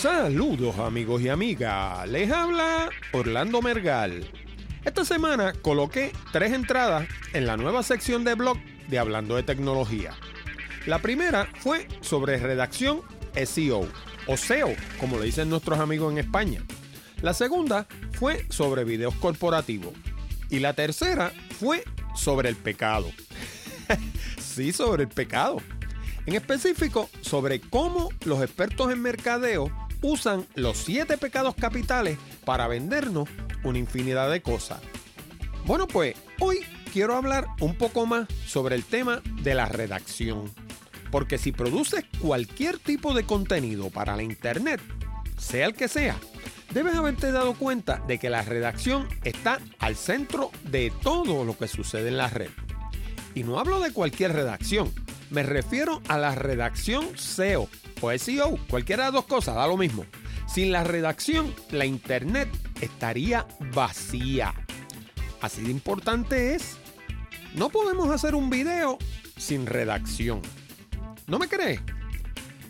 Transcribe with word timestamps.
Saludos 0.00 0.78
amigos 0.78 1.22
y 1.22 1.28
amigas, 1.28 2.08
les 2.08 2.30
habla 2.30 2.88
Orlando 3.10 3.60
Mergal. 3.60 4.30
Esta 4.84 5.04
semana 5.04 5.52
coloqué 5.54 6.12
tres 6.30 6.52
entradas 6.52 7.08
en 7.32 7.48
la 7.48 7.56
nueva 7.56 7.82
sección 7.82 8.22
de 8.22 8.34
blog 8.34 8.58
de 8.86 9.00
Hablando 9.00 9.34
de 9.34 9.42
Tecnología. 9.42 10.14
La 10.86 11.00
primera 11.00 11.48
fue 11.58 11.88
sobre 12.00 12.36
redacción 12.36 13.00
SEO 13.44 13.88
o 14.28 14.36
SEO, 14.36 14.72
como 15.00 15.18
le 15.18 15.24
dicen 15.24 15.50
nuestros 15.50 15.80
amigos 15.80 16.12
en 16.12 16.18
España. 16.18 16.62
La 17.20 17.34
segunda 17.34 17.88
fue 18.12 18.46
sobre 18.50 18.84
videos 18.84 19.16
corporativos. 19.16 19.94
Y 20.48 20.60
la 20.60 20.74
tercera 20.74 21.32
fue 21.58 21.82
sobre 22.14 22.50
el 22.50 22.54
pecado. 22.54 23.10
sí, 24.40 24.70
sobre 24.70 25.02
el 25.02 25.08
pecado. 25.08 25.60
En 26.24 26.36
específico, 26.36 27.10
sobre 27.20 27.58
cómo 27.58 28.10
los 28.24 28.40
expertos 28.42 28.92
en 28.92 29.02
mercadeo 29.02 29.72
usan 30.02 30.46
los 30.54 30.76
siete 30.76 31.18
pecados 31.18 31.54
capitales 31.54 32.18
para 32.44 32.68
vendernos 32.68 33.28
una 33.64 33.78
infinidad 33.78 34.30
de 34.30 34.42
cosas. 34.42 34.80
Bueno, 35.64 35.86
pues 35.86 36.16
hoy 36.40 36.60
quiero 36.92 37.16
hablar 37.16 37.46
un 37.60 37.74
poco 37.74 38.06
más 38.06 38.28
sobre 38.46 38.74
el 38.74 38.84
tema 38.84 39.22
de 39.42 39.54
la 39.54 39.66
redacción. 39.66 40.50
Porque 41.10 41.38
si 41.38 41.52
produces 41.52 42.04
cualquier 42.20 42.78
tipo 42.78 43.14
de 43.14 43.24
contenido 43.24 43.90
para 43.90 44.16
la 44.16 44.22
internet, 44.22 44.80
sea 45.38 45.66
el 45.66 45.74
que 45.74 45.88
sea, 45.88 46.16
debes 46.72 46.94
haberte 46.94 47.32
dado 47.32 47.54
cuenta 47.54 48.02
de 48.06 48.18
que 48.18 48.30
la 48.30 48.42
redacción 48.42 49.08
está 49.24 49.58
al 49.78 49.96
centro 49.96 50.50
de 50.70 50.92
todo 51.02 51.44
lo 51.44 51.56
que 51.56 51.68
sucede 51.68 52.08
en 52.08 52.18
la 52.18 52.28
red. 52.28 52.50
Y 53.34 53.42
no 53.42 53.58
hablo 53.58 53.80
de 53.80 53.92
cualquier 53.92 54.32
redacción, 54.32 54.92
me 55.30 55.42
refiero 55.42 56.02
a 56.08 56.18
la 56.18 56.34
redacción 56.34 57.16
SEO 57.16 57.68
o 58.00 58.16
SEO, 58.16 58.58
cualquiera 58.68 59.04
de 59.04 59.08
las 59.08 59.14
dos 59.14 59.26
cosas, 59.26 59.54
da 59.54 59.66
lo 59.66 59.76
mismo. 59.76 60.04
Sin 60.46 60.72
la 60.72 60.84
redacción, 60.84 61.54
la 61.70 61.84
internet 61.84 62.48
estaría 62.80 63.46
vacía. 63.74 64.54
Así 65.40 65.62
de 65.62 65.70
importante 65.70 66.54
es. 66.54 66.76
No 67.54 67.68
podemos 67.68 68.10
hacer 68.10 68.34
un 68.34 68.50
video 68.50 68.98
sin 69.36 69.66
redacción. 69.66 70.40
¿No 71.26 71.38
me 71.38 71.48
crees? 71.48 71.80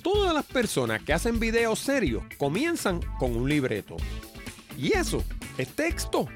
Todas 0.03 0.35
las 0.35 0.45
personas 0.45 1.03
que 1.03 1.13
hacen 1.13 1.39
videos 1.39 1.79
serios 1.79 2.25
comienzan 2.39 3.01
con 3.19 3.37
un 3.37 3.49
libreto. 3.49 3.97
Y 4.77 4.97
eso 4.97 5.25
es 5.57 5.69
texto. 5.69 6.29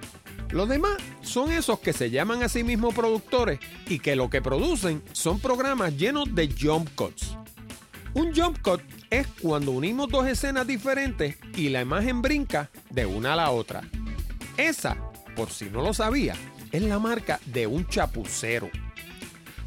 Los 0.53 0.69
demás 0.69 0.93
son 1.23 1.51
esos 1.51 1.79
que 1.79 1.95
se 1.95 2.11
llaman 2.11 2.43
a 2.43 2.49
sí 2.49 2.63
mismos 2.63 2.95
productores 2.95 3.59
y 3.89 3.99
que 4.01 4.17
lo 4.17 4.29
que 4.29 4.43
producen 4.43 5.03
son 5.13 5.41
programas 5.41 5.97
llenos 5.97 6.35
de 6.35 6.55
jump 6.61 6.91
cuts. 6.95 7.39
Un 8.13 8.35
jump 8.35 8.59
cut 8.61 8.83
es 9.09 9.27
cuando 9.41 9.73
unimos 9.73 10.11
dos 10.11 10.27
escenas 10.27 10.67
diferentes 10.67 11.37
y 11.57 11.71
la 11.71 11.81
imagen 11.81 12.21
brinca 12.21 12.71
de 12.91 13.07
una 13.07 13.33
a 13.33 13.37
la 13.37 13.51
otra. 13.51 13.83
Esa, 14.59 14.99
por 15.35 15.49
si 15.49 15.71
no 15.71 15.81
lo 15.81 15.95
sabía, 15.95 16.35
es 16.71 16.83
la 16.83 16.99
marca 16.99 17.41
de 17.47 17.67
un 17.67 17.87
chapucero. 17.87 18.69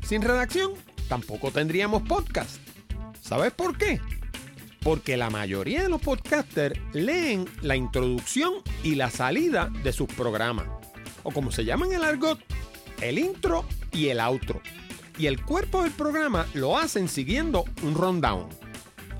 Sin 0.05 0.21
redacción, 0.21 0.73
tampoco 1.09 1.49
tendríamos 1.49 2.03
podcast. 2.03 2.57
¿Sabes 3.21 3.51
por 3.53 3.75
qué? 3.75 3.99
Porque 4.83 5.17
la 5.17 5.31
mayoría 5.31 5.81
de 5.81 5.89
los 5.89 6.01
podcasters 6.01 6.79
leen 6.93 7.49
la 7.63 7.75
introducción 7.75 8.53
y 8.83 8.93
la 8.93 9.09
salida 9.09 9.71
de 9.83 9.91
sus 9.91 10.07
programas. 10.07 10.74
O 11.25 11.31
como 11.31 11.51
se 11.51 11.65
llama 11.65 11.87
en 11.87 11.93
el 11.93 12.05
argot, 12.05 12.39
el 13.01 13.19
intro 13.19 13.65
y 13.91 14.07
el 14.07 14.21
outro 14.21 14.61
y 15.17 15.27
el 15.27 15.41
cuerpo 15.43 15.83
del 15.83 15.91
programa 15.91 16.45
lo 16.53 16.77
hacen 16.77 17.07
siguiendo 17.07 17.65
un 17.83 17.95
rundown. 17.95 18.49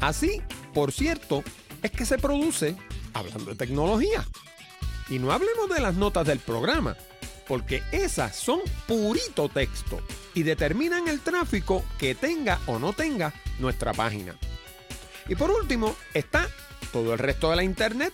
Así, 0.02 0.42
por 0.74 0.92
cierto, 0.92 1.44
es 1.82 1.92
que 1.92 2.06
se 2.06 2.18
produce 2.18 2.76
hablando 3.14 3.52
de 3.52 3.56
tecnología. 3.56 4.26
Y 5.10 5.20
no 5.20 5.32
hablemos 5.32 5.70
de 5.70 5.80
las 5.80 5.96
notas 5.96 6.26
del 6.26 6.40
programa, 6.40 6.98
porque 7.48 7.84
esas 7.92 8.36
son 8.36 8.60
purito 8.88 9.50
texto 9.50 10.02
y 10.34 10.44
determinan 10.44 11.08
el 11.08 11.22
tráfico 11.22 11.86
que 12.00 12.16
tenga 12.16 12.60
o 12.66 12.80
no 12.80 12.94
tenga 12.94 13.34
nuestra 13.60 13.94
página. 13.94 14.36
Y 15.28 15.36
por 15.36 15.52
último 15.52 15.96
está 16.14 16.48
todo 16.92 17.14
el 17.14 17.20
resto 17.20 17.50
de 17.52 17.56
la 17.56 17.64
internet. 17.64 18.14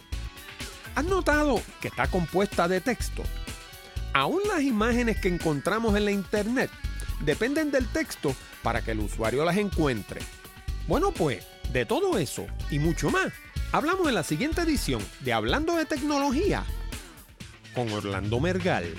¿Has 0.95 1.05
notado 1.05 1.61
que 1.79 1.87
está 1.87 2.07
compuesta 2.07 2.67
de 2.67 2.81
texto? 2.81 3.23
Aún 4.13 4.41
las 4.47 4.61
imágenes 4.61 5.19
que 5.19 5.29
encontramos 5.29 5.95
en 5.95 6.05
la 6.05 6.11
internet 6.11 6.69
dependen 7.21 7.71
del 7.71 7.87
texto 7.87 8.35
para 8.61 8.81
que 8.81 8.91
el 8.91 8.99
usuario 8.99 9.45
las 9.45 9.57
encuentre. 9.57 10.21
Bueno, 10.87 11.11
pues, 11.11 11.45
de 11.71 11.85
todo 11.85 12.17
eso 12.17 12.45
y 12.69 12.79
mucho 12.79 13.09
más, 13.09 13.31
hablamos 13.71 14.07
en 14.07 14.15
la 14.15 14.23
siguiente 14.23 14.61
edición 14.61 15.01
de 15.21 15.33
Hablando 15.33 15.75
de 15.75 15.85
Tecnología 15.85 16.65
con 17.73 17.89
Orlando 17.91 18.39
Mergal. 18.39 18.93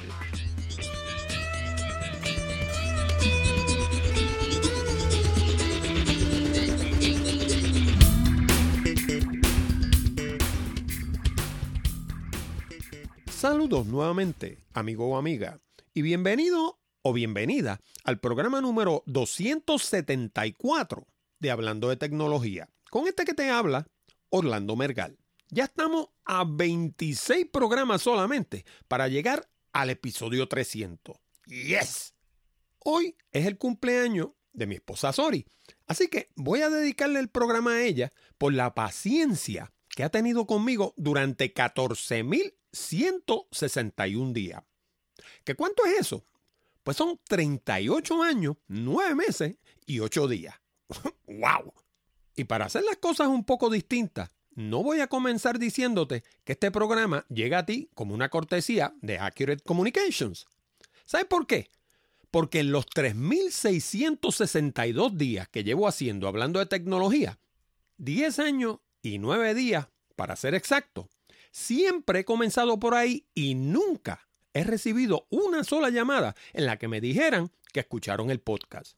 Saludos 13.42 13.86
nuevamente, 13.86 14.58
amigo 14.72 15.08
o 15.08 15.16
amiga, 15.16 15.58
y 15.92 16.02
bienvenido 16.02 16.78
o 17.02 17.12
bienvenida 17.12 17.80
al 18.04 18.20
programa 18.20 18.60
número 18.60 19.02
274 19.06 21.08
de 21.40 21.50
Hablando 21.50 21.88
de 21.88 21.96
Tecnología. 21.96 22.68
Con 22.88 23.08
este 23.08 23.24
que 23.24 23.34
te 23.34 23.50
habla, 23.50 23.88
Orlando 24.30 24.76
Mergal. 24.76 25.18
Ya 25.48 25.64
estamos 25.64 26.10
a 26.24 26.44
26 26.44 27.48
programas 27.52 28.02
solamente 28.02 28.64
para 28.86 29.08
llegar 29.08 29.50
al 29.72 29.90
episodio 29.90 30.46
300. 30.46 31.16
¡Yes! 31.46 32.14
Hoy 32.78 33.16
es 33.32 33.46
el 33.46 33.58
cumpleaños 33.58 34.28
de 34.52 34.68
mi 34.68 34.76
esposa 34.76 35.12
Sori, 35.12 35.44
así 35.88 36.06
que 36.06 36.30
voy 36.36 36.62
a 36.62 36.70
dedicarle 36.70 37.18
el 37.18 37.28
programa 37.28 37.72
a 37.72 37.82
ella 37.82 38.12
por 38.38 38.52
la 38.52 38.76
paciencia 38.76 39.72
que 39.88 40.04
ha 40.04 40.10
tenido 40.10 40.46
conmigo 40.46 40.94
durante 40.96 41.52
14.161 42.72 44.32
días. 44.32 44.62
¿Qué 45.44 45.54
cuánto 45.54 45.84
es 45.84 46.00
eso? 46.00 46.24
Pues 46.82 46.96
son 46.96 47.20
38 47.28 48.22
años, 48.22 48.56
9 48.68 49.14
meses 49.14 49.58
y 49.86 50.00
8 50.00 50.26
días. 50.28 50.54
¡Wow! 51.26 51.74
Y 52.34 52.44
para 52.44 52.64
hacer 52.66 52.84
las 52.84 52.96
cosas 52.96 53.28
un 53.28 53.44
poco 53.44 53.68
distintas, 53.70 54.30
no 54.54 54.82
voy 54.82 55.00
a 55.00 55.06
comenzar 55.06 55.58
diciéndote 55.58 56.24
que 56.44 56.52
este 56.52 56.70
programa 56.70 57.24
llega 57.28 57.58
a 57.58 57.66
ti 57.66 57.90
como 57.94 58.14
una 58.14 58.30
cortesía 58.30 58.94
de 59.00 59.18
Accurate 59.18 59.62
Communications. 59.62 60.46
¿Sabes 61.04 61.26
por 61.26 61.46
qué? 61.46 61.70
Porque 62.30 62.60
en 62.60 62.72
los 62.72 62.86
3.662 62.86 65.12
días 65.12 65.48
que 65.48 65.64
llevo 65.64 65.86
haciendo 65.86 66.28
hablando 66.28 66.58
de 66.58 66.64
tecnología, 66.66 67.38
10 67.98 68.38
años 68.40 68.78
y 69.02 69.18
9 69.18 69.54
días, 69.54 69.88
para 70.16 70.36
ser 70.36 70.54
exacto, 70.54 71.10
siempre 71.52 72.20
he 72.20 72.24
comenzado 72.24 72.80
por 72.80 72.94
ahí 72.94 73.26
y 73.34 73.54
nunca 73.54 74.26
he 74.52 74.64
recibido 74.64 75.26
una 75.30 75.62
sola 75.62 75.90
llamada 75.90 76.34
en 76.52 76.66
la 76.66 76.78
que 76.78 76.88
me 76.88 77.00
dijeran 77.00 77.52
que 77.72 77.80
escucharon 77.80 78.30
el 78.30 78.40
podcast. 78.40 78.96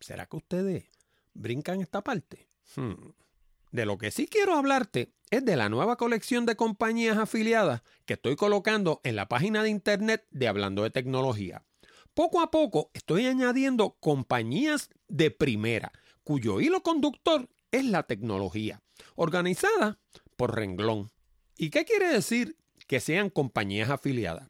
¿Será 0.00 0.26
que 0.26 0.36
ustedes 0.36 0.90
brincan 1.34 1.80
esta 1.80 2.02
parte? 2.02 2.48
Hmm. 2.74 2.94
De 3.70 3.84
lo 3.84 3.98
que 3.98 4.10
sí 4.10 4.26
quiero 4.26 4.54
hablarte 4.54 5.12
es 5.30 5.44
de 5.44 5.56
la 5.56 5.68
nueva 5.68 5.96
colección 5.96 6.46
de 6.46 6.56
compañías 6.56 7.18
afiliadas 7.18 7.82
que 8.04 8.14
estoy 8.14 8.36
colocando 8.36 9.00
en 9.04 9.16
la 9.16 9.28
página 9.28 9.62
de 9.62 9.70
internet 9.70 10.26
de 10.30 10.48
Hablando 10.48 10.82
de 10.82 10.90
Tecnología. 10.90 11.64
Poco 12.14 12.40
a 12.40 12.50
poco 12.50 12.90
estoy 12.94 13.26
añadiendo 13.26 13.96
compañías 14.00 14.88
de 15.08 15.30
primera, 15.30 15.92
cuyo 16.24 16.60
hilo 16.60 16.82
conductor 16.82 17.48
es 17.70 17.84
la 17.84 18.04
tecnología, 18.04 18.82
organizada 19.16 19.98
por 20.36 20.54
renglón. 20.54 21.10
¿Y 21.56 21.70
qué 21.70 21.84
quiere 21.84 22.08
decir 22.08 22.56
que 22.86 23.00
sean 23.00 23.30
compañías 23.30 23.90
afiliadas? 23.90 24.48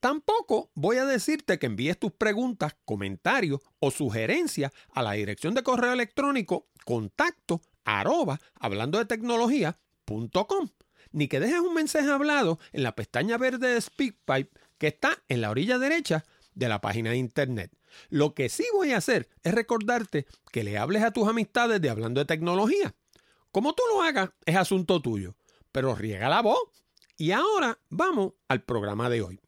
Tampoco 0.00 0.72
voy 0.74 0.96
a 0.96 1.04
decirte 1.04 1.60
que 1.60 1.66
envíes 1.66 1.98
tus 1.98 2.10
preguntas, 2.10 2.74
comentarios 2.84 3.60
o 3.78 3.92
sugerencias 3.92 4.72
a 4.92 5.02
la 5.02 5.12
dirección 5.12 5.54
de 5.54 5.62
correo 5.62 5.92
electrónico 5.92 6.66
contacto 6.84 7.60
arroba 7.84 8.40
hablando 8.58 8.98
de 8.98 9.04
tecnología.com, 9.04 10.68
ni 11.12 11.28
que 11.28 11.38
dejes 11.38 11.60
un 11.60 11.74
mensaje 11.74 12.10
hablado 12.10 12.58
en 12.72 12.82
la 12.82 12.96
pestaña 12.96 13.38
verde 13.38 13.74
de 13.74 13.80
SpeakPipe 13.80 14.50
que 14.78 14.88
está 14.88 15.22
en 15.28 15.40
la 15.40 15.50
orilla 15.50 15.78
derecha 15.78 16.24
de 16.54 16.68
la 16.68 16.80
página 16.80 17.10
de 17.10 17.16
internet. 17.16 17.72
Lo 18.08 18.34
que 18.34 18.48
sí 18.48 18.64
voy 18.72 18.92
a 18.92 18.98
hacer 18.98 19.28
es 19.42 19.54
recordarte 19.54 20.26
que 20.50 20.64
le 20.64 20.78
hables 20.78 21.02
a 21.02 21.10
tus 21.10 21.28
amistades 21.28 21.80
de 21.80 21.90
hablando 21.90 22.20
de 22.20 22.26
tecnología. 22.26 22.94
Como 23.50 23.74
tú 23.74 23.82
lo 23.92 24.02
hagas, 24.02 24.30
es 24.46 24.56
asunto 24.56 25.00
tuyo, 25.02 25.34
pero 25.72 25.94
riega 25.94 26.28
la 26.28 26.42
voz. 26.42 26.60
Y 27.18 27.32
ahora 27.32 27.78
vamos 27.90 28.32
al 28.48 28.62
programa 28.62 29.10
de 29.10 29.22
hoy. 29.22 29.40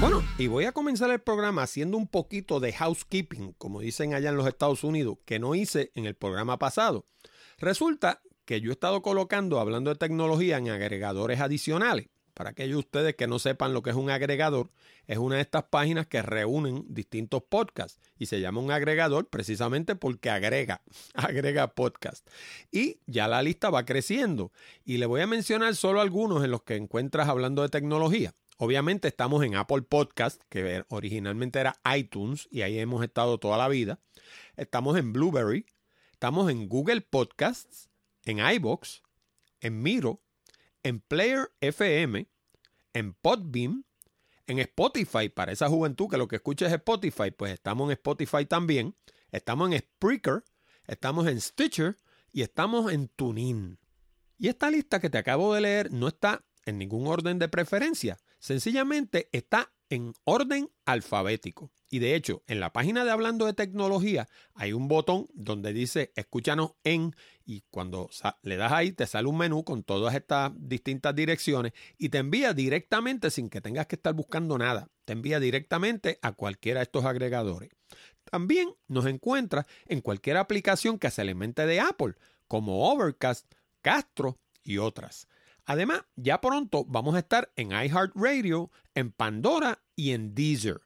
Bueno, 0.00 0.22
y 0.38 0.46
voy 0.46 0.64
a 0.64 0.72
comenzar 0.72 1.10
el 1.10 1.20
programa 1.20 1.62
haciendo 1.62 1.98
un 1.98 2.06
poquito 2.06 2.58
de 2.58 2.72
housekeeping, 2.72 3.52
como 3.58 3.80
dicen 3.80 4.14
allá 4.14 4.30
en 4.30 4.36
los 4.36 4.46
Estados 4.46 4.82
Unidos, 4.82 5.18
que 5.26 5.38
no 5.38 5.54
hice 5.54 5.92
en 5.94 6.06
el 6.06 6.14
programa 6.14 6.58
pasado. 6.58 7.06
Resulta 7.58 8.22
que 8.46 8.62
yo 8.62 8.70
he 8.70 8.72
estado 8.72 9.02
colocando, 9.02 9.60
hablando 9.60 9.90
de 9.90 9.96
tecnología, 9.96 10.56
en 10.56 10.70
agregadores 10.70 11.40
adicionales. 11.40 12.06
Para 12.40 12.52
aquellos 12.52 12.76
de 12.76 12.78
ustedes 12.78 13.16
que 13.16 13.26
no 13.26 13.38
sepan 13.38 13.74
lo 13.74 13.82
que 13.82 13.90
es 13.90 13.96
un 13.96 14.08
agregador, 14.08 14.70
es 15.06 15.18
una 15.18 15.34
de 15.36 15.42
estas 15.42 15.64
páginas 15.64 16.06
que 16.06 16.22
reúnen 16.22 16.86
distintos 16.88 17.42
podcasts 17.42 18.00
y 18.18 18.24
se 18.24 18.40
llama 18.40 18.62
un 18.62 18.70
agregador 18.70 19.28
precisamente 19.28 19.94
porque 19.94 20.30
agrega, 20.30 20.80
agrega 21.12 21.74
podcast. 21.74 22.26
Y 22.72 22.98
ya 23.04 23.28
la 23.28 23.42
lista 23.42 23.68
va 23.68 23.84
creciendo 23.84 24.52
y 24.86 24.96
le 24.96 25.04
voy 25.04 25.20
a 25.20 25.26
mencionar 25.26 25.76
solo 25.76 26.00
algunos 26.00 26.42
en 26.42 26.50
los 26.50 26.62
que 26.62 26.76
encuentras 26.76 27.28
hablando 27.28 27.60
de 27.60 27.68
tecnología. 27.68 28.32
Obviamente 28.56 29.06
estamos 29.06 29.44
en 29.44 29.56
Apple 29.56 29.82
Podcast, 29.82 30.40
que 30.48 30.82
originalmente 30.88 31.60
era 31.60 31.78
iTunes 31.94 32.48
y 32.50 32.62
ahí 32.62 32.78
hemos 32.78 33.04
estado 33.04 33.36
toda 33.36 33.58
la 33.58 33.68
vida. 33.68 33.98
Estamos 34.56 34.96
en 34.96 35.12
Blueberry, 35.12 35.66
estamos 36.12 36.50
en 36.50 36.70
Google 36.70 37.02
Podcasts, 37.02 37.90
en 38.24 38.38
iBox, 38.38 39.02
en 39.60 39.82
Miro, 39.82 40.22
en 40.82 41.00
Player 41.00 41.50
FM, 41.60 42.28
en 42.92 43.14
Podbeam, 43.14 43.84
en 44.46 44.58
Spotify, 44.58 45.28
para 45.28 45.52
esa 45.52 45.68
juventud 45.68 46.08
que 46.08 46.16
lo 46.16 46.28
que 46.28 46.36
escucha 46.36 46.66
es 46.66 46.72
Spotify, 46.72 47.30
pues 47.30 47.52
estamos 47.52 47.88
en 47.88 47.92
Spotify 47.92 48.46
también. 48.46 48.96
Estamos 49.30 49.70
en 49.70 49.78
Spreaker, 49.78 50.44
estamos 50.86 51.28
en 51.28 51.40
Stitcher 51.40 51.96
y 52.32 52.42
estamos 52.42 52.92
en 52.92 53.08
TuneIn. 53.08 53.78
Y 54.38 54.48
esta 54.48 54.70
lista 54.70 55.00
que 55.00 55.10
te 55.10 55.18
acabo 55.18 55.54
de 55.54 55.60
leer 55.60 55.92
no 55.92 56.08
está 56.08 56.44
en 56.64 56.78
ningún 56.78 57.06
orden 57.06 57.38
de 57.38 57.48
preferencia. 57.48 58.16
Sencillamente 58.38 59.28
está 59.32 59.72
en 59.90 60.14
orden 60.24 60.70
alfabético. 60.86 61.70
Y 61.90 61.98
de 61.98 62.14
hecho, 62.14 62.42
en 62.46 62.60
la 62.60 62.72
página 62.72 63.04
de 63.04 63.10
Hablando 63.10 63.46
de 63.46 63.52
Tecnología 63.52 64.28
hay 64.54 64.72
un 64.72 64.86
botón 64.86 65.26
donde 65.34 65.72
dice 65.72 66.12
escúchanos 66.14 66.72
en 66.84 67.14
y 67.44 67.64
cuando 67.70 68.08
le 68.42 68.56
das 68.56 68.70
ahí 68.70 68.92
te 68.92 69.08
sale 69.08 69.28
un 69.28 69.36
menú 69.36 69.64
con 69.64 69.82
todas 69.82 70.14
estas 70.14 70.52
distintas 70.56 71.14
direcciones 71.16 71.72
y 71.98 72.08
te 72.08 72.18
envía 72.18 72.54
directamente 72.54 73.30
sin 73.30 73.50
que 73.50 73.60
tengas 73.60 73.86
que 73.86 73.96
estar 73.96 74.14
buscando 74.14 74.56
nada. 74.56 74.88
Te 75.04 75.12
envía 75.12 75.40
directamente 75.40 76.20
a 76.22 76.32
cualquiera 76.32 76.78
de 76.78 76.84
estos 76.84 77.04
agregadores. 77.04 77.70
También 78.30 78.72
nos 78.86 79.06
encuentra 79.06 79.66
en 79.86 80.00
cualquier 80.00 80.36
aplicación 80.36 80.98
que 80.98 81.10
se 81.10 81.22
alimente 81.22 81.66
de 81.66 81.80
Apple, 81.80 82.14
como 82.46 82.88
Overcast, 82.92 83.52
Castro 83.82 84.38
y 84.62 84.78
otras. 84.78 85.26
Además, 85.70 86.02
ya 86.16 86.40
pronto 86.40 86.84
vamos 86.84 87.14
a 87.14 87.20
estar 87.20 87.52
en 87.54 87.70
iHeartRadio, 87.70 88.72
en 88.96 89.12
Pandora 89.12 89.80
y 89.94 90.10
en 90.10 90.34
Deezer. 90.34 90.80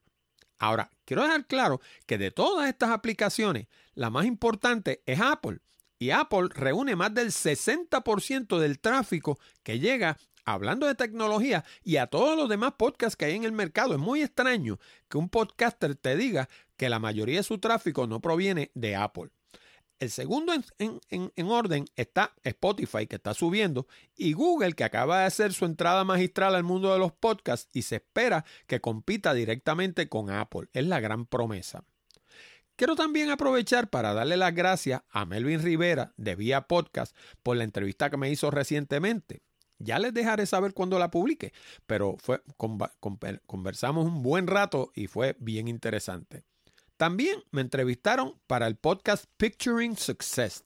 Ahora, 0.58 0.90
quiero 1.06 1.22
dejar 1.22 1.46
claro 1.46 1.80
que 2.04 2.18
de 2.18 2.30
todas 2.30 2.68
estas 2.68 2.90
aplicaciones, 2.90 3.66
la 3.94 4.10
más 4.10 4.26
importante 4.26 5.02
es 5.06 5.22
Apple. 5.22 5.60
Y 5.98 6.10
Apple 6.10 6.48
reúne 6.50 6.96
más 6.96 7.14
del 7.14 7.28
60% 7.28 8.58
del 8.58 8.78
tráfico 8.78 9.38
que 9.62 9.78
llega 9.78 10.18
hablando 10.44 10.86
de 10.86 10.94
tecnología 10.94 11.64
y 11.82 11.96
a 11.96 12.08
todos 12.08 12.36
los 12.36 12.50
demás 12.50 12.74
podcasts 12.76 13.16
que 13.16 13.24
hay 13.24 13.36
en 13.36 13.44
el 13.44 13.52
mercado. 13.52 13.94
Es 13.94 14.00
muy 14.00 14.20
extraño 14.20 14.78
que 15.08 15.16
un 15.16 15.30
podcaster 15.30 15.94
te 15.94 16.14
diga 16.14 16.50
que 16.76 16.90
la 16.90 16.98
mayoría 16.98 17.38
de 17.38 17.42
su 17.42 17.56
tráfico 17.56 18.06
no 18.06 18.20
proviene 18.20 18.70
de 18.74 18.96
Apple. 18.96 19.30
El 20.00 20.10
segundo 20.10 20.52
en, 20.78 21.46
orden 21.48 21.86
está 21.96 22.34
Spotify, 22.42 23.06
que 23.06 23.16
está 23.16 23.32
subiendo, 23.32 23.86
y 24.16 24.32
Google, 24.32 24.72
que 24.72 24.84
acaba 24.84 25.20
de 25.20 25.26
hacer 25.26 25.52
su 25.52 25.64
entrada 25.64 26.04
magistral 26.04 26.54
al 26.54 26.64
mundo 26.64 26.92
de 26.92 26.98
los 26.98 27.12
podcasts 27.12 27.68
y 27.72 27.82
se 27.82 27.96
espera 27.96 28.44
que 28.66 28.80
compita 28.80 29.32
directamente 29.34 30.08
con 30.08 30.30
Apple. 30.30 30.68
Es 30.72 30.86
la 30.86 31.00
gran 31.00 31.26
promesa. 31.26 31.84
Quiero 32.76 32.96
también 32.96 33.30
aprovechar 33.30 33.88
para 33.88 34.14
darle 34.14 34.36
las 34.36 34.52
gracias 34.52 35.02
a 35.10 35.24
Melvin 35.24 35.62
Rivera 35.62 36.12
de 36.16 36.34
Vía 36.34 36.62
Podcast 36.62 37.16
por 37.44 37.56
la 37.56 37.62
entrevista 37.62 38.10
que 38.10 38.16
me 38.16 38.30
hizo 38.30 38.50
recientemente. 38.50 39.42
Ya 39.78 39.98
les 39.98 40.12
dejaré 40.12 40.46
saber 40.46 40.74
cuando 40.74 40.98
la 40.98 41.10
publique, 41.10 41.52
pero 41.86 42.16
conversamos 43.46 44.06
un 44.06 44.22
buen 44.22 44.48
rato 44.48 44.90
y 44.94 45.06
fue 45.06 45.36
bien 45.38 45.68
interesante. 45.68 46.44
También 46.96 47.42
me 47.50 47.60
entrevistaron 47.60 48.40
para 48.46 48.68
el 48.68 48.76
podcast 48.76 49.24
Picturing 49.36 49.96
Success, 49.96 50.64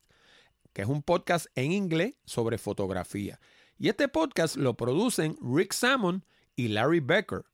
que 0.75 0.83
es 0.83 0.89
un 0.89 1.03
podcast 1.03 1.47
en 1.55 1.73
inglés 1.73 2.17
sobre 2.27 2.59
fotografía. 2.59 3.41
Y 3.79 3.89
este 3.89 4.09
podcast 4.09 4.57
lo 4.57 4.77
producen 4.77 5.39
Rick 5.41 5.73
Salmon 5.73 6.27
y 6.55 6.69
Larry 6.69 7.01
Becker. 7.01 7.45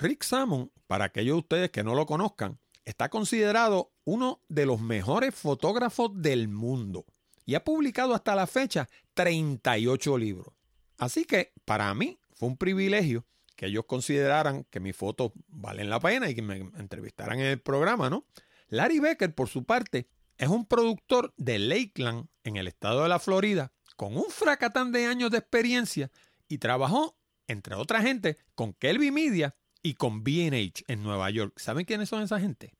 Rick 0.00 0.24
Salmon, 0.24 0.72
para 0.88 1.04
aquellos 1.04 1.34
de 1.34 1.38
ustedes 1.38 1.70
que 1.70 1.84
no 1.84 1.94
lo 1.94 2.04
conozcan, 2.06 2.58
está 2.84 3.08
considerado 3.08 3.92
uno 4.04 4.40
de 4.48 4.66
los 4.66 4.80
mejores 4.80 5.32
fotógrafos 5.32 6.10
del 6.12 6.48
mundo 6.48 7.04
y 7.46 7.54
ha 7.54 7.62
publicado 7.62 8.14
hasta 8.14 8.34
la 8.34 8.48
fecha 8.48 8.88
38 9.14 10.18
libros. 10.18 10.52
Así 10.98 11.24
que 11.24 11.52
para 11.64 11.94
mí 11.94 12.18
fue 12.32 12.48
un 12.48 12.56
privilegio 12.56 13.24
que 13.62 13.68
ellos 13.68 13.84
consideraran 13.86 14.64
que 14.64 14.80
mis 14.80 14.96
fotos 14.96 15.30
valen 15.46 15.88
la 15.88 16.00
pena 16.00 16.28
y 16.28 16.34
que 16.34 16.42
me 16.42 16.56
entrevistaran 16.56 17.38
en 17.38 17.46
el 17.46 17.60
programa, 17.60 18.10
¿no? 18.10 18.26
Larry 18.66 18.98
Becker, 18.98 19.32
por 19.36 19.48
su 19.48 19.62
parte, 19.62 20.08
es 20.36 20.48
un 20.48 20.66
productor 20.66 21.32
de 21.36 21.60
Lakeland 21.60 22.26
en 22.42 22.56
el 22.56 22.66
estado 22.66 23.04
de 23.04 23.08
la 23.08 23.20
Florida 23.20 23.72
con 23.94 24.16
un 24.16 24.28
fracatán 24.30 24.90
de 24.90 25.06
años 25.06 25.30
de 25.30 25.38
experiencia 25.38 26.10
y 26.48 26.58
trabajó, 26.58 27.16
entre 27.46 27.76
otra 27.76 28.02
gente, 28.02 28.36
con 28.56 28.72
Kelby 28.72 29.12
Media 29.12 29.54
y 29.80 29.94
con 29.94 30.24
BH 30.24 30.82
en 30.88 31.04
Nueva 31.04 31.30
York. 31.30 31.56
¿Saben 31.60 31.84
quiénes 31.84 32.08
son 32.08 32.24
esa 32.24 32.40
gente? 32.40 32.74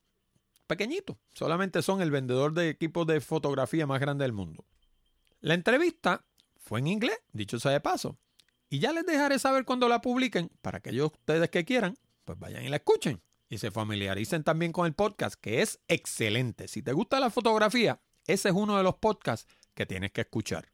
Pequeñitos, 0.66 1.16
solamente 1.32 1.80
son 1.82 2.02
el 2.02 2.10
vendedor 2.10 2.54
de 2.54 2.70
equipos 2.70 3.06
de 3.06 3.20
fotografía 3.20 3.86
más 3.86 4.00
grande 4.00 4.24
del 4.24 4.32
mundo. 4.32 4.64
La 5.38 5.54
entrevista 5.54 6.26
fue 6.56 6.80
en 6.80 6.88
inglés, 6.88 7.20
dicho 7.32 7.60
sea 7.60 7.70
de 7.70 7.80
paso, 7.80 8.18
y 8.72 8.78
ya 8.78 8.92
les 8.94 9.04
dejaré 9.04 9.38
saber 9.38 9.66
cuando 9.66 9.86
la 9.86 10.00
publiquen 10.00 10.50
para 10.62 10.78
aquellos 10.78 11.12
ustedes 11.12 11.50
que 11.50 11.66
quieran, 11.66 11.94
pues 12.24 12.38
vayan 12.38 12.64
y 12.64 12.70
la 12.70 12.76
escuchen. 12.76 13.20
Y 13.50 13.58
se 13.58 13.70
familiaricen 13.70 14.44
también 14.44 14.72
con 14.72 14.86
el 14.86 14.94
podcast, 14.94 15.34
que 15.38 15.60
es 15.60 15.78
excelente. 15.88 16.68
Si 16.68 16.80
te 16.80 16.94
gusta 16.94 17.20
la 17.20 17.28
fotografía, 17.28 18.00
ese 18.26 18.48
es 18.48 18.54
uno 18.54 18.78
de 18.78 18.82
los 18.82 18.94
podcasts 18.94 19.46
que 19.74 19.84
tienes 19.84 20.10
que 20.10 20.22
escuchar. 20.22 20.72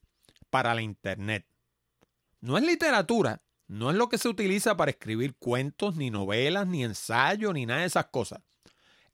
para 0.51 0.73
la 0.73 0.83
Internet. 0.83 1.49
No 2.41 2.57
es 2.57 2.65
literatura, 2.65 3.43
no 3.67 3.91
es 3.91 3.97
lo 3.97 4.09
que 4.09 4.19
se 4.19 4.29
utiliza 4.29 4.77
para 4.77 4.93
escribir 4.93 5.35
cuentos, 5.35 5.97
ni 5.97 6.13
novelas, 6.13 6.69
ni 6.69 6.85
ensayos, 6.85 7.53
ni 7.53 7.67
nada 7.67 7.81
de 7.81 7.87
esas 7.87 8.07
cosas. 8.07 8.41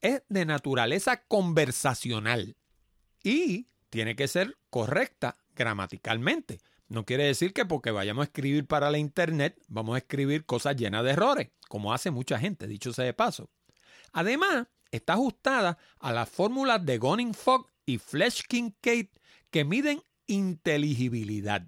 Es 0.03 0.23
de 0.29 0.45
naturaleza 0.45 1.23
conversacional 1.23 2.59
y 3.23 3.69
tiene 3.89 4.17
que 4.17 4.29
ser 4.29 4.59
correcta 4.69 5.39
gramaticalmente. 5.57 6.61
No 6.91 7.07
quiere 7.07 7.23
decir 7.25 7.53
que 7.53 7.65
porque 7.65 7.93
vayamos 7.93 8.23
a 8.23 8.25
escribir 8.25 8.67
para 8.67 8.91
la 8.91 8.99
Internet 8.99 9.57
vamos 9.69 9.95
a 9.95 9.99
escribir 9.99 10.45
cosas 10.45 10.75
llenas 10.75 11.05
de 11.05 11.13
errores, 11.13 11.51
como 11.69 11.95
hace 11.95 12.11
mucha 12.11 12.37
gente, 12.37 12.67
dicho 12.67 12.93
sea 12.93 13.05
de 13.05 13.15
paso. 13.15 13.49
Además, 14.13 14.67
está 14.91 15.13
ajustada 15.13 15.79
a 16.01 16.13
las 16.13 16.29
fórmulas 16.29 16.85
de 16.85 16.99
Gunning 16.99 17.33
Fogg 17.33 17.69
y 17.87 17.99
Flesh 17.99 18.43
Kincaid 18.49 19.07
que 19.53 19.65
miden 19.65 20.03
inteligibilidad. 20.27 21.65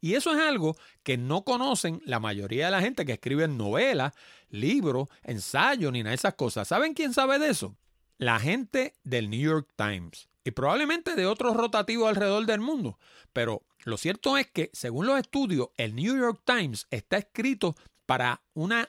Y 0.00 0.14
eso 0.14 0.32
es 0.32 0.38
algo 0.38 0.76
que 1.02 1.16
no 1.16 1.42
conocen 1.42 2.00
la 2.04 2.20
mayoría 2.20 2.66
de 2.66 2.70
la 2.70 2.80
gente 2.80 3.04
que 3.04 3.14
escribe 3.14 3.48
novelas, 3.48 4.14
libros, 4.48 5.08
ensayos, 5.24 5.90
ni 5.92 6.04
nada 6.04 6.10
de 6.10 6.16
esas 6.16 6.34
cosas. 6.34 6.68
¿Saben 6.68 6.94
quién 6.94 7.12
sabe 7.12 7.40
de 7.40 7.48
eso? 7.48 7.76
La 8.16 8.38
gente 8.38 8.94
del 9.02 9.28
New 9.28 9.40
York 9.40 9.68
Times 9.74 10.28
y 10.44 10.52
probablemente 10.52 11.16
de 11.16 11.26
otros 11.26 11.56
rotativos 11.56 12.08
alrededor 12.08 12.46
del 12.46 12.60
mundo. 12.60 12.98
Pero 13.32 13.62
lo 13.84 13.96
cierto 13.96 14.36
es 14.36 14.48
que, 14.50 14.70
según 14.72 15.06
los 15.06 15.18
estudios, 15.18 15.68
el 15.76 15.94
New 15.94 16.16
York 16.16 16.42
Times 16.44 16.86
está 16.90 17.18
escrito 17.18 17.74
para 18.06 18.42
una 18.54 18.88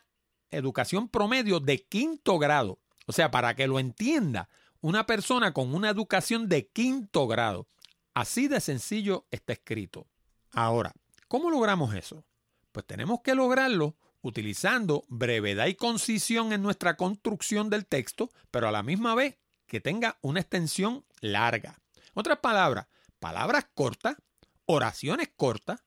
educación 0.52 1.10
promedio 1.10 1.60
de 1.60 1.84
quinto 1.84 2.38
grado. 2.40 2.80
O 3.08 3.12
sea, 3.12 3.32
para 3.32 3.56
que 3.56 3.68
lo 3.68 3.80
entienda 3.80 4.50
una 4.82 5.06
persona 5.06 5.54
con 5.54 5.74
una 5.74 5.90
educación 5.90 6.48
de 6.48 6.68
quinto 6.68 7.28
grado. 7.28 7.68
Así 8.14 8.48
de 8.48 8.60
sencillo 8.60 9.26
está 9.32 9.54
escrito. 9.54 10.08
Ahora, 10.52 10.94
¿cómo 11.28 11.50
logramos 11.50 11.96
eso? 11.96 12.24
Pues 12.72 12.86
tenemos 12.86 13.22
que 13.22 13.34
lograrlo 13.34 13.96
utilizando 14.22 15.04
brevedad 15.10 15.68
y 15.68 15.76
concisión 15.76 16.54
en 16.54 16.62
nuestra 16.62 16.96
construcción 16.96 17.70
del 17.70 17.86
texto, 17.86 18.30
pero 18.52 18.68
a 18.68 18.72
la 18.72 18.84
misma 18.84 19.16
vez 19.16 19.38
que 19.68 19.82
tenga 19.82 20.18
una 20.22 20.40
extensión 20.40 21.06
larga. 21.20 21.80
Otras 22.14 22.38
palabras, 22.40 22.88
palabras 23.20 23.68
cortas, 23.74 24.18
oraciones 24.66 25.30
cortas, 25.36 25.84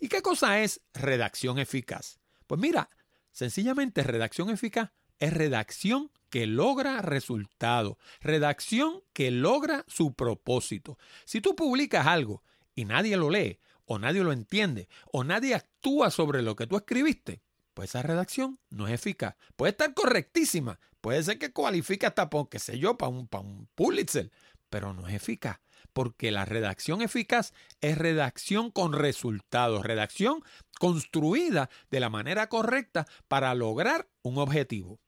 ¿Y 0.00 0.08
qué 0.08 0.22
cosa 0.22 0.60
es 0.60 0.80
redacción 0.94 1.58
eficaz? 1.58 2.18
Pues 2.46 2.58
mira, 2.60 2.88
sencillamente 3.32 4.02
redacción 4.02 4.48
eficaz 4.50 4.92
es 5.18 5.32
redacción 5.32 6.10
que 6.36 6.46
logra 6.46 7.00
resultado, 7.00 7.96
redacción 8.20 9.02
que 9.14 9.30
logra 9.30 9.86
su 9.88 10.12
propósito. 10.12 10.98
Si 11.24 11.40
tú 11.40 11.56
publicas 11.56 12.06
algo 12.06 12.42
y 12.74 12.84
nadie 12.84 13.16
lo 13.16 13.30
lee, 13.30 13.58
o 13.86 13.98
nadie 13.98 14.22
lo 14.22 14.32
entiende, 14.32 14.86
o 15.10 15.24
nadie 15.24 15.54
actúa 15.54 16.10
sobre 16.10 16.42
lo 16.42 16.54
que 16.54 16.66
tú 16.66 16.76
escribiste, 16.76 17.40
pues 17.72 17.88
esa 17.88 18.02
redacción 18.02 18.58
no 18.68 18.86
es 18.86 18.92
eficaz. 18.92 19.36
Puede 19.56 19.70
estar 19.70 19.94
correctísima, 19.94 20.78
puede 21.00 21.22
ser 21.22 21.38
que 21.38 21.54
cualifique 21.54 22.04
hasta, 22.04 22.28
por, 22.28 22.50
qué 22.50 22.58
sé 22.58 22.78
yo, 22.78 22.98
para 22.98 23.08
un, 23.08 23.28
para 23.28 23.42
un 23.42 23.66
Pulitzer, 23.74 24.30
pero 24.68 24.92
no 24.92 25.08
es 25.08 25.14
eficaz. 25.14 25.60
Porque 25.94 26.30
la 26.32 26.44
redacción 26.44 27.00
eficaz 27.00 27.54
es 27.80 27.96
redacción 27.96 28.70
con 28.70 28.92
resultados, 28.92 29.86
redacción 29.86 30.42
construida 30.78 31.70
de 31.90 32.00
la 32.00 32.10
manera 32.10 32.50
correcta 32.50 33.06
para 33.26 33.54
lograr 33.54 34.06
un 34.20 34.36
objetivo. 34.36 35.00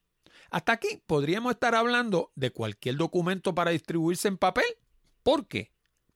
Hasta 0.50 0.72
aquí 0.72 1.02
podríamos 1.06 1.52
estar 1.52 1.74
hablando 1.74 2.32
de 2.34 2.50
cualquier 2.50 2.96
documento 2.96 3.54
para 3.54 3.70
distribuirse 3.70 4.28
en 4.28 4.38
papel. 4.38 4.64
¿Por 5.22 5.46
qué? 5.46 5.72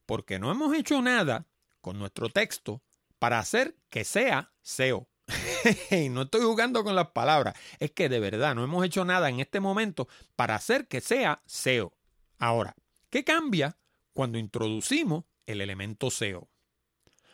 Porque 0.07 0.39
no 0.39 0.51
hemos 0.51 0.75
hecho 0.75 1.03
nada 1.03 1.47
con 1.81 1.99
nuestro 1.99 2.29
texto 2.31 2.83
para 3.19 3.39
hacer 3.39 3.77
que 3.91 4.05
sea 4.05 4.53
SEO. 4.62 5.09
no 6.11 6.23
estoy 6.23 6.41
jugando 6.43 6.83
con 6.83 6.97
las 6.97 7.11
palabras, 7.11 7.55
es 7.79 7.93
que 7.93 8.09
de 8.09 8.21
verdad 8.21 8.55
no 8.55 8.65
hemos 8.65 8.85
hecho 8.85 9.05
nada 9.05 9.29
en 9.29 9.41
este 9.41 9.61
momento 9.61 10.09
para 10.35 10.55
hacer 10.55 10.89
que 10.89 11.01
sea 11.01 11.43
SEO. 11.47 11.95
Ahora, 12.39 12.75
¿qué 13.11 13.25
cambia 13.25 13.77
cuando 14.12 14.39
introducimos 14.39 15.25
el 15.47 15.61
elemento 15.61 16.11
SEO? 16.11 16.49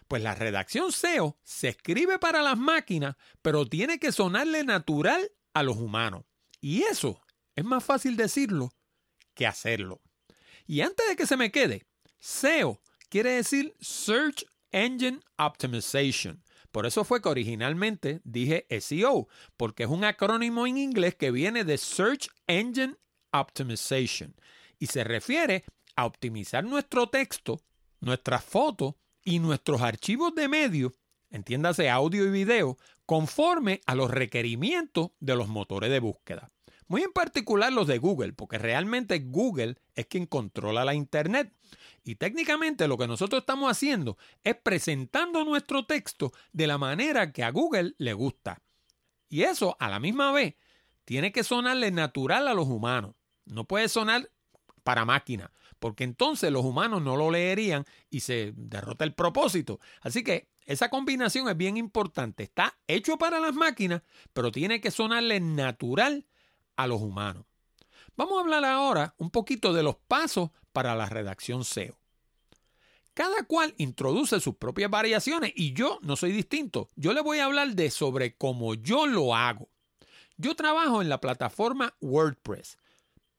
Pues 0.08 0.22
la 0.22 0.34
redacción 0.34 0.92
SEO 0.92 1.38
se 1.42 1.68
escribe 1.68 2.18
para 2.18 2.42
las 2.42 2.58
máquinas, 2.58 3.16
pero 3.42 3.66
tiene 3.66 3.98
que 3.98 4.12
sonarle 4.12 4.64
natural 4.64 5.30
a 5.54 5.62
los 5.62 5.76
humanos. 5.76 6.24
Y 6.60 6.82
eso 6.82 7.20
es 7.54 7.64
más 7.64 7.84
fácil 7.84 8.16
decirlo 8.16 8.72
que 9.34 9.46
hacerlo. 9.46 10.00
Y 10.66 10.80
antes 10.80 11.08
de 11.08 11.16
que 11.16 11.26
se 11.26 11.36
me 11.36 11.50
quede, 11.50 11.86
SEO 12.18 12.80
quiere 13.08 13.30
decir 13.30 13.74
Search 13.80 14.44
Engine 14.70 15.20
Optimization. 15.38 16.42
Por 16.72 16.86
eso 16.86 17.04
fue 17.04 17.22
que 17.22 17.28
originalmente 17.28 18.20
dije 18.24 18.66
SEO, 18.80 19.28
porque 19.56 19.84
es 19.84 19.88
un 19.88 20.04
acrónimo 20.04 20.66
en 20.66 20.76
inglés 20.76 21.14
que 21.14 21.30
viene 21.30 21.64
de 21.64 21.78
Search 21.78 22.28
Engine 22.46 22.96
Optimization 23.32 24.34
y 24.78 24.86
se 24.86 25.04
refiere 25.04 25.64
a 25.96 26.06
optimizar 26.06 26.64
nuestro 26.64 27.08
texto, 27.08 27.60
nuestras 28.00 28.44
fotos 28.44 28.94
y 29.24 29.38
nuestros 29.38 29.80
archivos 29.80 30.34
de 30.34 30.48
medio, 30.48 30.94
entiéndase 31.30 31.90
audio 31.90 32.24
y 32.24 32.30
video, 32.30 32.78
conforme 33.08 33.80
a 33.86 33.94
los 33.94 34.10
requerimientos 34.10 35.12
de 35.18 35.34
los 35.34 35.48
motores 35.48 35.88
de 35.90 35.98
búsqueda. 35.98 36.50
Muy 36.88 37.04
en 37.04 37.12
particular 37.14 37.72
los 37.72 37.86
de 37.86 37.96
Google, 37.96 38.34
porque 38.34 38.58
realmente 38.58 39.20
Google 39.20 39.76
es 39.94 40.04
quien 40.04 40.26
controla 40.26 40.84
la 40.84 40.92
Internet. 40.92 41.54
Y 42.04 42.16
técnicamente 42.16 42.86
lo 42.86 42.98
que 42.98 43.06
nosotros 43.06 43.40
estamos 43.40 43.70
haciendo 43.70 44.18
es 44.44 44.56
presentando 44.56 45.42
nuestro 45.46 45.86
texto 45.86 46.34
de 46.52 46.66
la 46.66 46.76
manera 46.76 47.32
que 47.32 47.44
a 47.44 47.50
Google 47.50 47.94
le 47.96 48.12
gusta. 48.12 48.60
Y 49.30 49.44
eso 49.44 49.74
a 49.80 49.88
la 49.88 50.00
misma 50.00 50.30
vez 50.30 50.56
tiene 51.06 51.32
que 51.32 51.44
sonarle 51.44 51.90
natural 51.90 52.46
a 52.46 52.52
los 52.52 52.68
humanos. 52.68 53.14
No 53.46 53.64
puede 53.64 53.88
sonar 53.88 54.30
para 54.82 55.06
máquina, 55.06 55.50
porque 55.78 56.04
entonces 56.04 56.52
los 56.52 56.62
humanos 56.62 57.00
no 57.00 57.16
lo 57.16 57.30
leerían 57.30 57.86
y 58.10 58.20
se 58.20 58.52
derrota 58.54 59.06
el 59.06 59.14
propósito. 59.14 59.80
Así 60.02 60.22
que 60.22 60.50
esa 60.68 60.90
combinación 60.90 61.48
es 61.48 61.56
bien 61.56 61.78
importante. 61.78 62.42
Está 62.42 62.78
hecho 62.86 63.16
para 63.16 63.40
las 63.40 63.54
máquinas, 63.54 64.02
pero 64.34 64.52
tiene 64.52 64.82
que 64.82 64.90
sonarle 64.90 65.40
natural 65.40 66.26
a 66.76 66.86
los 66.86 67.00
humanos. 67.00 67.46
Vamos 68.16 68.36
a 68.36 68.42
hablar 68.42 68.66
ahora 68.66 69.14
un 69.16 69.30
poquito 69.30 69.72
de 69.72 69.82
los 69.82 69.96
pasos 69.96 70.50
para 70.74 70.94
la 70.94 71.06
redacción 71.06 71.64
SEO. 71.64 71.98
Cada 73.14 73.44
cual 73.44 73.74
introduce 73.78 74.38
sus 74.40 74.56
propias 74.56 74.90
variaciones 74.90 75.54
y 75.56 75.72
yo 75.72 76.00
no 76.02 76.16
soy 76.16 76.32
distinto. 76.32 76.90
Yo 76.96 77.14
le 77.14 77.22
voy 77.22 77.38
a 77.38 77.46
hablar 77.46 77.74
de 77.74 77.90
sobre 77.90 78.36
cómo 78.36 78.74
yo 78.74 79.06
lo 79.06 79.34
hago. 79.34 79.70
Yo 80.36 80.54
trabajo 80.54 81.00
en 81.00 81.08
la 81.08 81.18
plataforma 81.18 81.94
WordPress, 82.02 82.76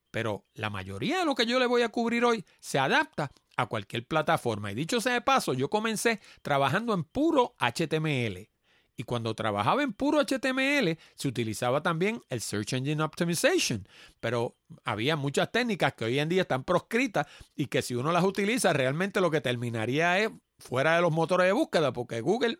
pero 0.09 0.47
la 0.55 0.71
mayoría 0.71 1.19
de 1.19 1.25
lo 1.25 1.35
que 1.35 1.45
yo 1.45 1.59
le 1.59 1.67
voy 1.67 1.83
a 1.83 1.89
cubrir 1.89 2.25
hoy 2.25 2.43
se 2.59 2.79
adapta 2.79 3.31
a 3.61 3.67
cualquier 3.67 4.05
plataforma. 4.05 4.71
Y 4.71 4.75
dicho 4.75 5.01
sea 5.01 5.13
de 5.13 5.21
paso, 5.21 5.53
yo 5.53 5.69
comencé 5.69 6.19
trabajando 6.41 6.93
en 6.93 7.03
puro 7.03 7.55
HTML. 7.59 8.49
Y 8.95 9.03
cuando 9.03 9.33
trabajaba 9.33 9.81
en 9.81 9.93
puro 9.93 10.19
HTML, 10.19 10.97
se 11.15 11.27
utilizaba 11.27 11.81
también 11.81 12.21
el 12.29 12.41
Search 12.41 12.73
Engine 12.73 13.01
Optimization. 13.01 13.87
Pero 14.19 14.57
había 14.83 15.15
muchas 15.15 15.51
técnicas 15.51 15.93
que 15.93 16.05
hoy 16.05 16.19
en 16.19 16.27
día 16.27 16.41
están 16.41 16.65
proscritas 16.65 17.25
y 17.55 17.67
que 17.67 17.81
si 17.81 17.95
uno 17.95 18.11
las 18.11 18.25
utiliza, 18.25 18.73
realmente 18.73 19.21
lo 19.21 19.31
que 19.31 19.39
terminaría 19.39 20.19
es 20.19 20.29
fuera 20.57 20.95
de 20.95 21.01
los 21.01 21.11
motores 21.11 21.47
de 21.47 21.53
búsqueda, 21.53 21.93
porque 21.93 22.19
Google 22.19 22.59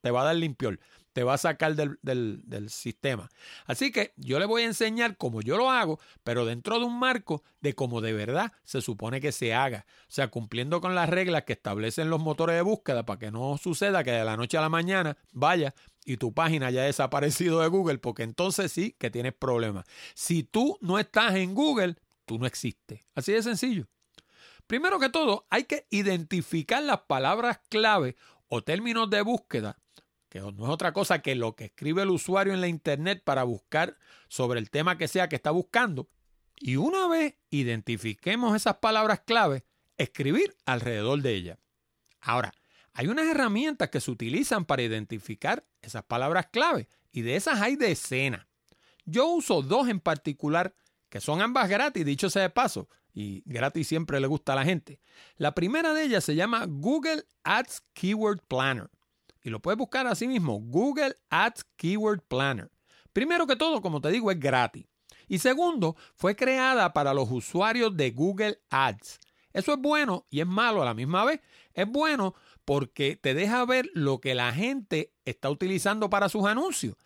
te 0.00 0.10
va 0.10 0.22
a 0.22 0.24
dar 0.24 0.36
limpiol 0.36 0.80
te 1.20 1.24
va 1.24 1.34
a 1.34 1.38
sacar 1.38 1.76
del, 1.76 2.70
sistema. 2.70 3.28
Así 3.66 3.92
que 3.92 4.14
yo 4.16 4.38
le 4.38 4.46
voy 4.46 4.62
a 4.62 4.64
enseñar 4.64 5.18
cómo 5.18 5.42
yo 5.42 5.58
lo 5.58 5.70
hago, 5.70 6.00
pero 6.24 6.46
dentro 6.46 6.78
de 6.78 6.86
un 6.86 6.98
marco 6.98 7.42
de 7.60 7.74
cómo 7.74 8.00
de 8.00 8.14
verdad 8.14 8.52
se 8.64 8.80
supone 8.80 9.20
que 9.20 9.30
se 9.30 9.52
haga. 9.52 9.84
O 10.08 10.12
sea, 10.12 10.28
cumpliendo 10.28 10.80
con 10.80 10.94
las 10.94 11.10
reglas 11.10 11.44
que 11.44 11.52
establecen 11.52 12.08
los 12.08 12.22
motores 12.22 12.56
de 12.56 12.62
búsqueda 12.62 13.04
para 13.04 13.18
que 13.18 13.30
no 13.30 13.58
suceda 13.58 14.02
que 14.02 14.12
de 14.12 14.24
la 14.24 14.38
noche 14.38 14.56
a 14.56 14.62
la 14.62 14.70
mañana 14.70 15.18
vaya 15.30 15.74
y 16.06 16.16
tu 16.16 16.32
página 16.32 16.68
haya 16.68 16.84
desaparecido 16.84 17.60
de 17.60 17.68
Google, 17.68 17.98
porque 17.98 18.22
entonces 18.22 18.72
sí 18.72 18.96
que 18.98 19.10
tienes 19.10 19.34
problemas. 19.34 19.84
Si 20.14 20.42
tú 20.42 20.78
no 20.80 20.98
estás 20.98 21.34
en 21.34 21.54
Google, 21.54 21.96
tú 22.24 22.38
no 22.38 22.46
existes. 22.46 23.02
Así 23.14 23.32
de 23.32 23.42
sencillo. 23.42 23.88
Primero 24.66 24.98
que 24.98 25.10
todo, 25.10 25.46
hay 25.50 25.64
que 25.64 25.86
identificar 25.90 26.82
las 26.82 27.00
palabras 27.00 27.60
clave 27.68 28.16
o 28.48 28.62
términos 28.62 29.10
de 29.10 29.20
búsqueda 29.20 29.76
que 30.30 30.40
no 30.40 30.64
es 30.64 30.70
otra 30.70 30.92
cosa 30.92 31.20
que 31.20 31.34
lo 31.34 31.56
que 31.56 31.66
escribe 31.66 32.02
el 32.02 32.10
usuario 32.10 32.54
en 32.54 32.60
la 32.60 32.68
Internet 32.68 33.22
para 33.24 33.42
buscar 33.42 33.98
sobre 34.28 34.60
el 34.60 34.70
tema 34.70 34.96
que 34.96 35.08
sea 35.08 35.28
que 35.28 35.36
está 35.36 35.50
buscando. 35.50 36.08
Y 36.56 36.76
una 36.76 37.08
vez 37.08 37.34
identifiquemos 37.50 38.54
esas 38.54 38.76
palabras 38.76 39.20
clave, 39.26 39.64
escribir 39.98 40.56
alrededor 40.66 41.20
de 41.20 41.34
ellas. 41.34 41.58
Ahora, 42.20 42.54
hay 42.92 43.08
unas 43.08 43.26
herramientas 43.26 43.90
que 43.90 44.00
se 44.00 44.10
utilizan 44.10 44.64
para 44.64 44.82
identificar 44.82 45.66
esas 45.82 46.04
palabras 46.04 46.46
clave 46.52 46.88
y 47.12 47.22
de 47.22 47.34
esas 47.34 47.60
hay 47.60 47.74
decenas. 47.74 48.46
Yo 49.04 49.26
uso 49.26 49.62
dos 49.62 49.88
en 49.88 49.98
particular 49.98 50.76
que 51.08 51.20
son 51.20 51.42
ambas 51.42 51.68
gratis, 51.68 52.04
dicho 52.04 52.30
sea 52.30 52.42
de 52.42 52.50
paso, 52.50 52.88
y 53.12 53.42
gratis 53.46 53.88
siempre 53.88 54.20
le 54.20 54.28
gusta 54.28 54.52
a 54.52 54.56
la 54.56 54.64
gente. 54.64 55.00
La 55.36 55.56
primera 55.56 55.92
de 55.92 56.04
ellas 56.04 56.22
se 56.22 56.36
llama 56.36 56.66
Google 56.68 57.24
Ads 57.42 57.82
Keyword 57.94 58.42
Planner 58.46 58.90
y 59.42 59.50
lo 59.50 59.60
puedes 59.60 59.78
buscar 59.78 60.06
así 60.06 60.28
mismo, 60.28 60.60
Google 60.60 61.16
Ads 61.30 61.64
Keyword 61.76 62.22
Planner. 62.28 62.70
Primero 63.12 63.46
que 63.46 63.56
todo, 63.56 63.80
como 63.80 64.00
te 64.00 64.10
digo, 64.10 64.30
es 64.30 64.38
gratis. 64.38 64.86
Y 65.28 65.38
segundo, 65.38 65.96
fue 66.14 66.36
creada 66.36 66.92
para 66.92 67.14
los 67.14 67.30
usuarios 67.30 67.96
de 67.96 68.10
Google 68.10 68.60
Ads. 68.70 69.20
Eso 69.52 69.72
es 69.72 69.78
bueno 69.80 70.26
y 70.30 70.40
es 70.40 70.46
malo 70.46 70.82
a 70.82 70.84
la 70.84 70.94
misma 70.94 71.24
vez. 71.24 71.40
Es 71.72 71.88
bueno 71.88 72.34
porque 72.64 73.16
te 73.16 73.34
deja 73.34 73.64
ver 73.64 73.90
lo 73.94 74.20
que 74.20 74.34
la 74.34 74.52
gente 74.52 75.12
está 75.24 75.50
utilizando 75.50 76.10
para 76.10 76.28
sus 76.28 76.44
anuncios. 76.46 76.96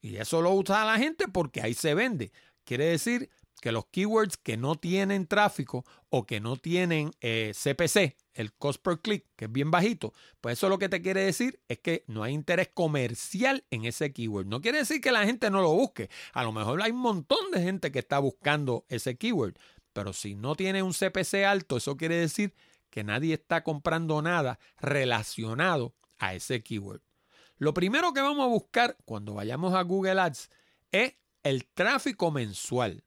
Y 0.00 0.16
eso 0.16 0.40
lo 0.40 0.52
usa 0.52 0.84
la 0.84 0.98
gente 0.98 1.28
porque 1.28 1.60
ahí 1.60 1.74
se 1.74 1.94
vende. 1.94 2.32
Quiere 2.64 2.86
decir 2.86 3.30
que 3.60 3.72
los 3.72 3.86
keywords 3.86 4.36
que 4.38 4.56
no 4.56 4.76
tienen 4.76 5.26
tráfico 5.26 5.84
o 6.08 6.24
que 6.26 6.40
no 6.40 6.56
tienen 6.56 7.10
CPC, 7.20 7.96
eh, 7.96 8.16
el 8.40 8.52
cost 8.52 8.82
per 8.82 9.00
click, 9.00 9.26
que 9.36 9.44
es 9.46 9.52
bien 9.52 9.70
bajito, 9.70 10.12
pues 10.40 10.58
eso 10.58 10.68
lo 10.68 10.78
que 10.78 10.88
te 10.88 11.02
quiere 11.02 11.22
decir 11.22 11.60
es 11.68 11.78
que 11.78 12.04
no 12.06 12.22
hay 12.22 12.32
interés 12.32 12.68
comercial 12.72 13.64
en 13.70 13.84
ese 13.84 14.12
keyword. 14.12 14.46
No 14.46 14.60
quiere 14.60 14.78
decir 14.78 15.00
que 15.00 15.12
la 15.12 15.24
gente 15.24 15.50
no 15.50 15.60
lo 15.62 15.72
busque. 15.72 16.10
A 16.32 16.42
lo 16.42 16.52
mejor 16.52 16.82
hay 16.82 16.90
un 16.90 17.00
montón 17.00 17.50
de 17.52 17.62
gente 17.62 17.92
que 17.92 17.98
está 17.98 18.18
buscando 18.18 18.84
ese 18.88 19.16
keyword, 19.16 19.56
pero 19.92 20.12
si 20.12 20.34
no 20.34 20.54
tiene 20.54 20.82
un 20.82 20.92
CPC 20.92 21.44
alto, 21.44 21.76
eso 21.76 21.96
quiere 21.96 22.16
decir 22.16 22.54
que 22.90 23.04
nadie 23.04 23.34
está 23.34 23.62
comprando 23.62 24.20
nada 24.22 24.58
relacionado 24.78 25.94
a 26.18 26.34
ese 26.34 26.62
keyword. 26.62 27.02
Lo 27.58 27.74
primero 27.74 28.12
que 28.12 28.20
vamos 28.20 28.44
a 28.44 28.48
buscar 28.48 28.96
cuando 29.04 29.34
vayamos 29.34 29.74
a 29.74 29.82
Google 29.82 30.20
Ads 30.20 30.50
es 30.92 31.14
el 31.42 31.66
tráfico 31.66 32.30
mensual. 32.30 33.04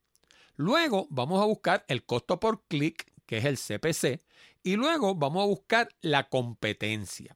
Luego 0.56 1.08
vamos 1.10 1.42
a 1.42 1.46
buscar 1.46 1.84
el 1.88 2.06
costo 2.06 2.40
por 2.40 2.64
clic, 2.68 3.12
que 3.26 3.38
es 3.38 3.46
el 3.46 3.58
CPC, 3.58 4.22
y 4.64 4.76
luego 4.76 5.16
vamos 5.16 5.44
a 5.44 5.48
buscar 5.48 5.90
la 6.02 6.30
competencia. 6.30 7.36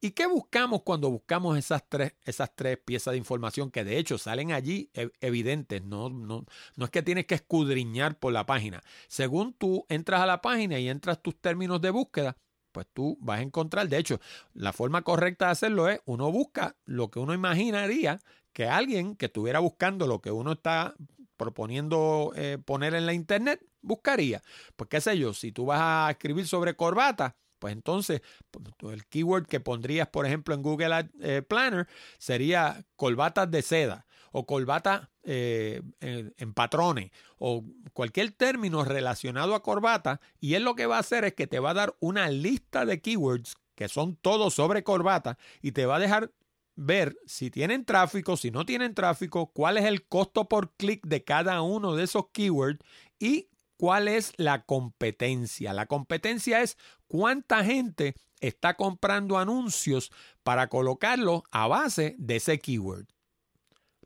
¿Y 0.00 0.12
qué 0.12 0.26
buscamos 0.26 0.82
cuando 0.82 1.10
buscamos 1.10 1.58
esas 1.58 1.86
tres, 1.88 2.14
esas 2.24 2.54
tres 2.54 2.78
piezas 2.78 3.12
de 3.12 3.18
información 3.18 3.70
que 3.70 3.84
de 3.84 3.98
hecho 3.98 4.16
salen 4.16 4.52
allí 4.52 4.90
evidentes? 5.20 5.82
No, 5.82 6.08
no, 6.08 6.46
no 6.76 6.84
es 6.84 6.90
que 6.90 7.02
tienes 7.02 7.26
que 7.26 7.34
escudriñar 7.34 8.18
por 8.18 8.32
la 8.32 8.46
página. 8.46 8.82
Según 9.08 9.52
tú 9.52 9.84
entras 9.88 10.22
a 10.22 10.26
la 10.26 10.40
página 10.40 10.78
y 10.78 10.88
entras 10.88 11.22
tus 11.22 11.38
términos 11.38 11.80
de 11.82 11.90
búsqueda, 11.90 12.36
pues 12.72 12.86
tú 12.92 13.18
vas 13.20 13.40
a 13.40 13.42
encontrar, 13.42 13.88
de 13.88 13.98
hecho, 13.98 14.20
la 14.54 14.72
forma 14.72 15.02
correcta 15.02 15.46
de 15.46 15.52
hacerlo 15.52 15.88
es, 15.88 16.00
uno 16.04 16.30
busca 16.30 16.76
lo 16.84 17.10
que 17.10 17.18
uno 17.18 17.34
imaginaría 17.34 18.20
que 18.52 18.66
alguien 18.66 19.16
que 19.16 19.26
estuviera 19.26 19.58
buscando 19.58 20.06
lo 20.06 20.20
que 20.20 20.30
uno 20.30 20.52
está 20.52 20.94
proponiendo 21.36 22.32
eh, 22.36 22.58
poner 22.64 22.94
en 22.94 23.06
la 23.06 23.12
internet, 23.12 23.60
buscaría. 23.82 24.42
Pues 24.76 24.88
qué 24.88 25.00
sé 25.00 25.18
yo, 25.18 25.32
si 25.34 25.52
tú 25.52 25.66
vas 25.66 25.80
a 25.80 26.10
escribir 26.10 26.46
sobre 26.46 26.74
corbata, 26.74 27.36
pues 27.60 27.72
entonces 27.72 28.22
pues, 28.50 28.64
el 28.92 29.06
keyword 29.06 29.46
que 29.46 29.60
pondrías, 29.60 30.08
por 30.08 30.26
ejemplo, 30.26 30.54
en 30.54 30.62
Google 30.62 31.10
eh, 31.20 31.42
Planner 31.42 31.86
sería 32.18 32.84
corbatas 32.96 33.50
de 33.50 33.62
seda 33.62 34.06
o 34.32 34.46
corbata 34.46 35.10
eh, 35.22 35.82
en, 36.00 36.54
patrones 36.54 37.10
o 37.38 37.64
cualquier 37.92 38.30
término 38.32 38.84
relacionado 38.84 39.54
a 39.54 39.62
corbata 39.62 40.20
y 40.40 40.54
él 40.54 40.64
lo 40.64 40.74
que 40.74 40.86
va 40.86 40.96
a 40.96 41.00
hacer 41.00 41.24
es 41.24 41.34
que 41.34 41.46
te 41.46 41.58
va 41.58 41.70
a 41.70 41.74
dar 41.74 41.96
una 42.00 42.30
lista 42.30 42.86
de 42.86 43.00
keywords 43.00 43.56
que 43.74 43.88
son 43.88 44.16
todos 44.16 44.54
sobre 44.54 44.82
corbata 44.82 45.36
y 45.60 45.72
te 45.72 45.84
va 45.84 45.96
a 45.96 46.00
dejar 46.00 46.32
ver 46.76 47.18
si 47.26 47.50
tienen 47.50 47.84
tráfico, 47.84 48.36
si 48.36 48.50
no 48.50 48.64
tienen 48.64 48.94
tráfico, 48.94 49.52
cuál 49.52 49.76
es 49.76 49.84
el 49.84 50.06
costo 50.06 50.48
por 50.48 50.72
clic 50.76 51.06
de 51.06 51.24
cada 51.24 51.60
uno 51.60 51.94
de 51.94 52.04
esos 52.04 52.28
keywords 52.32 52.78
y 53.18 53.49
cuál 53.80 54.08
es 54.08 54.34
la 54.36 54.66
competencia. 54.66 55.72
La 55.72 55.86
competencia 55.86 56.60
es 56.60 56.76
cuánta 57.08 57.64
gente 57.64 58.14
está 58.40 58.74
comprando 58.74 59.38
anuncios 59.38 60.12
para 60.42 60.68
colocarlo 60.68 61.44
a 61.50 61.66
base 61.66 62.14
de 62.18 62.36
ese 62.36 62.58
keyword. 62.58 63.06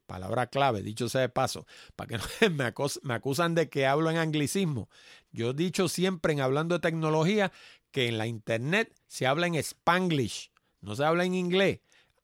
Palabra 0.07 0.47
clave, 0.47 0.83
dicho 0.83 1.09
sea 1.09 1.23
de 1.23 1.28
paso, 1.28 1.66
para 1.97 2.07
que 2.07 2.19
no 2.19 2.25
me, 2.54 2.73
me 3.02 3.14
acusan 3.14 3.57
de 3.57 3.69
que 3.69 3.85
hablo 3.85 4.12
en 4.12 4.19
anglicismo. 4.19 4.88
Yo 5.33 5.50
he 5.50 5.54
dicho 5.54 5.88
siempre 5.88 6.33
en 6.33 6.40
hablando 6.40 6.76
de 6.76 6.81
tecnología 6.81 7.50
que 7.90 8.07
en 8.07 8.16
la 8.16 8.28
internet 8.28 8.95
se 9.09 9.26
habla 9.26 9.49
en 9.49 9.57
spanglish, 9.57 10.52
no 10.83 10.95
se 10.95 11.04
habla 11.04 11.25
en 11.25 11.35
inglés. 11.35 11.81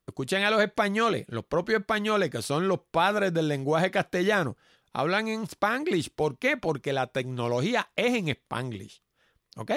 Escuchen 0.07 0.45
a 0.45 0.51
los 0.51 0.63
españoles, 0.63 1.25
los 1.27 1.47
propios 1.47 1.81
españoles 1.81 2.31
que 2.31 2.43
son 2.43 2.69
los 2.69 2.79
padres 2.93 3.35
del 3.35 3.49
lenguaje 3.49 3.91
castellano, 3.91 4.57
hablan 4.93 5.29
en 5.29 5.45
spanglish. 5.45 6.11
¿Por 6.11 6.39
qué? 6.39 6.57
Porque 6.57 6.93
la 6.93 7.09
tecnología 7.09 7.91
es 7.97 8.15
en 8.15 8.29
spanglish. 8.29 9.03
¿Ok? 9.57 9.73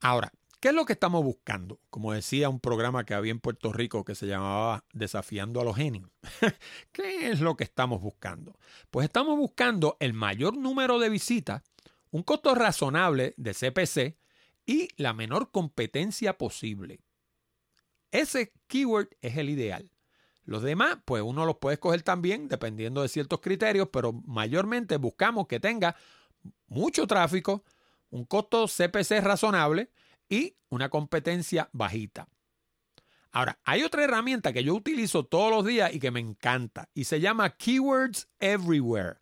Ahora, 0.00 0.32
¿qué 0.60 0.68
es 0.68 0.74
lo 0.74 0.84
que 0.84 0.94
estamos 0.94 1.24
buscando? 1.24 1.80
Como 1.90 2.12
decía 2.12 2.48
un 2.48 2.60
programa 2.60 3.04
que 3.04 3.14
había 3.14 3.32
en 3.32 3.40
Puerto 3.40 3.72
Rico 3.72 4.04
que 4.04 4.14
se 4.14 4.26
llamaba 4.26 4.84
Desafiando 4.92 5.60
a 5.60 5.64
los 5.64 5.76
genios. 5.76 6.10
¿Qué 6.92 7.30
es 7.30 7.40
lo 7.40 7.56
que 7.56 7.64
estamos 7.64 8.00
buscando? 8.00 8.58
Pues 8.90 9.04
estamos 9.04 9.38
buscando 9.38 9.96
el 10.00 10.12
mayor 10.12 10.56
número 10.56 10.98
de 10.98 11.08
visitas, 11.08 11.62
un 12.10 12.22
costo 12.22 12.54
razonable 12.54 13.34
de 13.36 13.54
CPC 13.54 14.18
y 14.66 14.88
la 14.96 15.12
menor 15.12 15.50
competencia 15.50 16.38
posible. 16.38 17.00
Ese 18.10 18.52
keyword 18.68 19.08
es 19.20 19.36
el 19.36 19.50
ideal. 19.50 19.90
Los 20.44 20.62
demás, 20.62 20.98
pues 21.04 21.22
uno 21.22 21.46
los 21.46 21.56
puede 21.56 21.74
escoger 21.74 22.02
también 22.02 22.48
dependiendo 22.48 23.02
de 23.02 23.08
ciertos 23.08 23.40
criterios, 23.40 23.88
pero 23.92 24.12
mayormente 24.12 24.96
buscamos 24.98 25.46
que 25.46 25.60
tenga 25.60 25.96
mucho 26.66 27.06
tráfico, 27.06 27.64
un 28.10 28.24
costo 28.24 28.66
CPC 28.66 29.20
razonable 29.22 29.90
y 30.28 30.56
una 30.68 30.90
competencia 30.90 31.68
bajita. 31.72 32.28
Ahora, 33.30 33.58
hay 33.64 33.82
otra 33.82 34.04
herramienta 34.04 34.52
que 34.52 34.62
yo 34.62 34.74
utilizo 34.74 35.24
todos 35.24 35.50
los 35.50 35.64
días 35.64 35.92
y 35.92 35.98
que 35.98 36.10
me 36.10 36.20
encanta 36.20 36.88
y 36.94 37.04
se 37.04 37.20
llama 37.20 37.50
Keywords 37.50 38.28
Everywhere 38.38 39.16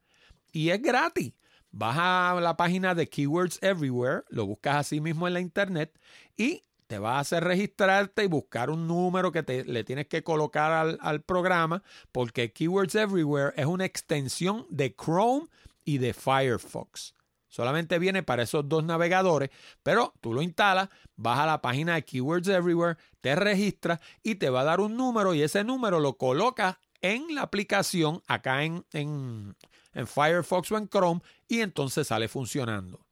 y 0.53 0.71
es 0.71 0.83
gratis. 0.83 1.33
Vas 1.71 1.97
a 1.99 2.39
la 2.41 2.57
página 2.57 2.95
de 2.95 3.09
Keywords 3.09 3.59
Everywhere, 3.63 4.25
lo 4.29 4.45
buscas 4.45 4.77
así 4.77 5.01
mismo 5.01 5.27
en 5.27 5.33
la 5.33 5.41
internet 5.41 5.99
y 6.37 6.63
te 6.93 6.99
va 6.99 7.17
a 7.17 7.21
hacer 7.21 7.43
registrarte 7.43 8.23
y 8.23 8.27
buscar 8.27 8.69
un 8.69 8.87
número 8.87 9.33
que 9.33 9.43
te, 9.43 9.65
le 9.65 9.83
tienes 9.83 10.09
que 10.09 10.23
colocar 10.23 10.73
al, 10.73 10.99
al, 11.01 11.23
programa, 11.23 11.83
porque 12.13 12.53
Keywords 12.53 12.95
Everywhere 12.95 13.55
es 13.57 13.65
una 13.65 13.87
extensión 13.87 14.67
de 14.69 14.95
Chrome 14.95 15.47
y 15.87 15.97
de 15.97 16.13
Firefox. 16.13 17.15
Solamente 17.49 17.99
viene 17.99 18.23
para 18.23 18.43
esos 18.43 18.69
dos 18.69 18.85
navegadores, 18.85 19.49
pero 19.83 20.13
tú 20.21 20.35
lo 20.35 20.43
instalas, 20.43 20.91
vas 21.17 21.39
a 21.39 21.47
la 21.47 21.63
página 21.63 21.95
de 21.95 22.05
Keywords 22.05 22.49
Everywhere, 22.49 22.99
te 23.23 23.37
registras 23.37 23.99
y 24.23 24.35
te 24.35 24.51
va 24.51 24.61
a 24.61 24.65
dar 24.65 24.81
un 24.81 24.95
número 24.95 25.33
y 25.33 25.41
ese 25.41 25.65
número 25.65 25.99
lo 25.99 26.19
colocas 26.19 26.77
en 27.01 27.35
la 27.35 27.41
aplicación 27.41 28.23
acá 28.27 28.65
en, 28.65 28.85
en, 28.93 29.57
en 29.95 30.07
Firefox 30.07 30.71
o 30.73 30.77
en 30.77 30.91
Chrome 30.91 31.23
y 31.49 31.63
entonces 31.63 32.09
sale 32.09 32.29
funcionando. 32.29 33.07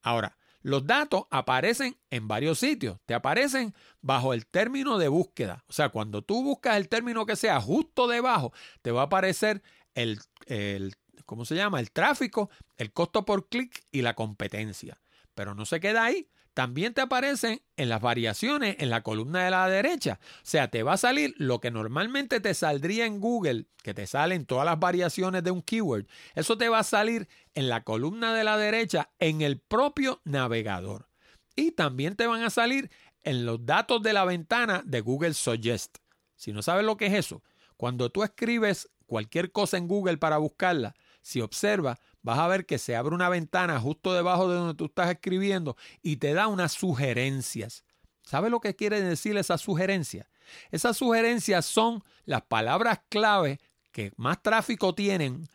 Ahora, 0.00 0.38
los 0.66 0.84
datos 0.84 1.26
aparecen 1.30 1.96
en 2.10 2.26
varios 2.26 2.58
sitios. 2.58 2.98
Te 3.06 3.14
aparecen 3.14 3.72
bajo 4.00 4.34
el 4.34 4.48
término 4.48 4.98
de 4.98 5.06
búsqueda. 5.06 5.64
O 5.68 5.72
sea, 5.72 5.90
cuando 5.90 6.22
tú 6.22 6.42
buscas 6.42 6.76
el 6.76 6.88
término 6.88 7.24
que 7.24 7.36
sea 7.36 7.60
justo 7.60 8.08
debajo, 8.08 8.52
te 8.82 8.90
va 8.90 9.02
a 9.02 9.04
aparecer 9.04 9.62
el, 9.94 10.18
el 10.46 10.96
¿cómo 11.24 11.44
se 11.44 11.54
llama? 11.54 11.78
El 11.78 11.92
tráfico, 11.92 12.50
el 12.78 12.92
costo 12.92 13.24
por 13.24 13.48
clic 13.48 13.84
y 13.92 14.02
la 14.02 14.14
competencia. 14.14 15.00
Pero 15.36 15.54
no 15.54 15.66
se 15.66 15.78
queda 15.78 16.02
ahí 16.02 16.28
también 16.56 16.94
te 16.94 17.02
aparecen 17.02 17.60
en 17.76 17.90
las 17.90 18.00
variaciones 18.00 18.76
en 18.78 18.88
la 18.88 19.02
columna 19.02 19.44
de 19.44 19.50
la 19.50 19.68
derecha. 19.68 20.18
O 20.22 20.40
sea, 20.42 20.68
te 20.70 20.82
va 20.82 20.94
a 20.94 20.96
salir 20.96 21.34
lo 21.36 21.60
que 21.60 21.70
normalmente 21.70 22.40
te 22.40 22.54
saldría 22.54 23.04
en 23.04 23.20
Google, 23.20 23.66
que 23.82 23.92
te 23.92 24.06
salen 24.06 24.46
todas 24.46 24.64
las 24.64 24.80
variaciones 24.80 25.44
de 25.44 25.50
un 25.50 25.60
keyword. 25.60 26.06
Eso 26.34 26.56
te 26.56 26.70
va 26.70 26.78
a 26.78 26.82
salir 26.82 27.28
en 27.54 27.68
la 27.68 27.84
columna 27.84 28.32
de 28.32 28.42
la 28.42 28.56
derecha 28.56 29.10
en 29.18 29.42
el 29.42 29.58
propio 29.60 30.22
navegador. 30.24 31.10
Y 31.56 31.72
también 31.72 32.16
te 32.16 32.26
van 32.26 32.42
a 32.42 32.48
salir 32.48 32.90
en 33.22 33.44
los 33.44 33.66
datos 33.66 34.02
de 34.02 34.14
la 34.14 34.24
ventana 34.24 34.82
de 34.86 35.02
Google 35.02 35.34
Suggest. 35.34 35.98
Si 36.36 36.54
no 36.54 36.62
sabes 36.62 36.86
lo 36.86 36.96
que 36.96 37.04
es 37.04 37.12
eso, 37.12 37.42
cuando 37.76 38.08
tú 38.08 38.22
escribes 38.22 38.88
cualquier 39.04 39.52
cosa 39.52 39.76
en 39.76 39.88
Google 39.88 40.16
para 40.16 40.38
buscarla, 40.38 40.94
si 41.20 41.42
observas, 41.42 41.98
vas 42.26 42.40
a 42.40 42.48
ver 42.48 42.66
que 42.66 42.78
se 42.78 42.96
abre 42.96 43.14
una 43.14 43.28
ventana 43.28 43.78
justo 43.78 44.12
debajo 44.12 44.50
de 44.50 44.56
donde 44.56 44.74
tú 44.74 44.86
estás 44.86 45.08
escribiendo 45.10 45.76
y 46.02 46.16
te 46.16 46.34
da 46.34 46.48
unas 46.48 46.72
sugerencias. 46.72 47.84
¿Sabe 48.24 48.50
lo 48.50 48.58
que 48.58 48.74
quiere 48.74 49.00
decir 49.00 49.36
esa 49.36 49.56
sugerencia? 49.58 50.28
Esas 50.72 50.96
sugerencias 50.96 51.64
son 51.64 52.02
las 52.24 52.42
palabras 52.42 52.98
clave 53.08 53.60
que 53.92 54.12
más 54.16 54.42
tráfico 54.42 54.92
tienen 54.92 55.48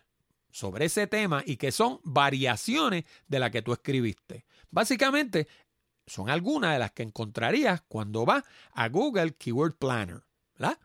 sobre 0.49 0.86
ese 0.86 1.07
tema 1.07 1.43
y 1.45 1.57
que 1.57 1.73
son 1.73 1.99
variaciones 2.05 3.03
de 3.27 3.39
la 3.39 3.51
que 3.51 3.62
tú 3.62 3.73
escribiste. 3.73 4.45
Básicamente, 4.69 5.49
son 6.07 6.29
algunas 6.29 6.71
de 6.71 6.79
las 6.79 6.93
que 6.93 7.03
encontrarías 7.03 7.81
cuando 7.89 8.25
vas 8.25 8.45
a 8.71 8.88
Google 8.88 9.34
Keyword 9.34 9.75
Planner. 9.75 10.23
¿verdad? 10.57 10.79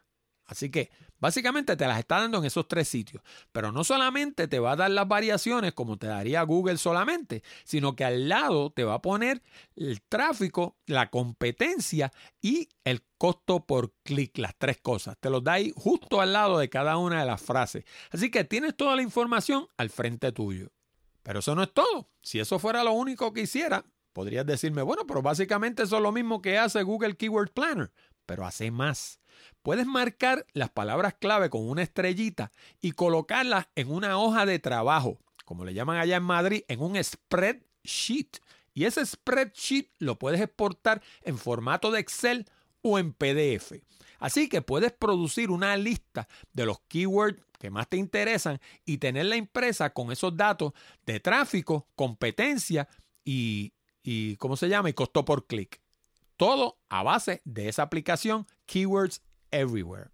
Así 0.47 0.69
que 0.69 0.91
Básicamente 1.19 1.77
te 1.77 1.87
las 1.87 1.99
está 1.99 2.21
dando 2.21 2.39
en 2.39 2.45
esos 2.45 2.69
tres 2.69 2.89
sitios, 2.89 3.23
pero 3.53 3.73
no 3.73 3.85
solamente 3.85 4.49
te 4.49 4.59
va 4.59 4.73
a 4.73 4.77
dar 4.77 4.91
las 4.91 5.09
variaciones 5.09 5.73
como 5.73 5.97
te 5.97 6.07
daría 6.07 6.43
Google 6.43 6.77
solamente, 6.77 7.43
sino 7.65 7.97
que 7.97 8.05
al 8.05 8.29
lado 8.29 8.71
te 8.71 8.85
va 8.85 8.95
a 8.95 9.03
poner 9.03 9.43
el 9.77 10.03
tráfico, 10.03 10.77
la 10.87 11.11
competencia 11.11 12.13
y 12.43 12.69
el 12.85 13.03
costo 13.19 13.65
por 13.65 13.95
clic, 14.03 14.37
las 14.39 14.55
tres 14.57 14.79
cosas. 14.79 15.17
Te 15.19 15.31
los 15.31 15.43
da 15.43 15.55
ahí 15.55 15.73
justo 15.75 16.21
al 16.21 16.33
lado 16.33 16.59
de 16.59 16.69
cada 16.69 16.99
una 16.99 17.21
de 17.21 17.27
las 17.27 17.41
frases. 17.41 17.85
Así 18.11 18.31
que 18.31 18.45
tienes 18.45 18.77
toda 18.77 18.97
la 18.97 19.03
información 19.03 19.67
al 19.77 19.91
frente 19.91 20.33
tuyo. 20.33 20.71
Pero 21.23 21.41
eso 21.41 21.55
no 21.55 21.63
es 21.63 21.73
todo. 21.73 22.09
Si 22.23 22.39
eso 22.39 22.59
fuera 22.59 22.85
lo 22.85 22.93
único 22.93 23.33
que 23.33 23.43
hiciera, 23.43 23.85
Podrías 24.17 24.47
decirme, 24.47 24.81
bueno, 24.81 25.07
pero 25.07 25.21
básicamente 25.21 25.83
eso 25.83 25.97
es 25.99 26.03
lo 26.03 26.11
mismo 26.11 26.41
que 26.41 26.57
hace 26.57 26.83
Google 26.83 27.19
Keyword 27.19 27.51
Planner, 27.51 27.93
pero 28.27 28.45
hace 28.45 28.71
más. 28.71 29.21
Puedes 29.63 29.87
marcar 29.87 30.47
las 30.53 30.71
palabras 30.71 31.15
clave 31.15 31.51
con 31.51 31.69
una 31.69 31.83
estrellita 31.83 32.53
y 32.81 32.93
colocarlas 32.93 33.69
en 33.75 33.91
una 33.91 34.19
hoja 34.19 34.47
de 34.47 34.59
trabajo, 34.59 35.19
como 35.45 35.65
le 35.65 35.75
llaman 35.75 35.99
allá 35.99 36.17
en 36.17 36.23
Madrid, 36.23 36.63
en 36.69 36.81
un 36.81 37.03
spreadsheet. 37.03 38.39
Y 38.75 38.85
ese 38.85 39.05
spreadsheet 39.05 39.91
lo 39.99 40.19
puedes 40.19 40.41
exportar 40.41 41.03
en 41.23 41.39
formato 41.39 41.91
de 41.91 42.01
Excel 42.01 42.47
o 42.83 42.99
en 42.99 43.13
PDF. 43.13 43.73
Así 44.19 44.49
que 44.49 44.63
puedes 44.63 44.93
producir 44.93 45.51
una 45.51 45.77
lista 45.77 46.29
de 46.53 46.67
los 46.67 46.81
keywords 46.89 47.43
que 47.59 47.71
más 47.71 47.89
te 47.89 47.97
interesan 47.97 48.61
y 48.85 48.99
tenerla 48.99 49.37
impresa 49.37 49.93
con 49.93 50.13
esos 50.13 50.37
datos 50.37 50.73
de 51.05 51.21
tráfico, 51.21 51.89
competencia 51.95 52.89
y, 53.25 53.73
y 54.03 54.37
¿cómo 54.37 54.57
se 54.57 54.69
llama? 54.69 54.91
Y 54.91 54.93
costo 54.93 55.25
por 55.25 55.47
clic. 55.47 55.81
Todo 56.37 56.79
a 56.89 57.03
base 57.03 57.41
de 57.45 57.69
esa 57.69 57.83
aplicación 57.83 58.47
Keywords 58.67 59.23
Everywhere. 59.51 60.11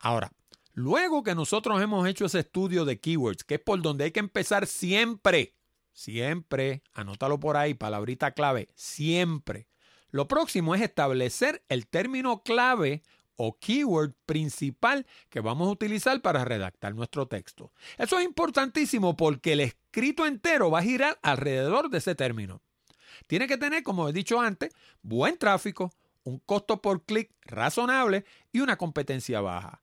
Ahora, 0.00 0.32
luego 0.72 1.22
que 1.22 1.34
nosotros 1.34 1.80
hemos 1.80 2.06
hecho 2.08 2.24
ese 2.24 2.40
estudio 2.40 2.84
de 2.84 2.98
keywords, 2.98 3.44
que 3.44 3.54
es 3.54 3.60
por 3.60 3.80
donde 3.80 4.04
hay 4.04 4.10
que 4.10 4.20
empezar 4.20 4.66
siempre, 4.66 5.54
siempre, 5.92 6.82
anótalo 6.92 7.38
por 7.38 7.56
ahí, 7.56 7.74
palabrita 7.74 8.32
clave, 8.32 8.68
siempre. 8.74 9.68
Lo 10.10 10.26
próximo 10.26 10.74
es 10.74 10.82
establecer 10.82 11.64
el 11.68 11.86
término 11.86 12.42
clave 12.42 13.02
o 13.36 13.58
keyword 13.58 14.14
principal 14.26 15.06
que 15.30 15.40
vamos 15.40 15.68
a 15.68 15.70
utilizar 15.70 16.20
para 16.20 16.44
redactar 16.44 16.94
nuestro 16.94 17.28
texto. 17.28 17.72
Eso 17.98 18.18
es 18.18 18.24
importantísimo 18.24 19.16
porque 19.16 19.52
el 19.52 19.60
escrito 19.60 20.26
entero 20.26 20.70
va 20.70 20.80
a 20.80 20.84
girar 20.84 21.18
alrededor 21.22 21.88
de 21.88 21.98
ese 21.98 22.14
término. 22.14 22.62
Tiene 23.26 23.46
que 23.46 23.58
tener, 23.58 23.82
como 23.82 24.08
he 24.08 24.12
dicho 24.12 24.40
antes, 24.40 24.72
buen 25.02 25.38
tráfico, 25.38 25.92
un 26.24 26.38
costo 26.38 26.80
por 26.80 27.04
clic 27.04 27.30
razonable 27.42 28.24
y 28.52 28.60
una 28.60 28.76
competencia 28.76 29.40
baja. 29.40 29.82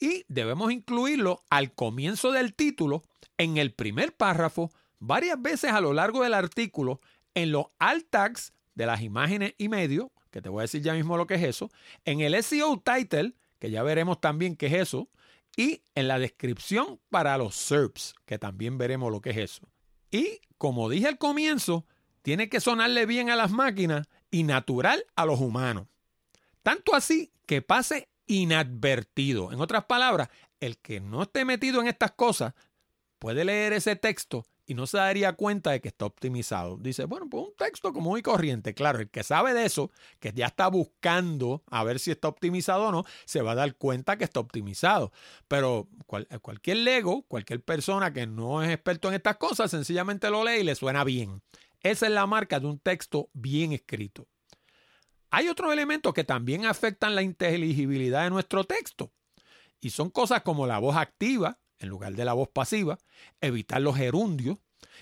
Y 0.00 0.24
debemos 0.28 0.72
incluirlo 0.72 1.44
al 1.50 1.72
comienzo 1.72 2.32
del 2.32 2.54
título, 2.54 3.02
en 3.38 3.56
el 3.56 3.72
primer 3.72 4.14
párrafo, 4.14 4.70
varias 4.98 5.40
veces 5.40 5.72
a 5.72 5.80
lo 5.80 5.92
largo 5.92 6.22
del 6.22 6.34
artículo, 6.34 7.00
en 7.34 7.52
los 7.52 7.66
alt 7.78 8.06
tags 8.10 8.52
de 8.74 8.86
las 8.86 9.02
imágenes 9.02 9.54
y 9.58 9.68
medio, 9.68 10.12
que 10.30 10.42
te 10.42 10.48
voy 10.48 10.60
a 10.60 10.62
decir 10.62 10.82
ya 10.82 10.94
mismo 10.94 11.16
lo 11.16 11.26
que 11.26 11.34
es 11.34 11.42
eso, 11.42 11.70
en 12.04 12.20
el 12.20 12.40
SEO 12.42 12.82
title, 12.84 13.34
que 13.58 13.70
ya 13.70 13.82
veremos 13.82 14.20
también 14.20 14.56
qué 14.56 14.66
es 14.66 14.74
eso, 14.74 15.08
y 15.56 15.82
en 15.94 16.08
la 16.08 16.18
descripción 16.18 17.00
para 17.10 17.38
los 17.38 17.54
SERPs, 17.54 18.14
que 18.26 18.38
también 18.38 18.76
veremos 18.78 19.12
lo 19.12 19.20
que 19.20 19.30
es 19.30 19.36
eso. 19.36 19.68
Y 20.10 20.40
como 20.58 20.88
dije 20.88 21.06
al 21.06 21.18
comienzo, 21.18 21.86
tiene 22.24 22.48
que 22.48 22.58
sonarle 22.58 23.04
bien 23.04 23.28
a 23.28 23.36
las 23.36 23.50
máquinas 23.50 24.08
y 24.30 24.44
natural 24.44 25.04
a 25.14 25.26
los 25.26 25.40
humanos. 25.40 25.88
Tanto 26.62 26.94
así 26.94 27.30
que 27.44 27.60
pase 27.60 28.08
inadvertido. 28.26 29.52
En 29.52 29.60
otras 29.60 29.84
palabras, 29.84 30.30
el 30.58 30.78
que 30.78 31.00
no 31.00 31.24
esté 31.24 31.44
metido 31.44 31.82
en 31.82 31.86
estas 31.86 32.12
cosas 32.12 32.54
puede 33.18 33.44
leer 33.44 33.74
ese 33.74 33.94
texto 33.94 34.46
y 34.64 34.72
no 34.72 34.86
se 34.86 34.96
daría 34.96 35.34
cuenta 35.34 35.72
de 35.72 35.82
que 35.82 35.88
está 35.88 36.06
optimizado. 36.06 36.78
Dice, 36.78 37.04
bueno, 37.04 37.28
pues 37.28 37.44
un 37.44 37.54
texto 37.58 37.92
común 37.92 38.18
y 38.18 38.22
corriente. 38.22 38.72
Claro, 38.72 39.00
el 39.00 39.10
que 39.10 39.22
sabe 39.22 39.52
de 39.52 39.66
eso, 39.66 39.90
que 40.18 40.32
ya 40.34 40.46
está 40.46 40.68
buscando 40.68 41.62
a 41.70 41.84
ver 41.84 41.98
si 41.98 42.10
está 42.10 42.28
optimizado 42.28 42.84
o 42.84 42.92
no, 42.92 43.04
se 43.26 43.42
va 43.42 43.52
a 43.52 43.56
dar 43.56 43.76
cuenta 43.76 44.16
que 44.16 44.24
está 44.24 44.40
optimizado. 44.40 45.12
Pero 45.46 45.88
cualquier 46.40 46.78
Lego, 46.78 47.26
cualquier 47.28 47.62
persona 47.62 48.14
que 48.14 48.26
no 48.26 48.62
es 48.62 48.70
experto 48.70 49.08
en 49.08 49.14
estas 49.14 49.36
cosas, 49.36 49.70
sencillamente 49.70 50.30
lo 50.30 50.42
lee 50.42 50.60
y 50.60 50.64
le 50.64 50.74
suena 50.74 51.04
bien. 51.04 51.42
Esa 51.84 52.06
es 52.06 52.12
la 52.12 52.26
marca 52.26 52.58
de 52.58 52.66
un 52.66 52.78
texto 52.78 53.28
bien 53.34 53.72
escrito. 53.72 54.26
Hay 55.30 55.48
otros 55.48 55.70
elementos 55.70 56.14
que 56.14 56.24
también 56.24 56.64
afectan 56.64 57.14
la 57.14 57.20
inteligibilidad 57.20 58.24
de 58.24 58.30
nuestro 58.30 58.64
texto. 58.64 59.12
Y 59.80 59.90
son 59.90 60.08
cosas 60.08 60.40
como 60.40 60.66
la 60.66 60.78
voz 60.78 60.96
activa, 60.96 61.58
en 61.78 61.90
lugar 61.90 62.14
de 62.14 62.24
la 62.24 62.32
voz 62.32 62.48
pasiva, 62.48 62.98
evitar 63.42 63.82
los 63.82 63.96
gerundios 63.96 64.56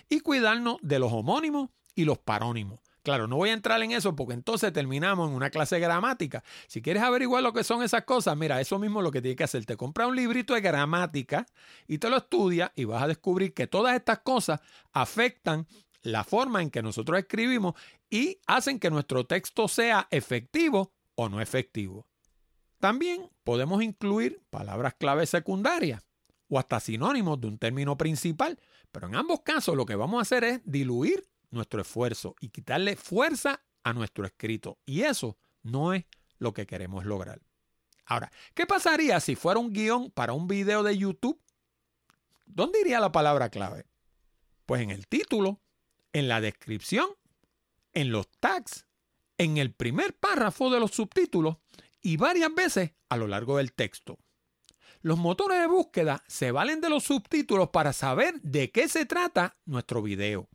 y 0.08 0.20
cuidarnos 0.20 0.78
de 0.82 0.98
los 0.98 1.12
homónimos 1.12 1.70
y 1.94 2.04
los 2.04 2.18
parónimos. 2.18 2.80
Claro, 3.04 3.28
no 3.28 3.36
voy 3.36 3.50
a 3.50 3.52
entrar 3.52 3.80
en 3.80 3.92
eso 3.92 4.16
porque 4.16 4.34
entonces 4.34 4.72
terminamos 4.72 5.28
en 5.28 5.36
una 5.36 5.50
clase 5.50 5.76
de 5.76 5.82
gramática. 5.82 6.42
Si 6.66 6.82
quieres 6.82 7.04
averiguar 7.04 7.44
lo 7.44 7.52
que 7.52 7.62
son 7.62 7.84
esas 7.84 8.02
cosas, 8.04 8.36
mira, 8.36 8.60
eso 8.60 8.80
mismo 8.80 8.98
es 8.98 9.04
lo 9.04 9.12
que 9.12 9.22
tienes 9.22 9.36
que 9.36 9.44
hacer. 9.44 9.64
Te 9.66 9.76
compras 9.76 10.08
un 10.08 10.16
librito 10.16 10.54
de 10.54 10.60
gramática 10.60 11.46
y 11.86 11.98
te 11.98 12.10
lo 12.10 12.16
estudias 12.16 12.72
y 12.74 12.86
vas 12.86 13.02
a 13.04 13.08
descubrir 13.08 13.54
que 13.54 13.68
todas 13.68 13.94
estas 13.94 14.20
cosas 14.20 14.60
afectan 14.92 15.68
la 16.02 16.24
forma 16.24 16.62
en 16.62 16.70
que 16.70 16.82
nosotros 16.82 17.18
escribimos 17.18 17.74
y 18.10 18.38
hacen 18.46 18.78
que 18.78 18.90
nuestro 18.90 19.26
texto 19.26 19.68
sea 19.68 20.08
efectivo 20.10 20.92
o 21.14 21.28
no 21.28 21.40
efectivo. 21.40 22.06
También 22.78 23.30
podemos 23.44 23.82
incluir 23.82 24.42
palabras 24.50 24.94
clave 24.98 25.26
secundarias 25.26 26.02
o 26.48 26.58
hasta 26.58 26.80
sinónimos 26.80 27.40
de 27.40 27.46
un 27.46 27.58
término 27.58 27.96
principal, 27.96 28.58
pero 28.90 29.06
en 29.06 29.14
ambos 29.14 29.40
casos 29.42 29.76
lo 29.76 29.86
que 29.86 29.94
vamos 29.94 30.18
a 30.18 30.22
hacer 30.22 30.44
es 30.44 30.60
diluir 30.64 31.26
nuestro 31.50 31.80
esfuerzo 31.80 32.34
y 32.40 32.48
quitarle 32.48 32.96
fuerza 32.96 33.62
a 33.84 33.92
nuestro 33.92 34.26
escrito. 34.26 34.78
Y 34.84 35.02
eso 35.02 35.38
no 35.62 35.94
es 35.94 36.04
lo 36.38 36.52
que 36.52 36.66
queremos 36.66 37.04
lograr. 37.04 37.40
Ahora, 38.04 38.32
¿qué 38.54 38.66
pasaría 38.66 39.20
si 39.20 39.36
fuera 39.36 39.60
un 39.60 39.72
guion 39.72 40.10
para 40.10 40.32
un 40.32 40.48
video 40.48 40.82
de 40.82 40.98
YouTube? 40.98 41.40
¿Dónde 42.46 42.80
iría 42.80 43.00
la 43.00 43.12
palabra 43.12 43.48
clave? 43.48 43.86
Pues 44.66 44.82
en 44.82 44.90
el 44.90 45.06
título, 45.06 45.60
en 46.12 46.28
la 46.28 46.40
descripción, 46.40 47.08
en 47.92 48.12
los 48.12 48.28
tags, 48.40 48.86
en 49.38 49.56
el 49.56 49.72
primer 49.72 50.14
párrafo 50.14 50.70
de 50.70 50.80
los 50.80 50.92
subtítulos 50.92 51.56
y 52.00 52.16
varias 52.16 52.54
veces 52.54 52.92
a 53.08 53.16
lo 53.16 53.26
largo 53.26 53.56
del 53.56 53.72
texto. 53.72 54.18
Los 55.00 55.18
motores 55.18 55.58
de 55.58 55.66
búsqueda 55.66 56.22
se 56.28 56.52
valen 56.52 56.80
de 56.80 56.88
los 56.88 57.04
subtítulos 57.04 57.70
para 57.70 57.92
saber 57.92 58.40
de 58.42 58.70
qué 58.70 58.88
se 58.88 59.04
trata 59.04 59.56
nuestro 59.64 60.00
video. 60.02 60.48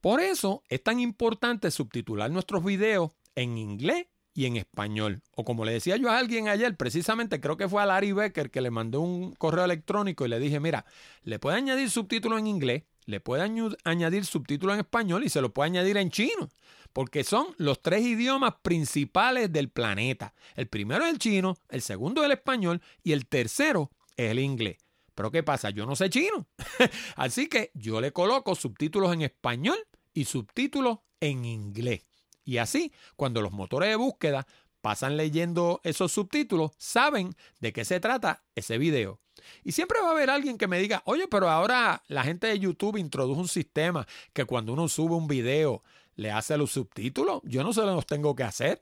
Por 0.00 0.20
eso 0.20 0.62
es 0.68 0.82
tan 0.82 1.00
importante 1.00 1.70
subtitular 1.70 2.30
nuestros 2.30 2.64
videos 2.64 3.12
en 3.34 3.58
inglés 3.58 4.06
y 4.34 4.46
en 4.46 4.56
español. 4.56 5.22
O 5.34 5.44
como 5.44 5.64
le 5.64 5.72
decía 5.72 5.96
yo 5.96 6.10
a 6.10 6.18
alguien 6.18 6.48
ayer, 6.48 6.76
precisamente 6.76 7.40
creo 7.40 7.56
que 7.56 7.68
fue 7.68 7.82
a 7.82 7.86
Larry 7.86 8.12
Becker 8.12 8.50
que 8.50 8.60
le 8.60 8.70
mandé 8.70 8.98
un 8.98 9.32
correo 9.34 9.64
electrónico 9.64 10.24
y 10.24 10.28
le 10.28 10.38
dije, 10.38 10.60
mira, 10.60 10.84
le 11.22 11.38
puede 11.38 11.56
añadir 11.56 11.90
subtítulos 11.90 12.38
en 12.38 12.46
inglés, 12.46 12.84
le 13.06 13.20
puede 13.20 13.42
añadir 13.84 14.24
subtítulos 14.24 14.74
en 14.74 14.80
español 14.80 15.24
y 15.24 15.28
se 15.28 15.40
lo 15.40 15.52
puede 15.52 15.70
añadir 15.70 15.96
en 15.96 16.10
chino, 16.10 16.48
porque 16.92 17.24
son 17.24 17.48
los 17.58 17.82
tres 17.82 18.02
idiomas 18.02 18.54
principales 18.62 19.52
del 19.52 19.70
planeta. 19.70 20.34
El 20.54 20.68
primero 20.68 21.04
es 21.04 21.12
el 21.12 21.18
chino, 21.18 21.56
el 21.68 21.82
segundo 21.82 22.22
es 22.22 22.26
el 22.26 22.32
español 22.32 22.80
y 23.02 23.12
el 23.12 23.26
tercero 23.26 23.90
es 24.16 24.30
el 24.30 24.38
inglés. 24.38 24.78
Pero 25.14 25.30
¿qué 25.30 25.42
pasa? 25.42 25.70
Yo 25.70 25.86
no 25.86 25.96
sé 25.96 26.10
chino. 26.10 26.46
Así 27.16 27.48
que 27.48 27.70
yo 27.74 28.00
le 28.00 28.12
coloco 28.12 28.54
subtítulos 28.54 29.12
en 29.12 29.22
español 29.22 29.78
y 30.14 30.24
subtítulos 30.24 31.00
en 31.20 31.44
inglés. 31.44 32.02
Y 32.44 32.56
así, 32.58 32.92
cuando 33.14 33.40
los 33.40 33.52
motores 33.52 33.88
de 33.88 33.96
búsqueda 33.96 34.46
pasan 34.80 35.16
leyendo 35.16 35.80
esos 35.84 36.10
subtítulos, 36.10 36.72
saben 36.76 37.34
de 37.60 37.72
qué 37.72 37.84
se 37.84 38.00
trata 38.00 38.42
ese 38.56 38.78
video. 38.78 39.21
Y 39.64 39.72
siempre 39.72 40.00
va 40.00 40.08
a 40.08 40.12
haber 40.12 40.30
alguien 40.30 40.58
que 40.58 40.68
me 40.68 40.78
diga, 40.78 41.02
oye, 41.06 41.28
pero 41.28 41.48
ahora 41.48 42.02
la 42.08 42.24
gente 42.24 42.46
de 42.46 42.58
YouTube 42.58 42.96
introdujo 42.96 43.40
un 43.40 43.48
sistema 43.48 44.06
que 44.32 44.44
cuando 44.44 44.72
uno 44.72 44.88
sube 44.88 45.14
un 45.14 45.26
video 45.26 45.82
le 46.14 46.30
hace 46.30 46.56
los 46.56 46.72
subtítulos. 46.72 47.40
Yo 47.44 47.62
no 47.62 47.72
se 47.72 47.82
los 47.82 48.06
tengo 48.06 48.34
que 48.34 48.44
hacer. 48.44 48.80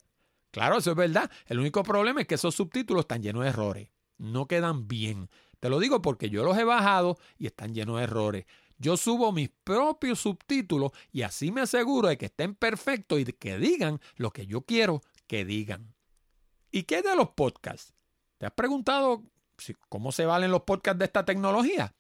Claro, 0.51 0.79
eso 0.79 0.91
es 0.91 0.97
verdad. 0.97 1.31
El 1.47 1.61
único 1.61 1.83
problema 1.83 2.21
es 2.21 2.27
que 2.27 2.35
esos 2.35 2.55
subtítulos 2.55 3.03
están 3.03 3.23
llenos 3.23 3.45
de 3.45 3.51
errores. 3.51 3.89
No 4.19 4.47
quedan 4.47 4.89
bien. 4.89 5.31
Te 5.61 5.69
lo 5.69 5.79
digo 5.79 6.03
porque 6.03 6.31
yo 6.31 6.43
los 6.43 6.59
he 6.59 6.65
bajado 6.65 7.19
y 7.39 7.47
están 7.47 7.75
llenos 7.75 7.99
de 7.99 8.05
errores. 8.05 8.47
Yo 8.79 8.97
subo 8.97 9.31
mis 9.31 9.51
propios 9.63 10.21
subtítulos 10.21 10.93
y 11.13 11.23
así 11.23 11.53
me 11.53 11.61
aseguro 11.61 12.09
de 12.09 12.17
que 12.17 12.27
estén 12.27 12.55
perfectos 12.55 13.21
y 13.21 13.25
que 13.27 13.59
digan 13.59 14.01
lo 14.17 14.33
que 14.33 14.47
yo 14.47 14.63
quiero 14.63 15.03
que 15.27 15.45
digan. 15.45 15.95
¿Y 16.73 16.85
qué 16.85 17.03
de 17.03 17.15
los 17.15 17.31
podcasts? 17.31 17.95
¿Te 18.39 18.47
has 18.47 18.53
preguntado 18.53 19.23
¿Cómo 19.89 20.13
se 20.13 20.27
valen 20.27 20.51
los 20.51 20.63
podcasts 20.63 20.99
de 20.99 21.05
esta 21.05 21.25
tecnología? 21.25 21.95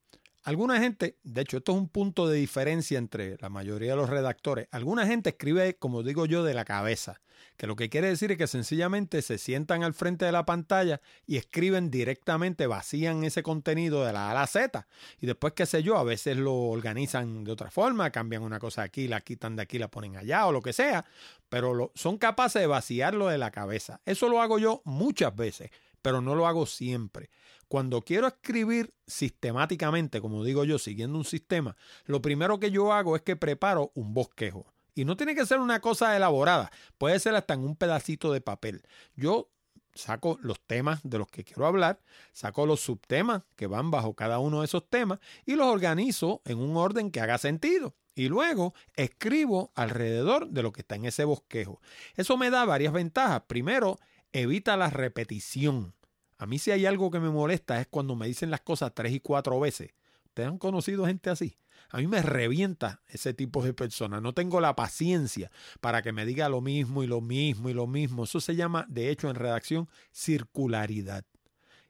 alguna 0.42 0.78
gente, 0.78 1.16
de 1.22 1.42
hecho 1.42 1.59
esto 1.59 1.72
es 1.72 1.78
un 1.78 1.88
punto 1.88 2.28
de 2.28 2.38
diferencia 2.38 2.98
entre 2.98 3.37
la 3.38 3.48
mayoría 3.48 3.90
de 3.90 3.96
los 3.96 4.11
redactores, 4.11 4.68
alguna 4.70 5.07
gente 5.07 5.31
escribe, 5.31 5.76
como 5.76 6.02
digo 6.02 6.26
yo, 6.26 6.44
de 6.44 6.55
la 6.55 6.64
cabeza, 6.64 7.20
que 7.57 7.66
lo 7.66 7.76
que 7.76 7.88
quiere 7.88 8.09
decir 8.09 8.33
es 8.33 8.38
que 8.38 8.46
sencillamente 8.46 9.22
se 9.22 9.38
sientan 9.38 9.83
al 9.85 9.94
frente 9.94 10.24
de 10.24 10.33
la 10.33 10.44
pantalla 10.44 11.00
y 11.26 11.37
escriben 11.37 11.90
directamente, 11.90 12.66
vacían 12.66 13.24
ese 13.24 13.42
contenido 13.42 14.05
de 14.05 14.12
la 14.12 14.28
A 14.28 14.31
a 14.31 14.35
la 14.35 14.46
Z. 14.46 14.87
Y 15.20 15.26
después, 15.26 15.52
qué 15.52 15.66
sé 15.66 15.83
yo, 15.83 15.96
a 15.96 16.05
veces 16.05 16.37
lo 16.37 16.55
organizan 16.55 17.44
de 17.44 17.52
otra 17.52 17.70
forma, 17.70 18.11
cambian 18.11 18.42
una 18.42 18.59
cosa 18.59 18.83
aquí, 18.83 19.09
la 19.09 19.20
quitan 19.20 19.57
de 19.57 19.62
aquí, 19.62 19.78
la 19.78 19.88
ponen 19.88 20.16
allá 20.16 20.46
o 20.46 20.52
lo 20.52 20.62
que 20.62 20.72
sea, 20.72 21.05
pero 21.48 21.92
son 21.94 22.18
capaces 22.18 22.62
de 22.62 22.66
vaciarlo 22.66 23.28
de 23.28 23.38
la 23.38 23.50
cabeza. 23.50 24.00
Eso 24.07 24.28
lo 24.28 24.40
hago 24.40 24.59
yo 24.59 24.83
muchas 24.85 25.35
veces, 25.35 25.70
pero 26.02 26.20
no 26.20 26.34
lo 26.34 26.46
hago 26.46 26.66
siempre. 26.66 27.30
Cuando 27.68 28.02
quiero 28.02 28.26
escribir 28.26 28.92
sistemáticamente, 29.06 30.20
como 30.20 30.44
digo 30.44 30.64
yo, 30.64 30.78
siguiendo 30.78 31.16
un 31.16 31.24
sistema, 31.24 31.76
lo 32.04 32.20
primero 32.20 32.60
que 32.60 32.70
yo 32.70 32.92
hago 32.92 33.16
es 33.16 33.22
que 33.22 33.36
preparo 33.36 33.92
un 33.94 34.12
bosquejo. 34.12 34.66
Y 34.94 35.06
no 35.06 35.16
tiene 35.16 35.34
que 35.34 35.46
ser 35.46 35.58
una 35.58 35.80
cosa 35.80 36.14
elaborada, 36.14 36.70
puede 36.98 37.18
ser 37.18 37.34
hasta 37.34 37.54
en 37.54 37.60
un 37.60 37.76
pedacito 37.76 38.30
de 38.30 38.42
papel. 38.42 38.82
Yo 39.14 39.48
saco 39.94 40.38
los 40.42 40.60
temas 40.60 41.00
de 41.02 41.18
los 41.18 41.28
que 41.28 41.44
quiero 41.44 41.66
hablar, 41.66 42.00
saco 42.32 42.66
los 42.66 42.80
subtemas 42.80 43.42
que 43.56 43.66
van 43.66 43.90
bajo 43.90 44.14
cada 44.14 44.38
uno 44.38 44.60
de 44.60 44.66
esos 44.66 44.88
temas 44.88 45.18
y 45.46 45.54
los 45.54 45.66
organizo 45.66 46.42
en 46.44 46.58
un 46.58 46.76
orden 46.76 47.10
que 47.10 47.20
haga 47.20 47.38
sentido. 47.38 47.94
Y 48.14 48.28
luego 48.28 48.74
escribo 48.94 49.72
alrededor 49.74 50.48
de 50.50 50.62
lo 50.62 50.72
que 50.72 50.82
está 50.82 50.96
en 50.96 51.06
ese 51.06 51.24
bosquejo. 51.24 51.80
Eso 52.14 52.36
me 52.36 52.50
da 52.50 52.66
varias 52.66 52.92
ventajas. 52.92 53.42
Primero, 53.46 53.98
evita 54.33 54.77
la 54.77 54.90
repetición. 54.90 55.95
A 56.38 56.47
mí 56.47 56.59
si 56.59 56.71
hay 56.71 56.87
algo 56.87 57.11
que 57.11 57.21
me 57.21 57.31
molesta 57.31 57.81
es 57.81 57.87
cuando 57.87 58.16
me 58.16 58.27
dicen 58.27 58.51
las 58.51 58.62
cosas 58.62 58.92
tres 58.95 59.12
y 59.12 59.21
cuatro 59.21 59.61
veces. 59.61 59.90
¿Ustedes 60.27 60.49
han 60.49 60.59
conocido 60.59 61.07
gente 61.07 61.31
así? 61.31 61.57
A 61.90 61.99
mí 61.99 62.07
me 62.07 62.23
revienta 62.23 63.03
ese 63.09 63.35
tipo 63.35 63.62
de 63.62 63.75
personas. 63.75 64.23
No 64.23 64.33
tengo 64.33 64.61
la 64.61 64.75
paciencia 64.75 65.51
para 65.81 66.03
que 66.03 66.12
me 66.12 66.25
diga 66.25 66.49
lo 66.49 66.62
mismo 66.62 67.03
y 67.03 67.07
lo 67.07 67.21
mismo 67.21 67.68
y 67.68 67.75
lo 67.75 67.87
mismo. 67.87 68.25
Eso 68.25 68.40
se 68.40 68.57
llama, 68.57 68.87
de 68.88 69.11
hecho, 69.11 69.29
en 69.29 69.37
redacción, 69.37 69.88
circularidad. 70.11 71.25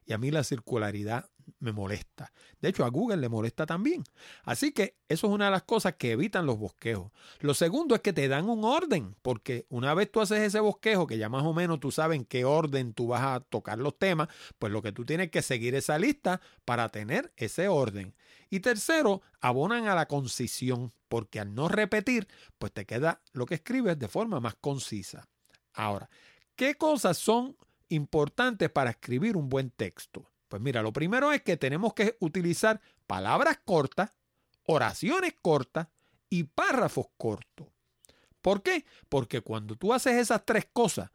Y 0.05 0.11
a 0.11 0.17
mí 0.17 0.29
la 0.29 0.43
circularidad 0.43 1.29
me 1.59 1.71
molesta. 1.71 2.31
De 2.61 2.69
hecho, 2.69 2.85
a 2.85 2.89
Google 2.89 3.17
le 3.17 3.29
molesta 3.29 3.65
también. 3.65 4.03
Así 4.43 4.71
que 4.71 4.97
eso 5.07 5.27
es 5.27 5.33
una 5.33 5.45
de 5.45 5.51
las 5.51 5.63
cosas 5.63 5.95
que 5.95 6.11
evitan 6.11 6.45
los 6.45 6.57
bosquejos. 6.57 7.11
Lo 7.39 7.53
segundo 7.53 7.95
es 7.95 8.01
que 8.01 8.13
te 8.13 8.27
dan 8.27 8.49
un 8.49 8.63
orden, 8.63 9.15
porque 9.21 9.65
una 9.69 9.93
vez 9.93 10.11
tú 10.11 10.21
haces 10.21 10.39
ese 10.39 10.59
bosquejo, 10.59 11.07
que 11.07 11.17
ya 11.17 11.29
más 11.29 11.43
o 11.43 11.53
menos 11.53 11.79
tú 11.79 11.91
sabes 11.91 12.17
en 12.17 12.25
qué 12.25 12.45
orden 12.45 12.93
tú 12.93 13.07
vas 13.07 13.21
a 13.21 13.39
tocar 13.39 13.77
los 13.77 13.97
temas, 13.97 14.27
pues 14.59 14.71
lo 14.71 14.81
que 14.81 14.91
tú 14.91 15.05
tienes 15.05 15.31
que 15.31 15.41
seguir 15.41 15.75
esa 15.75 15.97
lista 15.97 16.41
para 16.65 16.89
tener 16.89 17.31
ese 17.37 17.67
orden. 17.67 18.15
Y 18.49 18.59
tercero, 18.59 19.21
abonan 19.41 19.87
a 19.87 19.95
la 19.95 20.07
concisión, 20.07 20.91
porque 21.09 21.39
al 21.39 21.53
no 21.55 21.67
repetir, 21.67 22.27
pues 22.59 22.71
te 22.71 22.85
queda 22.85 23.21
lo 23.31 23.45
que 23.45 23.55
escribes 23.55 23.97
de 23.97 24.07
forma 24.07 24.39
más 24.39 24.55
concisa. 24.55 25.27
Ahora, 25.73 26.09
¿qué 26.55 26.75
cosas 26.75 27.17
son 27.17 27.57
importantes 27.89 28.69
para 28.69 28.91
escribir 28.91 29.37
un 29.37 29.49
buen 29.49 29.71
texto? 29.71 30.32
Pues 30.53 30.61
mira, 30.61 30.83
lo 30.83 30.93
primero 30.93 31.31
es 31.31 31.41
que 31.41 31.57
tenemos 31.57 31.95
que 31.95 32.15
utilizar 32.19 32.79
palabras 33.07 33.57
cortas, 33.65 34.11
oraciones 34.67 35.33
cortas 35.41 35.87
y 36.29 36.43
párrafos 36.43 37.07
cortos. 37.17 37.69
¿Por 38.39 38.61
qué? 38.61 38.85
Porque 39.09 39.41
cuando 39.41 39.75
tú 39.75 39.95
haces 39.95 40.13
esas 40.13 40.45
tres 40.45 40.67
cosas, 40.71 41.09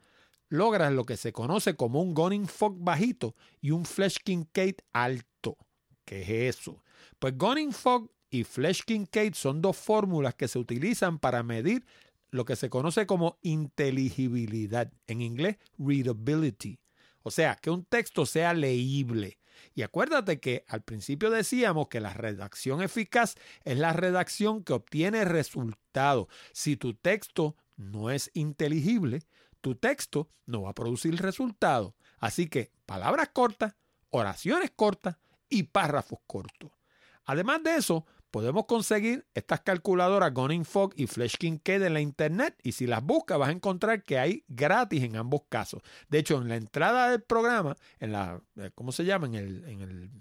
logras 0.49 0.91
lo 0.91 1.05
que 1.05 1.15
se 1.15 1.31
conoce 1.31 1.77
como 1.77 2.01
un 2.01 2.13
Gunning 2.13 2.49
Fog 2.49 2.79
bajito 2.79 3.33
y 3.61 3.71
un 3.71 3.85
Fleshkin 3.85 4.43
Kate 4.43 4.83
alto. 4.91 5.55
¿Qué 6.03 6.23
es 6.23 6.57
eso? 6.57 6.83
Pues 7.17 7.37
Gunning 7.37 7.71
Fog 7.71 8.11
y 8.29 8.43
Fleshkin 8.43 9.05
Kate 9.05 9.35
son 9.35 9.61
dos 9.61 9.77
fórmulas 9.77 10.35
que 10.35 10.49
se 10.49 10.59
utilizan 10.59 11.17
para 11.17 11.43
medir 11.43 11.85
lo 12.29 12.43
que 12.43 12.57
se 12.57 12.69
conoce 12.69 13.07
como 13.07 13.37
inteligibilidad, 13.41 14.91
en 15.07 15.21
inglés 15.21 15.55
readability. 15.77 16.77
O 17.29 17.31
sea, 17.31 17.57
que 17.57 17.69
un 17.69 17.85
texto 17.85 18.25
sea 18.25 18.55
leíble. 18.55 19.37
Y 19.75 19.83
acuérdate 19.83 20.39
que 20.39 20.65
al 20.67 20.81
principio 20.81 21.29
decíamos 21.29 21.87
que 21.87 21.99
la 21.99 22.11
redacción 22.11 22.81
eficaz 22.81 23.35
es 23.65 23.77
la 23.77 23.93
redacción 23.93 24.63
que 24.63 24.73
obtiene 24.73 25.25
resultados. 25.25 26.25
Si 26.53 26.75
tu 26.75 26.95
texto 26.95 27.55
no 27.77 28.09
es 28.09 28.31
inteligible, 28.33 29.27
tu 29.61 29.75
texto 29.75 30.27
no 30.47 30.63
va 30.63 30.71
a 30.71 30.73
producir 30.73 31.21
resultados. 31.21 31.93
Así 32.17 32.47
que 32.49 32.71
palabras 32.87 33.29
cortas, 33.31 33.75
oraciones 34.09 34.71
cortas 34.75 35.17
y 35.49 35.61
párrafos 35.61 36.17
cortos. 36.25 36.71
Además 37.25 37.61
de 37.61 37.75
eso, 37.75 38.07
podemos 38.31 38.65
conseguir 38.65 39.25
estas 39.33 39.61
calculadoras 39.61 40.33
Gunning 40.33 40.65
Fog 40.65 40.93
y 40.95 41.07
Fleshkin 41.07 41.57
K 41.57 41.75
en 41.75 41.93
la 41.93 42.01
internet 42.01 42.55
y 42.63 42.73
si 42.73 42.87
las 42.87 43.03
buscas 43.03 43.37
vas 43.37 43.49
a 43.49 43.53
encontrar 43.53 44.03
que 44.03 44.19
hay 44.19 44.43
gratis 44.47 45.03
en 45.03 45.15
ambos 45.15 45.41
casos. 45.49 45.81
De 46.09 46.19
hecho, 46.19 46.41
en 46.41 46.49
la 46.49 46.55
entrada 46.55 47.09
del 47.09 47.21
programa, 47.21 47.75
en 47.99 48.11
la, 48.11 48.41
eh, 48.57 48.71
¿cómo 48.75 48.91
se 48.91 49.05
llama? 49.05 49.27
En 49.27 49.35
el, 49.35 49.65
en 49.65 49.81
el 49.81 50.11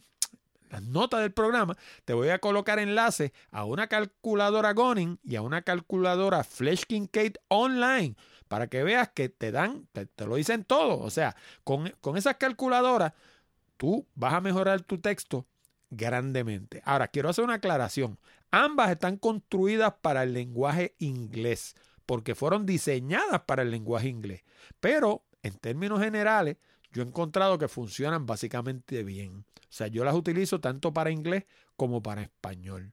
las 0.70 0.82
notas 0.82 1.20
del 1.20 1.32
programa, 1.32 1.76
te 2.04 2.12
voy 2.12 2.28
a 2.28 2.40
colocar 2.40 2.78
enlaces 2.78 3.32
a 3.50 3.64
una 3.64 3.86
calculadora 3.86 4.72
Gunning 4.74 5.18
y 5.24 5.36
a 5.36 5.42
una 5.42 5.62
calculadora 5.62 6.44
Fleshkin 6.44 7.06
Kate 7.06 7.40
online 7.48 8.16
para 8.48 8.66
que 8.66 8.82
veas 8.82 9.08
que 9.10 9.28
te 9.28 9.50
dan, 9.50 9.88
te, 9.92 10.06
te 10.06 10.26
lo 10.26 10.36
dicen 10.36 10.64
todo. 10.64 10.98
O 11.00 11.10
sea, 11.10 11.36
con, 11.64 11.94
con 12.00 12.16
esas 12.16 12.36
calculadoras 12.36 13.12
tú 13.76 14.06
vas 14.14 14.34
a 14.34 14.40
mejorar 14.40 14.82
tu 14.82 14.98
texto 14.98 15.46
grandemente. 15.90 16.82
Ahora, 16.84 17.08
quiero 17.08 17.28
hacer 17.28 17.44
una 17.44 17.54
aclaración. 17.54 18.18
Ambas 18.50 18.90
están 18.90 19.16
construidas 19.16 19.94
para 20.00 20.22
el 20.22 20.32
lenguaje 20.32 20.94
inglés, 20.98 21.74
porque 22.06 22.34
fueron 22.34 22.66
diseñadas 22.66 23.42
para 23.42 23.62
el 23.62 23.70
lenguaje 23.70 24.08
inglés. 24.08 24.44
Pero, 24.80 25.24
en 25.42 25.54
términos 25.54 26.00
generales, 26.00 26.56
yo 26.92 27.02
he 27.02 27.06
encontrado 27.06 27.58
que 27.58 27.68
funcionan 27.68 28.26
básicamente 28.26 29.04
bien. 29.04 29.44
O 29.56 29.66
sea, 29.70 29.88
yo 29.88 30.04
las 30.04 30.14
utilizo 30.14 30.60
tanto 30.60 30.92
para 30.92 31.10
inglés 31.10 31.44
como 31.76 32.02
para 32.02 32.22
español. 32.22 32.92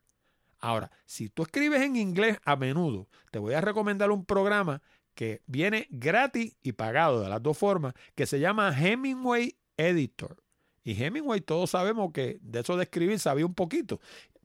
Ahora, 0.59 0.91
si 1.05 1.29
tú 1.29 1.43
escribes 1.43 1.81
en 1.81 1.95
inglés 1.95 2.37
a 2.43 2.55
menudo, 2.55 3.07
te 3.31 3.39
voy 3.39 3.53
a 3.53 3.61
recomendar 3.61 4.11
un 4.11 4.25
programa 4.25 4.81
que 5.13 5.41
viene 5.45 5.87
gratis 5.89 6.57
y 6.61 6.73
pagado 6.73 7.21
de 7.21 7.29
las 7.29 7.41
dos 7.41 7.57
formas, 7.57 7.93
que 8.15 8.25
se 8.25 8.39
llama 8.39 8.77
Hemingway 8.77 9.57
Editor. 9.77 10.44
Y 10.85 11.03
Hemingway 11.03 11.41
todos 11.41 11.71
sabemos 11.71 12.13
que 12.13 12.37
de 12.41 12.61
eso 12.61 12.77
de 12.77 12.83
escribir 12.83 13.19
sabía 13.19 13.45
un 13.45 13.55
poquito. 13.55 13.99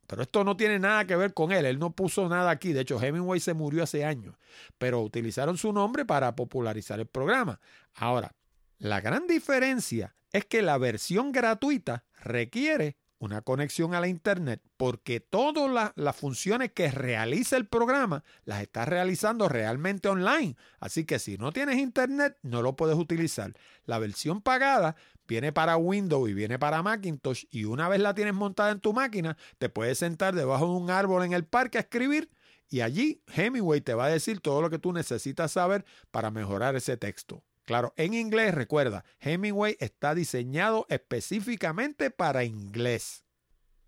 Pero 0.06 0.22
esto 0.22 0.42
no 0.42 0.56
tiene 0.56 0.80
nada 0.80 1.06
que 1.06 1.14
ver 1.14 1.34
con 1.34 1.52
él. 1.52 1.66
Él 1.66 1.78
no 1.78 1.92
puso 1.92 2.28
nada 2.28 2.50
aquí. 2.50 2.72
De 2.72 2.80
hecho, 2.80 3.00
Hemingway 3.00 3.38
se 3.38 3.54
murió 3.54 3.84
hace 3.84 4.04
años. 4.04 4.34
Pero 4.78 5.02
utilizaron 5.02 5.56
su 5.56 5.72
nombre 5.72 6.04
para 6.04 6.34
popularizar 6.34 6.98
el 6.98 7.06
programa. 7.06 7.60
Ahora, 7.94 8.34
la 8.78 9.00
gran 9.00 9.28
diferencia 9.28 10.16
es 10.32 10.46
que 10.46 10.62
la 10.62 10.78
versión 10.78 11.30
gratuita 11.30 12.04
requiere 12.22 12.96
una 13.20 13.42
conexión 13.42 13.94
a 13.94 14.00
la 14.00 14.08
Internet, 14.08 14.62
porque 14.78 15.20
todas 15.20 15.92
las 15.94 16.16
funciones 16.16 16.72
que 16.72 16.90
realiza 16.90 17.58
el 17.58 17.66
programa 17.66 18.24
las 18.44 18.62
está 18.62 18.86
realizando 18.86 19.46
realmente 19.46 20.08
online. 20.08 20.56
Así 20.80 21.04
que 21.04 21.18
si 21.18 21.36
no 21.36 21.52
tienes 21.52 21.76
Internet, 21.76 22.38
no 22.42 22.62
lo 22.62 22.76
puedes 22.76 22.96
utilizar. 22.96 23.52
La 23.84 23.98
versión 23.98 24.40
pagada 24.40 24.96
viene 25.30 25.52
para 25.52 25.76
Windows 25.76 26.28
y 26.28 26.34
viene 26.34 26.58
para 26.58 26.82
Macintosh 26.82 27.44
y 27.52 27.64
una 27.64 27.88
vez 27.88 28.00
la 28.00 28.14
tienes 28.14 28.34
montada 28.34 28.72
en 28.72 28.80
tu 28.80 28.92
máquina, 28.92 29.36
te 29.58 29.68
puedes 29.68 29.96
sentar 29.98 30.34
debajo 30.34 30.66
de 30.66 30.72
un 30.72 30.90
árbol 30.90 31.22
en 31.22 31.34
el 31.34 31.44
parque 31.44 31.78
a 31.78 31.82
escribir 31.82 32.28
y 32.68 32.80
allí 32.80 33.22
Hemingway 33.32 33.80
te 33.80 33.94
va 33.94 34.06
a 34.06 34.10
decir 34.10 34.40
todo 34.40 34.60
lo 34.60 34.70
que 34.70 34.80
tú 34.80 34.92
necesitas 34.92 35.52
saber 35.52 35.84
para 36.10 36.32
mejorar 36.32 36.74
ese 36.74 36.96
texto. 36.96 37.44
Claro, 37.64 37.94
en 37.96 38.12
inglés, 38.12 38.56
recuerda, 38.56 39.04
Hemingway 39.20 39.76
está 39.78 40.16
diseñado 40.16 40.84
específicamente 40.88 42.10
para 42.10 42.42
inglés. 42.42 43.24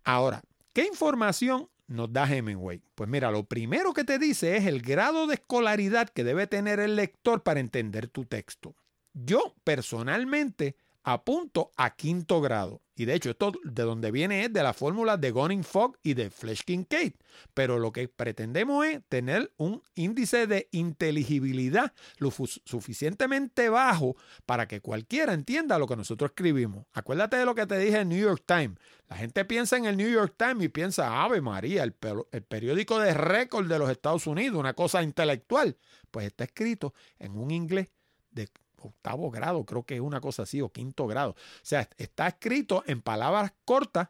Ahora, 0.05 0.43
¿qué 0.71 0.85
información 0.85 1.69
nos 1.87 2.13
da 2.13 2.25
Hemingway? 2.25 2.81
Pues 2.95 3.09
mira, 3.09 3.31
lo 3.31 3.43
primero 3.43 3.91
que 3.91 4.05
te 4.05 4.17
dice 4.17 4.55
es 4.55 4.65
el 4.65 4.81
grado 4.81 5.27
de 5.27 5.33
escolaridad 5.33 6.07
que 6.07 6.23
debe 6.23 6.47
tener 6.47 6.79
el 6.79 6.95
lector 6.95 7.43
para 7.43 7.59
entender 7.59 8.07
tu 8.07 8.23
texto. 8.23 8.77
Yo 9.13 9.53
personalmente 9.65 10.77
apunto 11.03 11.71
a 11.75 11.95
quinto 11.95 12.41
grado. 12.41 12.81
Y 12.95 13.05
de 13.05 13.15
hecho, 13.15 13.31
esto 13.31 13.51
de 13.63 13.83
donde 13.83 14.11
viene 14.11 14.45
es 14.45 14.53
de 14.53 14.61
la 14.61 14.73
fórmula 14.73 15.17
de 15.17 15.31
Gunning 15.31 15.63
Fogg 15.63 15.97
y 16.03 16.13
de 16.13 16.29
Flesch-Kincaid. 16.29 17.15
Pero 17.55 17.79
lo 17.79 17.91
que 17.91 18.07
pretendemos 18.07 18.85
es 18.85 19.01
tener 19.09 19.51
un 19.57 19.81
índice 19.95 20.45
de 20.45 20.67
inteligibilidad 20.71 21.91
lo 22.19 22.29
suficientemente 22.31 23.69
bajo 23.69 24.15
para 24.45 24.67
que 24.67 24.79
cualquiera 24.79 25.33
entienda 25.33 25.79
lo 25.79 25.87
que 25.87 25.95
nosotros 25.95 26.29
escribimos. 26.31 26.85
Acuérdate 26.93 27.37
de 27.37 27.45
lo 27.45 27.55
que 27.55 27.65
te 27.65 27.79
dije 27.79 27.99
en 27.99 28.09
New 28.09 28.21
York 28.21 28.43
Times. 28.45 28.77
La 29.09 29.15
gente 29.17 29.43
piensa 29.43 29.75
en 29.77 29.85
el 29.85 29.97
New 29.97 30.11
York 30.11 30.35
Times 30.37 30.63
y 30.63 30.69
piensa, 30.69 31.23
Ave 31.23 31.41
María, 31.41 31.83
el, 31.83 31.95
el 32.31 32.43
periódico 32.43 32.99
de 32.99 33.13
récord 33.15 33.67
de 33.67 33.79
los 33.79 33.89
Estados 33.89 34.27
Unidos, 34.27 34.59
una 34.59 34.75
cosa 34.75 35.01
intelectual. 35.01 35.77
Pues 36.11 36.27
está 36.27 36.43
escrito 36.43 36.93
en 37.17 37.37
un 37.37 37.49
inglés 37.49 37.89
de 38.29 38.49
octavo 38.87 39.31
grado, 39.31 39.65
creo 39.65 39.83
que 39.83 39.95
es 39.95 40.01
una 40.01 40.21
cosa 40.21 40.43
así, 40.43 40.61
o 40.61 40.69
quinto 40.69 41.07
grado. 41.07 41.31
O 41.31 41.35
sea, 41.61 41.89
está 41.97 42.27
escrito 42.27 42.83
en 42.87 43.01
palabras 43.01 43.53
cortas, 43.65 44.09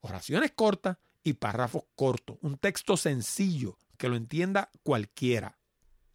oraciones 0.00 0.52
cortas 0.52 0.98
y 1.22 1.34
párrafos 1.34 1.84
cortos. 1.94 2.38
Un 2.42 2.58
texto 2.58 2.96
sencillo 2.96 3.78
que 3.96 4.08
lo 4.08 4.16
entienda 4.16 4.70
cualquiera. 4.82 5.58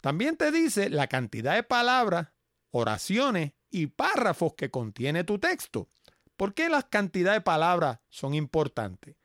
También 0.02 0.38
te 0.38 0.52
dice 0.52 0.90
la 0.90 1.08
cantidad 1.08 1.56
de 1.56 1.64
palabras, 1.64 2.30
oraciones 2.72 3.54
y 3.70 3.88
párrafos 3.88 4.54
que 4.56 4.70
contiene 4.70 5.24
tu 5.24 5.40
texto. 5.40 5.90
¿Por 6.36 6.54
qué 6.54 6.70
las 6.70 6.86
cantidades 6.86 7.40
de 7.40 7.44
palabras 7.44 8.00
son 8.10 8.34
importantes? 8.34 9.16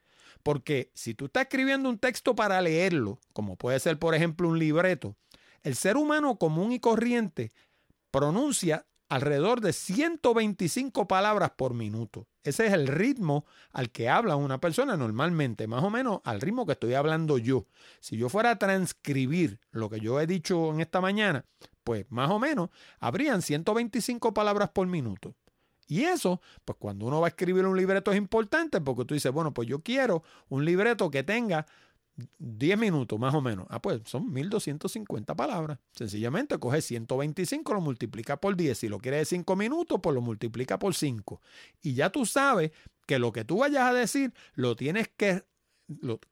Porque 0.42 0.90
si 0.94 1.14
tú 1.14 1.26
estás 1.26 1.44
escribiendo 1.44 1.88
un 1.88 1.98
texto 1.98 2.34
para 2.34 2.60
leerlo, 2.62 3.18
como 3.32 3.56
puede 3.56 3.80
ser 3.80 3.98
por 3.98 4.14
ejemplo 4.14 4.48
un 4.48 4.58
libreto, 4.58 5.16
el 5.62 5.74
ser 5.74 5.96
humano 5.96 6.38
común 6.38 6.72
y 6.72 6.80
corriente 6.80 7.52
pronuncia 8.10 8.86
alrededor 9.08 9.60
de 9.60 9.72
125 9.72 11.08
palabras 11.08 11.52
por 11.56 11.74
minuto. 11.74 12.26
Ese 12.42 12.66
es 12.66 12.72
el 12.72 12.86
ritmo 12.86 13.46
al 13.72 13.90
que 13.90 14.08
habla 14.08 14.36
una 14.36 14.60
persona 14.60 14.96
normalmente, 14.96 15.66
más 15.66 15.82
o 15.82 15.90
menos 15.90 16.20
al 16.24 16.40
ritmo 16.40 16.66
que 16.66 16.72
estoy 16.72 16.94
hablando 16.94 17.38
yo. 17.38 17.66
Si 18.00 18.16
yo 18.16 18.28
fuera 18.28 18.52
a 18.52 18.58
transcribir 18.58 19.60
lo 19.70 19.88
que 19.88 20.00
yo 20.00 20.20
he 20.20 20.26
dicho 20.26 20.70
en 20.70 20.80
esta 20.80 21.00
mañana, 21.00 21.44
pues 21.84 22.06
más 22.10 22.30
o 22.30 22.38
menos 22.38 22.70
habrían 23.00 23.40
125 23.42 24.34
palabras 24.34 24.70
por 24.70 24.86
minuto. 24.86 25.34
Y 25.86 26.04
eso, 26.04 26.42
pues 26.66 26.76
cuando 26.78 27.06
uno 27.06 27.20
va 27.20 27.28
a 27.28 27.30
escribir 27.30 27.64
un 27.64 27.76
libreto 27.76 28.12
es 28.12 28.18
importante 28.18 28.78
porque 28.80 29.06
tú 29.06 29.14
dices, 29.14 29.32
bueno, 29.32 29.54
pues 29.54 29.66
yo 29.66 29.82
quiero 29.82 30.22
un 30.50 30.66
libreto 30.66 31.10
que 31.10 31.22
tenga 31.22 31.66
10 32.38 32.78
minutos 32.78 33.18
más 33.18 33.34
o 33.34 33.40
menos. 33.40 33.66
Ah, 33.70 33.80
pues 33.80 34.00
son 34.04 34.32
1250 34.32 35.34
palabras. 35.34 35.78
Sencillamente 35.92 36.58
coge 36.58 36.82
125, 36.82 37.74
lo 37.74 37.80
multiplica 37.80 38.40
por 38.40 38.56
10. 38.56 38.78
Si 38.78 38.88
lo 38.88 38.98
quieres 38.98 39.20
de 39.20 39.36
5 39.36 39.56
minutos, 39.56 40.00
pues 40.02 40.14
lo 40.14 40.20
multiplica 40.20 40.78
por 40.78 40.94
5. 40.94 41.40
Y 41.82 41.94
ya 41.94 42.10
tú 42.10 42.26
sabes 42.26 42.72
que 43.06 43.18
lo 43.18 43.32
que 43.32 43.44
tú 43.44 43.58
vayas 43.58 43.84
a 43.84 43.94
decir 43.94 44.32
lo 44.54 44.76
tienes 44.76 45.08
que 45.16 45.44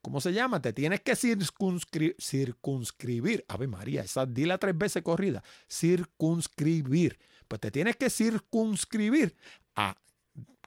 ¿cómo 0.02 0.20
se 0.20 0.32
llama? 0.32 0.60
Te 0.60 0.72
tienes 0.72 1.00
que 1.00 1.16
circunscribir. 1.16 2.16
circunscribir. 2.20 3.44
Ave 3.48 3.66
María, 3.66 4.02
esa 4.02 4.26
dila 4.26 4.58
tres 4.58 4.76
veces 4.76 5.02
corrida. 5.02 5.42
Circunscribir. 5.68 7.18
Pues 7.48 7.60
te 7.60 7.70
tienes 7.70 7.96
que 7.96 8.10
circunscribir 8.10 9.34
a 9.76 9.96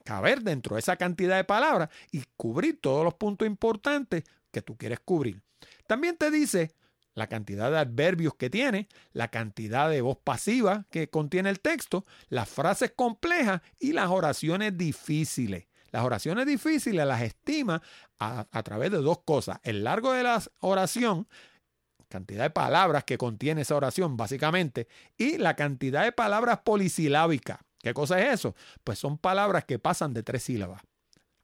caber 0.04 0.42
dentro 0.42 0.74
de 0.74 0.80
esa 0.80 0.96
cantidad 0.96 1.36
de 1.36 1.44
palabras 1.44 1.90
y 2.10 2.22
cubrir 2.36 2.80
todos 2.80 3.04
los 3.04 3.14
puntos 3.14 3.46
importantes 3.46 4.24
que 4.50 4.62
tú 4.62 4.76
quieres 4.76 5.00
cubrir. 5.00 5.42
También 5.86 6.16
te 6.16 6.30
dice 6.30 6.72
la 7.14 7.26
cantidad 7.28 7.70
de 7.70 7.78
adverbios 7.78 8.34
que 8.34 8.50
tiene, 8.50 8.88
la 9.12 9.28
cantidad 9.28 9.90
de 9.90 10.00
voz 10.00 10.18
pasiva 10.22 10.86
que 10.90 11.10
contiene 11.10 11.50
el 11.50 11.60
texto, 11.60 12.06
las 12.28 12.48
frases 12.48 12.92
complejas 12.94 13.62
y 13.78 13.92
las 13.92 14.08
oraciones 14.10 14.76
difíciles. 14.76 15.66
Las 15.90 16.04
oraciones 16.04 16.46
difíciles 16.46 17.04
las 17.04 17.22
estima 17.22 17.82
a, 18.18 18.62
través 18.62 18.92
de 18.92 18.98
dos 18.98 19.22
cosas. 19.24 19.58
El 19.62 19.82
largo 19.82 20.12
de 20.12 20.22
la 20.22 20.40
oración, 20.60 21.26
cantidad 22.08 22.44
de 22.44 22.50
palabras 22.50 23.04
que 23.04 23.18
contiene 23.18 23.62
esa 23.62 23.74
oración 23.74 24.16
básicamente, 24.16 24.86
y 25.16 25.36
la 25.38 25.56
cantidad 25.56 26.04
de 26.04 26.12
palabras 26.12 26.60
polisilábicas. 26.60 27.58
¿Qué 27.80 27.92
cosa 27.92 28.20
es 28.20 28.34
eso? 28.34 28.54
Pues 28.84 28.98
son 28.98 29.18
palabras 29.18 29.64
que 29.64 29.78
pasan 29.78 30.14
de 30.14 30.22
tres 30.22 30.44
sílabas. 30.44 30.82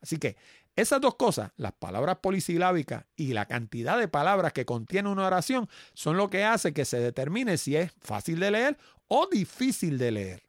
Así 0.00 0.18
que 0.18 0.36
esas 0.76 1.00
dos 1.00 1.16
cosas, 1.16 1.52
las 1.56 1.72
palabras 1.72 2.18
polisilábicas 2.18 3.06
y 3.16 3.32
la 3.32 3.46
cantidad 3.46 3.98
de 3.98 4.08
palabras 4.08 4.52
que 4.52 4.66
contiene 4.66 5.08
una 5.08 5.26
oración, 5.26 5.68
son 5.94 6.18
lo 6.18 6.28
que 6.28 6.44
hace 6.44 6.74
que 6.74 6.84
se 6.84 7.00
determine 7.00 7.56
si 7.56 7.76
es 7.76 7.92
fácil 8.00 8.38
de 8.40 8.50
leer 8.50 8.78
o 9.08 9.26
difícil 9.26 9.96
de 9.96 10.10
leer. 10.10 10.42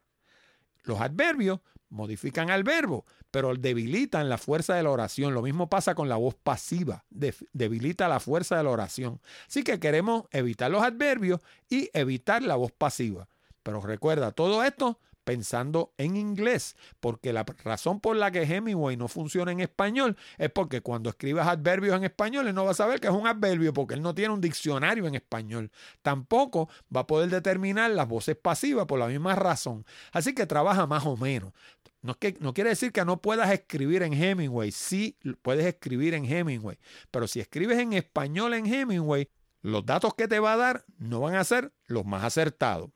Los 0.84 1.00
adverbios 1.00 1.60
modifican 1.88 2.50
al 2.50 2.62
verbo, 2.62 3.06
pero 3.30 3.54
debilitan 3.54 4.28
la 4.28 4.38
fuerza 4.38 4.74
de 4.74 4.82
la 4.82 4.90
oración. 4.90 5.34
Lo 5.34 5.42
mismo 5.42 5.68
pasa 5.68 5.94
con 5.94 6.08
la 6.08 6.16
voz 6.16 6.34
pasiva, 6.34 7.04
debilita 7.10 8.08
la 8.08 8.20
fuerza 8.20 8.56
de 8.56 8.64
la 8.64 8.70
oración. 8.70 9.20
Así 9.46 9.62
que 9.62 9.80
queremos 9.80 10.24
evitar 10.30 10.70
los 10.70 10.82
adverbios 10.82 11.40
y 11.68 11.90
evitar 11.92 12.42
la 12.42 12.56
voz 12.56 12.72
pasiva. 12.72 13.28
Pero 13.62 13.80
recuerda, 13.80 14.32
todo 14.32 14.62
esto 14.64 14.98
pensando 15.28 15.92
en 15.98 16.16
inglés, 16.16 16.74
porque 17.00 17.34
la 17.34 17.44
razón 17.62 18.00
por 18.00 18.16
la 18.16 18.30
que 18.30 18.44
Hemingway 18.44 18.96
no 18.96 19.08
funciona 19.08 19.52
en 19.52 19.60
español 19.60 20.16
es 20.38 20.48
porque 20.50 20.80
cuando 20.80 21.10
escribas 21.10 21.46
adverbios 21.46 21.94
en 21.98 22.04
español 22.04 22.48
él 22.48 22.54
no 22.54 22.64
va 22.64 22.70
a 22.70 22.74
saber 22.74 22.98
que 22.98 23.08
es 23.08 23.12
un 23.12 23.26
adverbio 23.26 23.74
porque 23.74 23.92
él 23.92 24.00
no 24.00 24.14
tiene 24.14 24.32
un 24.32 24.40
diccionario 24.40 25.06
en 25.06 25.14
español. 25.14 25.70
Tampoco 26.00 26.70
va 26.94 27.02
a 27.02 27.06
poder 27.06 27.28
determinar 27.28 27.90
las 27.90 28.08
voces 28.08 28.36
pasivas 28.36 28.86
por 28.86 28.98
la 28.98 29.06
misma 29.06 29.34
razón. 29.34 29.84
Así 30.12 30.34
que 30.34 30.46
trabaja 30.46 30.86
más 30.86 31.04
o 31.04 31.18
menos. 31.18 31.52
No, 32.00 32.14
que, 32.14 32.34
no 32.40 32.54
quiere 32.54 32.70
decir 32.70 32.90
que 32.90 33.04
no 33.04 33.20
puedas 33.20 33.50
escribir 33.50 34.02
en 34.04 34.14
Hemingway. 34.14 34.72
Sí, 34.72 35.18
puedes 35.42 35.66
escribir 35.66 36.14
en 36.14 36.24
Hemingway. 36.24 36.78
Pero 37.10 37.28
si 37.28 37.40
escribes 37.40 37.78
en 37.78 37.92
español 37.92 38.54
en 38.54 38.64
Hemingway, 38.64 39.28
los 39.60 39.84
datos 39.84 40.14
que 40.14 40.26
te 40.26 40.40
va 40.40 40.54
a 40.54 40.56
dar 40.56 40.84
no 40.96 41.20
van 41.20 41.34
a 41.34 41.44
ser 41.44 41.74
los 41.86 42.06
más 42.06 42.24
acertados. 42.24 42.88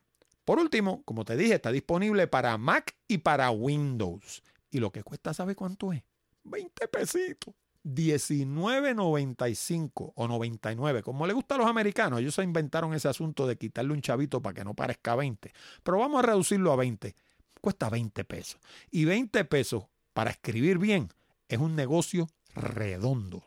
Por 0.45 0.59
último, 0.59 1.03
como 1.05 1.25
te 1.25 1.37
dije, 1.37 1.55
está 1.55 1.71
disponible 1.71 2.27
para 2.27 2.57
Mac 2.59 2.97
y 3.07 3.19
para 3.19 3.51
Windows. 3.51 4.43
Y 4.71 4.81
lo 4.81 4.91
que 4.91 5.03
cuesta, 5.03 5.35
¿sabe 5.35 5.55
cuánto 5.55 5.93
es? 5.93 6.03
20 6.45 6.89
pesitos. 6.89 7.55
19.95 7.85 10.13
o 10.15 10.29
99, 10.29 11.03
como 11.03 11.27
le 11.27 11.33
gusta 11.33 11.57
a 11.57 11.59
los 11.59 11.67
americanos, 11.67 12.21
ellos 12.21 12.37
se 12.37 12.45
inventaron 12.45 12.95
ese 12.95 13.09
asunto 13.09 13.45
de 13.47 13.57
quitarle 13.57 13.93
un 13.93 14.01
chavito 14.01 14.41
para 14.41 14.55
que 14.55 14.65
no 14.65 14.75
parezca 14.75 15.17
20, 15.17 15.53
pero 15.83 15.99
vamos 15.99 16.21
a 16.21 16.27
reducirlo 16.27 16.73
a 16.73 16.77
20, 16.77 17.17
cuesta 17.61 17.91
20 17.91 18.25
pesos. 18.25 18.61
Y 18.91 19.05
20 19.05 19.45
pesos 19.47 19.87
para 20.13 20.31
escribir 20.31 20.79
bien 20.79 21.09
es 21.49 21.59
un 21.59 21.75
negocio 21.75 22.29
redondo. 22.55 23.43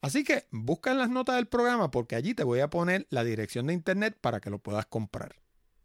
Así 0.00 0.24
que 0.24 0.46
busca 0.50 0.92
en 0.92 0.98
las 0.98 1.10
notas 1.10 1.36
del 1.36 1.46
programa 1.46 1.90
porque 1.90 2.16
allí 2.16 2.32
te 2.34 2.44
voy 2.44 2.60
a 2.60 2.70
poner 2.70 3.06
la 3.10 3.24
dirección 3.24 3.66
de 3.66 3.74
internet 3.74 4.16
para 4.20 4.40
que 4.40 4.50
lo 4.50 4.58
puedas 4.58 4.86
comprar. 4.86 5.36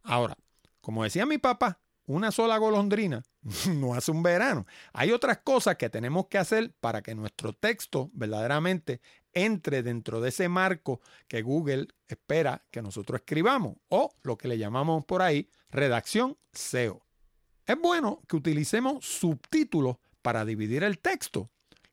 Ahora, 0.03 0.35
como 0.81 1.03
decía 1.03 1.25
mi 1.25 1.37
papá, 1.37 1.79
una 2.05 2.31
sola 2.31 2.57
golondrina 2.57 3.23
no 3.75 3.93
hace 3.93 4.11
un 4.11 4.23
verano. 4.23 4.65
Hay 4.93 5.11
otras 5.11 5.39
cosas 5.39 5.77
que 5.77 5.89
tenemos 5.89 6.27
que 6.27 6.37
hacer 6.37 6.73
para 6.79 7.01
que 7.01 7.15
nuestro 7.15 7.53
texto 7.53 8.09
verdaderamente 8.13 9.01
entre 9.33 9.81
dentro 9.83 10.19
de 10.19 10.29
ese 10.29 10.49
marco 10.49 11.01
que 11.27 11.41
Google 11.41 11.87
espera 12.07 12.65
que 12.69 12.81
nosotros 12.81 13.21
escribamos 13.21 13.77
o 13.89 14.13
lo 14.23 14.37
que 14.37 14.47
le 14.47 14.57
llamamos 14.57 15.05
por 15.05 15.21
ahí 15.21 15.49
redacción 15.69 16.37
SEO. 16.51 17.05
Es 17.65 17.79
bueno 17.79 18.21
que 18.27 18.35
utilicemos 18.35 19.05
subtítulos 19.05 19.97
para 20.21 20.43
dividir 20.43 20.83
el 20.83 20.99
texto 20.99 21.49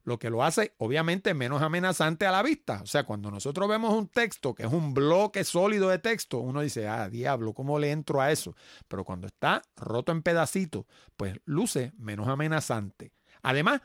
lo 0.09 0.18
que 0.18 0.31
lo 0.31 0.42
hace 0.42 0.75
obviamente 0.79 1.35
menos 1.35 1.62
amenazante 1.62 2.27
a 2.27 2.33
la 2.33 2.42
vista. 2.42 2.81
O 2.83 2.87
sea, 2.87 3.05
cuando 3.05 3.31
nosotros 3.31 3.68
vemos 3.68 3.92
un 3.92 4.09
texto 4.09 4.55
que 4.55 4.64
es 4.64 4.73
un 4.73 4.94
bloque 4.94 5.44
sólido 5.44 5.88
de 5.88 5.99
texto, 5.99 6.38
uno 6.38 6.62
dice, 6.62 6.88
ah, 6.88 7.09
diablo, 7.09 7.53
¿cómo 7.53 7.79
le 7.79 7.92
entro 7.92 8.21
a 8.21 8.33
eso? 8.33 8.57
Pero 8.88 9.05
cuando 9.05 9.27
está 9.29 9.62
roto 9.77 10.11
en 10.11 10.23
pedacitos, 10.23 10.87
pues 11.16 11.38
luce 11.44 11.92
menos 11.99 12.27
amenazante. 12.27 13.12
Además, 13.42 13.83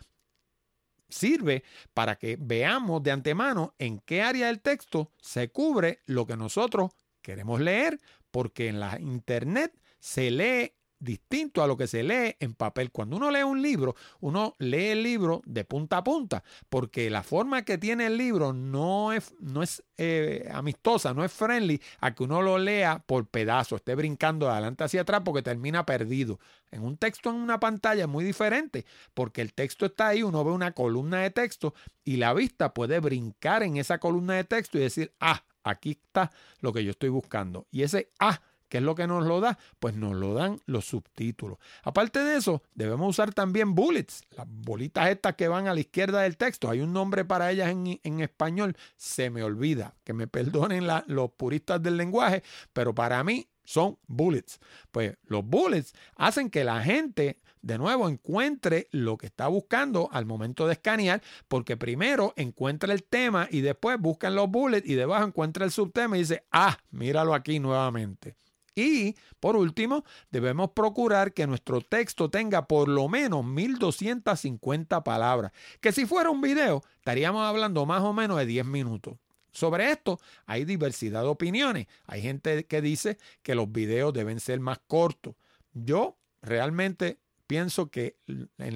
sirve 1.10 1.64
para 1.94 2.16
que 2.16 2.38
veamos 2.40 3.04
de 3.04 3.12
antemano 3.12 3.76
en 3.78 4.00
qué 4.00 4.24
área 4.24 4.48
del 4.48 4.62
texto 4.62 5.12
se 5.22 5.50
cubre 5.50 6.00
lo 6.06 6.26
que 6.26 6.38
nosotros 6.38 6.92
queremos 7.22 7.60
leer, 7.60 8.00
porque 8.32 8.68
en 8.68 8.80
la 8.80 9.00
internet 9.00 9.78
se 10.00 10.32
lee 10.32 10.74
distinto 11.04 11.62
a 11.62 11.68
lo 11.68 11.78
que 11.78 11.88
se 11.88 12.04
lee 12.04 12.36
en 12.40 12.54
papel. 12.54 12.92
Cuando 12.92 13.18
uno 13.18 13.30
lee 13.30 13.44
un 13.44 13.62
libro, 13.62 13.96
uno 14.22 14.56
lee 14.60 14.88
el 14.88 15.04
libro 15.04 15.42
de 15.46 15.66
punta 15.66 15.98
a 15.98 16.04
punta, 16.04 16.44
porque 16.70 17.10
la 17.10 17.24
forma 17.24 17.64
que 17.64 17.78
tiene 17.78 18.08
el 18.08 18.18
libro 18.18 18.54
no 18.54 19.12
es, 19.14 19.34
no 19.40 19.62
es 19.62 19.84
eh, 19.98 20.50
amistosa, 20.52 21.14
no 21.14 21.24
es 21.24 21.32
friendly 21.32 21.82
a 22.00 22.16
que 22.16 22.24
uno 22.24 22.42
lo 22.42 22.58
lea 22.58 23.04
por 23.06 23.28
pedazos, 23.28 23.78
esté 23.78 23.96
brincando 23.96 24.46
de 24.46 24.54
adelante 24.54 24.84
hacia 24.84 25.02
atrás 25.02 25.22
porque 25.26 25.42
termina 25.42 25.86
perdido. 25.86 26.40
En 26.72 26.84
un 26.84 26.98
texto 26.98 27.30
en 27.30 27.36
una 27.36 27.60
pantalla 27.60 28.04
es 28.04 28.10
muy 28.10 28.24
diferente, 28.24 28.86
porque 29.14 29.42
el 29.42 29.54
texto 29.54 29.86
está 29.86 30.08
ahí, 30.08 30.24
uno 30.24 30.44
ve 30.44 30.52
una 30.52 30.72
columna 30.72 31.20
de 31.20 31.30
texto 31.30 31.74
y 32.04 32.16
la 32.18 32.34
vista 32.34 32.74
puede 32.74 33.00
brincar 33.00 33.64
en 33.64 33.78
esa 33.78 34.00
columna 34.00 34.36
de 34.36 34.46
texto 34.46 34.78
y 34.78 34.82
decir, 34.82 35.14
ah, 35.20 35.44
aquí 35.64 35.92
está 35.92 36.32
lo 36.60 36.74
que 36.74 36.84
yo 36.84 36.92
estoy 36.92 37.10
buscando. 37.10 37.68
Y 37.72 37.84
ese 37.84 38.10
ah 38.20 38.42
¿Qué 38.74 38.80
es 38.80 38.84
lo 38.84 38.96
que 38.96 39.06
nos 39.06 39.28
lo 39.28 39.40
da? 39.40 39.60
Pues 39.80 39.94
nos 39.94 40.16
lo 40.16 40.34
dan 40.34 40.60
los 40.66 40.86
subtítulos. 40.86 41.60
Aparte 41.84 42.24
de 42.24 42.38
eso, 42.38 42.64
debemos 42.74 43.08
usar 43.08 43.32
también 43.32 43.76
bullets, 43.76 44.24
las 44.32 44.48
bolitas 44.50 45.12
estas 45.12 45.36
que 45.36 45.48
van 45.48 45.68
a 45.68 45.76
la 45.76 45.80
izquierda 45.80 46.22
del 46.22 46.38
texto. 46.38 46.72
Hay 46.72 46.82
un 46.82 46.92
nombre 46.92 47.24
para 47.24 47.52
ellas 47.52 47.70
en, 47.70 48.20
español, 48.20 48.76
se 48.98 49.30
me 49.30 49.44
olvida, 49.44 49.94
que 50.04 50.14
me 50.14 50.26
perdonen 50.38 50.88
los 51.06 51.32
puristas 51.34 51.84
del 51.84 51.98
lenguaje, 51.98 52.42
pero 52.74 52.96
para 52.96 53.24
mí 53.24 53.48
son 53.64 54.00
bullets. 54.08 54.60
Pues 54.90 55.18
los 55.28 55.46
bullets 55.46 55.94
hacen 56.16 56.50
que 56.50 56.64
la 56.64 56.82
gente 56.82 57.38
de 57.62 57.78
nuevo 57.78 58.10
encuentre 58.10 58.88
lo 58.90 59.20
que 59.20 59.28
está 59.28 59.50
buscando 59.50 60.10
al 60.12 60.26
momento 60.26 60.66
de 60.66 60.74
escanear, 60.74 61.22
porque 61.48 61.78
primero 61.78 62.34
encuentra 62.38 62.92
el 62.92 63.04
tema 63.04 63.48
y 63.52 63.62
después 63.62 64.00
buscan 64.00 64.34
los 64.34 64.50
bullets 64.50 64.90
y 64.90 64.96
debajo 64.96 65.28
encuentra 65.28 65.64
el 65.64 65.70
subtema 65.70 66.18
y 66.18 66.22
dice, 66.22 66.44
ah, 66.52 66.80
míralo 66.90 67.36
aquí 67.36 67.60
nuevamente. 67.60 68.36
Y 68.76 69.16
por 69.40 69.56
último, 69.56 70.04
debemos 70.32 70.72
procurar 70.72 71.34
que 71.34 71.46
nuestro 71.46 71.82
texto 71.82 72.30
tenga 72.30 72.68
por 72.68 72.88
lo 72.88 73.08
menos 73.08 73.46
1250 73.46 75.04
palabras, 75.04 75.52
que 75.80 75.92
si 75.92 76.06
fuera 76.06 76.30
un 76.30 76.42
video 76.42 76.82
estaríamos 76.98 77.44
hablando 77.44 77.86
más 77.86 78.02
o 78.02 78.14
menos 78.14 78.38
de 78.38 78.46
10 78.46 78.66
minutos. 78.66 79.16
Sobre 79.52 79.92
esto 79.92 80.20
hay 80.48 80.66
diversidad 80.66 81.22
de 81.22 81.28
opiniones. 81.28 81.88
Hay 82.08 82.22
gente 82.22 82.66
que 82.66 82.82
dice 82.82 83.18
que 83.44 83.54
los 83.54 83.72
videos 83.72 84.12
deben 84.12 84.40
ser 84.40 84.60
más 84.60 84.80
cortos. 84.88 85.36
Yo 85.74 86.18
realmente 86.42 87.20
pienso 87.46 87.92
que 87.92 88.18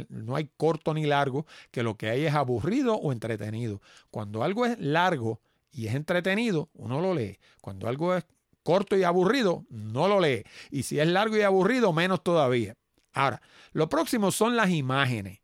no 0.10 0.36
hay 0.36 0.52
corto 0.56 0.94
ni 0.94 1.08
largo, 1.08 1.48
que 1.72 1.82
lo 1.82 1.98
que 1.98 2.10
hay 2.10 2.26
es 2.26 2.36
aburrido 2.36 2.96
o 2.96 3.12
entretenido. 3.12 3.82
Cuando 4.12 4.44
algo 4.44 4.68
es 4.68 4.78
largo 4.80 5.42
y 5.72 5.88
es 5.88 5.96
entretenido, 5.96 6.70
uno 6.76 7.02
lo 7.02 7.16
lee. 7.16 7.40
Cuando 7.60 7.88
algo 7.88 8.14
es 8.16 8.24
corto 8.68 8.98
y 8.98 9.04
aburrido, 9.06 9.66
no 9.70 10.10
lo 10.10 10.20
lee. 10.20 10.44
Y 10.72 10.84
si 10.84 11.00
es 11.00 11.08
largo 11.08 11.38
y 11.38 11.42
aburrido, 11.42 11.94
menos 11.94 12.22
todavía. 12.22 12.76
Ahora, 13.14 13.42
lo 13.72 13.88
próximo 13.88 14.30
son 14.30 14.58
las 14.58 14.72
imágenes. 14.72 15.40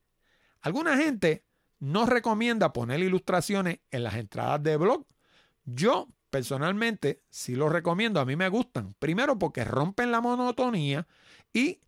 Alguna 0.59 0.97
gente 0.97 1.45
no 1.79 2.05
recomienda 2.05 2.73
poner 2.73 2.99
ilustraciones 2.99 3.79
en 3.91 4.03
las 4.03 4.15
entradas 4.15 4.61
de 4.61 4.75
blog. 4.75 5.05
Yo 5.63 6.09
personalmente 6.29 7.23
sí 7.29 7.55
lo 7.55 7.69
recomiendo, 7.69 8.19
a 8.19 8.25
mí 8.25 8.35
me 8.35 8.49
gustan. 8.49 8.93
Primero 8.99 9.39
porque 9.39 9.63
rompen 9.63 10.11
la 10.11 10.19
monotonía 10.19 11.07
y 11.53 11.79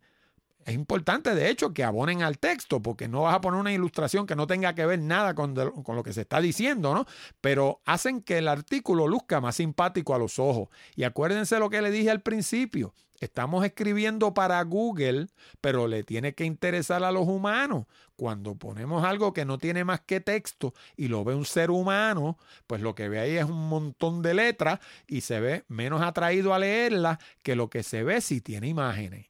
es 0.66 0.74
importante, 0.74 1.32
de 1.32 1.48
hecho, 1.48 1.72
que 1.72 1.84
abonen 1.84 2.22
al 2.22 2.38
texto, 2.38 2.82
porque 2.82 3.06
no 3.06 3.22
vas 3.22 3.36
a 3.36 3.40
poner 3.40 3.60
una 3.60 3.72
ilustración 3.72 4.26
que 4.26 4.34
no 4.34 4.48
tenga 4.48 4.74
que 4.74 4.84
ver 4.84 4.98
nada 4.98 5.36
con, 5.36 5.54
lo 5.54 6.02
que 6.02 6.12
se 6.12 6.22
está 6.22 6.40
diciendo, 6.40 6.92
¿no? 6.92 7.06
Pero 7.40 7.80
hacen 7.84 8.20
que 8.20 8.38
el 8.38 8.48
artículo 8.48 9.06
luzca 9.06 9.40
más 9.40 9.54
simpático 9.54 10.12
a 10.12 10.18
los 10.18 10.40
ojos. 10.40 10.68
Y 10.96 11.04
acuérdense 11.04 11.60
lo 11.60 11.70
que 11.70 11.80
le 11.80 11.92
dije 11.92 12.10
al 12.10 12.20
principio. 12.20 12.94
Estamos 13.20 13.64
escribiendo 13.64 14.34
para 14.34 14.60
Google, 14.64 15.28
pero 15.60 15.86
le 15.86 16.02
tiene 16.02 16.34
que 16.34 16.44
interesar 16.44 17.04
a 17.04 17.12
los 17.12 17.28
humanos. 17.28 17.86
Cuando 18.16 18.56
ponemos 18.56 19.04
algo 19.04 19.32
que 19.32 19.44
no 19.44 19.58
tiene 19.58 19.84
más 19.84 20.00
que 20.00 20.18
texto 20.20 20.74
y 20.96 21.06
lo 21.06 21.22
ve 21.22 21.36
un 21.36 21.44
ser 21.44 21.70
humano, 21.70 22.38
pues 22.66 22.82
lo 22.82 22.96
que 22.96 23.08
ve 23.08 23.20
ahí 23.20 23.36
es 23.36 23.44
un 23.44 23.68
montón 23.68 24.20
de 24.20 24.34
letras 24.34 24.80
y 25.06 25.20
se 25.20 25.38
ve 25.38 25.64
menos 25.68 26.02
atraído 26.02 26.54
a 26.54 26.58
leerla 26.58 27.20
que 27.44 27.54
lo 27.54 27.70
que 27.70 27.84
se 27.84 28.02
ve 28.02 28.20
si 28.20 28.40
tiene 28.40 28.66
imágenes. 28.66 29.26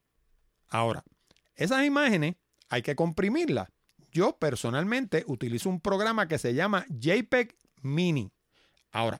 Ahora, 0.69 1.03
esas 1.57 1.85
imágenes 1.85 2.35
hay 2.69 2.81
que 2.81 2.95
comprimirlas. 2.95 3.69
Yo 4.11 4.37
personalmente 4.37 5.23
utilizo 5.27 5.69
un 5.69 5.81
programa 5.81 6.27
que 6.27 6.37
se 6.37 6.53
llama 6.53 6.85
JPEG 6.89 7.57
Mini. 7.81 8.31
Ahora, 8.91 9.19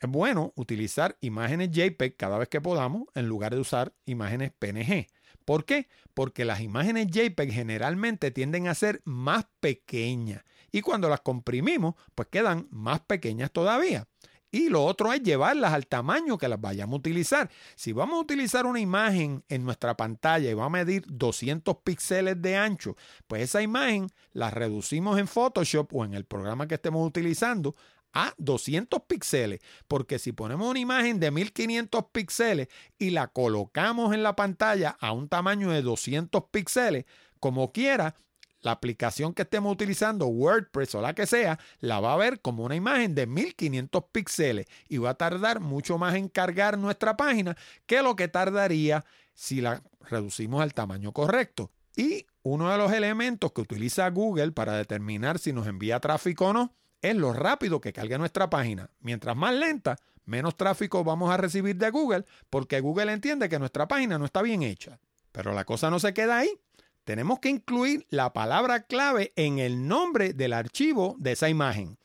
es 0.00 0.08
bueno 0.08 0.52
utilizar 0.54 1.16
imágenes 1.20 1.70
JPEG 1.70 2.16
cada 2.16 2.38
vez 2.38 2.48
que 2.48 2.60
podamos 2.60 3.04
en 3.14 3.26
lugar 3.26 3.54
de 3.54 3.60
usar 3.60 3.92
imágenes 4.06 4.52
PNG. 4.56 5.08
¿Por 5.44 5.64
qué? 5.64 5.88
Porque 6.14 6.44
las 6.44 6.60
imágenes 6.60 7.08
JPEG 7.08 7.50
generalmente 7.50 8.30
tienden 8.30 8.68
a 8.68 8.74
ser 8.74 9.00
más 9.04 9.46
pequeñas 9.60 10.44
y 10.70 10.82
cuando 10.82 11.08
las 11.08 11.20
comprimimos 11.20 11.94
pues 12.14 12.28
quedan 12.28 12.68
más 12.70 13.00
pequeñas 13.00 13.50
todavía. 13.50 14.06
Y 14.50 14.70
lo 14.70 14.84
otro 14.84 15.12
es 15.12 15.22
llevarlas 15.22 15.72
al 15.74 15.86
tamaño 15.86 16.38
que 16.38 16.48
las 16.48 16.60
vayamos 16.60 16.94
a 16.94 16.98
utilizar. 16.98 17.50
Si 17.74 17.92
vamos 17.92 18.16
a 18.16 18.22
utilizar 18.22 18.64
una 18.64 18.80
imagen 18.80 19.44
en 19.48 19.64
nuestra 19.64 19.96
pantalla 19.96 20.50
y 20.50 20.54
va 20.54 20.64
a 20.64 20.70
medir 20.70 21.04
200 21.06 21.76
píxeles 21.84 22.40
de 22.40 22.56
ancho, 22.56 22.96
pues 23.26 23.42
esa 23.42 23.60
imagen 23.60 24.08
la 24.32 24.50
reducimos 24.50 25.18
en 25.18 25.28
Photoshop 25.28 25.94
o 25.94 26.04
en 26.04 26.14
el 26.14 26.24
programa 26.24 26.66
que 26.66 26.76
estemos 26.76 27.06
utilizando 27.06 27.74
a 28.14 28.32
200 28.38 29.02
píxeles, 29.02 29.60
porque 29.86 30.18
si 30.18 30.32
ponemos 30.32 30.68
una 30.68 30.78
imagen 30.78 31.20
de 31.20 31.30
1500 31.30 32.06
píxeles 32.10 32.68
y 32.98 33.10
la 33.10 33.28
colocamos 33.28 34.14
en 34.14 34.22
la 34.22 34.34
pantalla 34.34 34.96
a 34.98 35.12
un 35.12 35.28
tamaño 35.28 35.70
de 35.70 35.82
200 35.82 36.44
píxeles, 36.50 37.04
como 37.38 37.70
quiera, 37.70 38.14
la 38.60 38.72
aplicación 38.72 39.34
que 39.34 39.42
estemos 39.42 39.72
utilizando, 39.72 40.26
WordPress 40.26 40.94
o 40.96 41.00
la 41.00 41.14
que 41.14 41.26
sea, 41.26 41.58
la 41.80 42.00
va 42.00 42.14
a 42.14 42.16
ver 42.16 42.40
como 42.40 42.64
una 42.64 42.74
imagen 42.74 43.14
de 43.14 43.26
1500 43.26 44.04
píxeles 44.10 44.66
y 44.88 44.98
va 44.98 45.10
a 45.10 45.14
tardar 45.14 45.60
mucho 45.60 45.98
más 45.98 46.14
en 46.14 46.28
cargar 46.28 46.78
nuestra 46.78 47.16
página 47.16 47.56
que 47.86 48.02
lo 48.02 48.16
que 48.16 48.28
tardaría 48.28 49.04
si 49.34 49.60
la 49.60 49.82
reducimos 50.00 50.62
al 50.62 50.74
tamaño 50.74 51.12
correcto. 51.12 51.70
Y 51.96 52.26
uno 52.42 52.70
de 52.70 52.78
los 52.78 52.92
elementos 52.92 53.52
que 53.52 53.60
utiliza 53.60 54.08
Google 54.10 54.52
para 54.52 54.76
determinar 54.76 55.38
si 55.38 55.52
nos 55.52 55.66
envía 55.66 56.00
tráfico 56.00 56.46
o 56.46 56.52
no 56.52 56.74
es 57.00 57.14
lo 57.14 57.32
rápido 57.32 57.80
que 57.80 57.92
carga 57.92 58.18
nuestra 58.18 58.50
página. 58.50 58.90
Mientras 59.00 59.36
más 59.36 59.54
lenta, 59.54 59.96
menos 60.24 60.56
tráfico 60.56 61.04
vamos 61.04 61.30
a 61.30 61.36
recibir 61.36 61.76
de 61.76 61.90
Google 61.90 62.24
porque 62.50 62.80
Google 62.80 63.12
entiende 63.12 63.48
que 63.48 63.58
nuestra 63.58 63.86
página 63.86 64.18
no 64.18 64.24
está 64.24 64.42
bien 64.42 64.62
hecha. 64.62 64.98
Pero 65.30 65.52
la 65.52 65.64
cosa 65.64 65.90
no 65.90 66.00
se 66.00 66.14
queda 66.14 66.38
ahí 66.38 66.60
tenemos 67.08 67.38
que 67.38 67.48
incluir 67.48 68.06
la 68.10 68.34
palabra 68.34 68.82
clave 68.82 69.32
en 69.34 69.60
el 69.60 69.88
nombre 69.88 70.34
del 70.34 70.52
archivo 70.52 71.16
de 71.18 71.32
esa 71.32 71.48
imagen. 71.48 71.96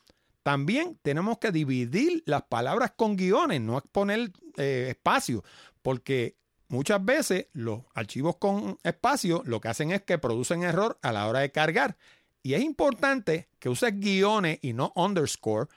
También 0.44 0.98
tenemos 1.02 1.40
que 1.40 1.52
dividir 1.52 2.24
las 2.26 2.44
palabras 2.44 2.94
con 2.96 3.18
guiones, 3.18 3.60
no 3.60 3.82
poner 3.82 4.32
eh, 4.56 4.88
espacio, 4.92 5.44
porque 5.82 6.38
muchas 6.70 7.04
veces 7.04 7.48
los 7.52 7.82
archivos 7.94 8.38
con 8.38 8.78
espacio 8.84 9.44
lo 9.46 9.60
que 9.60 9.68
hacen 9.68 9.92
es 9.92 10.04
que 10.04 10.20
producen 10.20 10.64
error 10.64 10.98
a 11.02 11.12
la 11.12 11.28
hora 11.28 11.40
de 11.40 11.52
cargar. 11.52 11.98
Y 12.42 12.54
es 12.54 12.62
importante 12.62 13.50
que 13.60 13.68
uses 13.68 14.00
guiones 14.00 14.60
y 14.62 14.72
no 14.72 14.94
underscore 14.96 15.68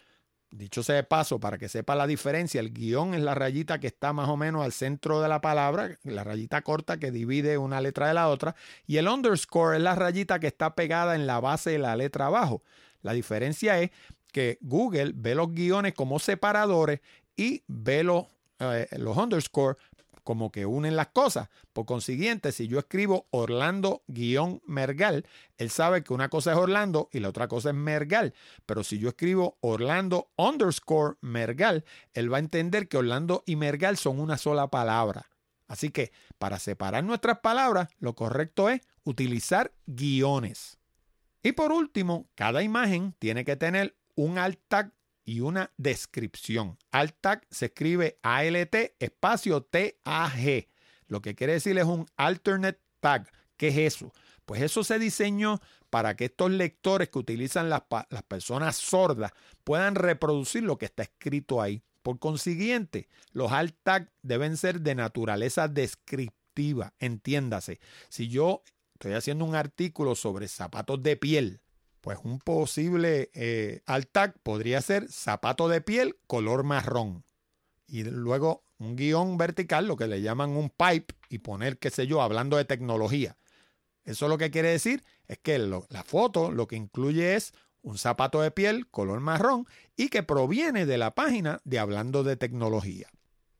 Dicho 0.56 0.82
sea 0.82 0.96
de 0.96 1.02
paso, 1.02 1.38
para 1.38 1.58
que 1.58 1.68
sepa 1.68 1.94
la 1.94 2.06
diferencia, 2.06 2.60
el 2.60 2.72
guion 2.72 3.12
es 3.12 3.20
la 3.20 3.34
rayita 3.34 3.78
que 3.78 3.88
está 3.88 4.14
más 4.14 4.28
o 4.30 4.38
menos 4.38 4.64
al 4.64 4.72
centro 4.72 5.20
de 5.20 5.28
la 5.28 5.42
palabra, 5.42 5.98
la 6.02 6.24
rayita 6.24 6.62
corta 6.62 6.98
que 6.98 7.10
divide 7.10 7.58
una 7.58 7.82
letra 7.82 8.08
de 8.08 8.14
la 8.14 8.28
otra, 8.28 8.56
y 8.86 8.96
el 8.96 9.06
underscore 9.06 9.76
es 9.76 9.82
la 9.82 9.94
rayita 9.94 10.38
que 10.40 10.46
está 10.46 10.74
pegada 10.74 11.14
en 11.14 11.26
la 11.26 11.40
base 11.40 11.72
de 11.72 11.78
la 11.78 11.94
letra 11.94 12.26
abajo. 12.26 12.62
La 13.02 13.12
diferencia 13.12 13.78
es 13.80 13.90
que 14.32 14.56
Google 14.62 15.12
ve 15.14 15.34
los 15.34 15.52
guiones 15.52 15.92
como 15.92 16.18
separadores 16.18 17.00
y 17.36 17.62
ve 17.66 18.02
los, 18.02 18.24
eh, 18.58 18.88
los 18.92 19.14
underscore 19.14 19.76
como 20.26 20.50
que 20.50 20.66
unen 20.66 20.96
las 20.96 21.06
cosas. 21.06 21.48
Por 21.72 21.86
consiguiente, 21.86 22.50
si 22.50 22.66
yo 22.66 22.80
escribo 22.80 23.28
Orlando-Mergal, 23.30 25.24
él 25.56 25.70
sabe 25.70 26.02
que 26.02 26.12
una 26.12 26.28
cosa 26.28 26.50
es 26.50 26.58
Orlando 26.58 27.08
y 27.12 27.20
la 27.20 27.28
otra 27.28 27.46
cosa 27.46 27.70
es 27.70 27.76
Mergal. 27.76 28.34
Pero 28.66 28.82
si 28.82 28.98
yo 28.98 29.10
escribo 29.10 29.56
Orlando 29.60 30.32
underscore 30.36 31.14
Mergal, 31.20 31.84
él 32.12 32.30
va 32.30 32.38
a 32.38 32.40
entender 32.40 32.88
que 32.88 32.96
Orlando 32.96 33.44
y 33.46 33.54
Mergal 33.54 33.96
son 33.96 34.18
una 34.18 34.36
sola 34.36 34.66
palabra. 34.66 35.30
Así 35.68 35.90
que 35.90 36.10
para 36.38 36.58
separar 36.58 37.04
nuestras 37.04 37.38
palabras, 37.38 37.88
lo 38.00 38.16
correcto 38.16 38.68
es 38.68 38.80
utilizar 39.04 39.72
guiones. 39.86 40.80
Y 41.44 41.52
por 41.52 41.70
último, 41.70 42.26
cada 42.34 42.64
imagen 42.64 43.14
tiene 43.20 43.44
que 43.44 43.54
tener 43.54 43.96
un 44.16 44.38
alt 44.38 44.58
y 45.26 45.40
una 45.40 45.72
descripción. 45.76 46.78
Alt 46.92 47.16
tag 47.20 47.46
se 47.50 47.66
escribe 47.66 48.18
ALT 48.22 48.74
espacio 49.00 49.62
TAG. 49.62 50.68
Lo 51.08 51.20
que 51.20 51.34
quiere 51.34 51.54
decir 51.54 51.76
es 51.76 51.84
un 51.84 52.06
alternate 52.16 52.80
tag. 53.00 53.30
¿Qué 53.56 53.68
es 53.68 53.94
eso? 53.94 54.12
Pues 54.46 54.62
eso 54.62 54.84
se 54.84 54.98
diseñó 54.98 55.60
para 55.90 56.16
que 56.16 56.26
estos 56.26 56.50
lectores 56.52 57.08
que 57.08 57.18
utilizan 57.18 57.68
las, 57.68 57.82
las 58.10 58.22
personas 58.22 58.76
sordas 58.76 59.32
puedan 59.64 59.96
reproducir 59.96 60.62
lo 60.62 60.78
que 60.78 60.86
está 60.86 61.02
escrito 61.02 61.60
ahí. 61.60 61.82
Por 62.02 62.20
consiguiente, 62.20 63.08
los 63.32 63.50
alt 63.50 63.74
tag 63.82 64.12
deben 64.22 64.56
ser 64.56 64.80
de 64.80 64.94
naturaleza 64.94 65.66
descriptiva. 65.66 66.94
Entiéndase, 67.00 67.80
si 68.08 68.28
yo 68.28 68.62
estoy 68.94 69.14
haciendo 69.14 69.44
un 69.44 69.56
artículo 69.56 70.14
sobre 70.14 70.46
zapatos 70.46 71.02
de 71.02 71.16
piel, 71.16 71.60
pues 72.06 72.20
un 72.22 72.38
posible 72.38 73.30
eh, 73.34 73.82
alt 73.84 74.08
tag 74.12 74.38
podría 74.44 74.80
ser 74.80 75.10
zapato 75.10 75.66
de 75.66 75.80
piel 75.80 76.16
color 76.28 76.62
marrón. 76.62 77.24
Y 77.88 78.04
luego 78.04 78.62
un 78.78 78.94
guion 78.94 79.36
vertical, 79.36 79.88
lo 79.88 79.96
que 79.96 80.06
le 80.06 80.22
llaman 80.22 80.50
un 80.50 80.70
pipe, 80.70 81.16
y 81.28 81.38
poner, 81.38 81.78
qué 81.78 81.90
sé 81.90 82.06
yo, 82.06 82.22
hablando 82.22 82.58
de 82.58 82.64
tecnología. 82.64 83.36
Eso 84.04 84.28
lo 84.28 84.38
que 84.38 84.52
quiere 84.52 84.68
decir 84.68 85.02
es 85.26 85.38
que 85.38 85.58
la 85.58 86.04
foto 86.04 86.52
lo 86.52 86.68
que 86.68 86.76
incluye 86.76 87.34
es 87.34 87.52
un 87.82 87.98
zapato 87.98 88.40
de 88.40 88.52
piel 88.52 88.86
color 88.86 89.18
marrón 89.18 89.66
y 89.96 90.08
que 90.08 90.22
proviene 90.22 90.86
de 90.86 90.98
la 90.98 91.12
página 91.16 91.60
de 91.64 91.80
Hablando 91.80 92.22
de 92.22 92.36
Tecnología. 92.36 93.08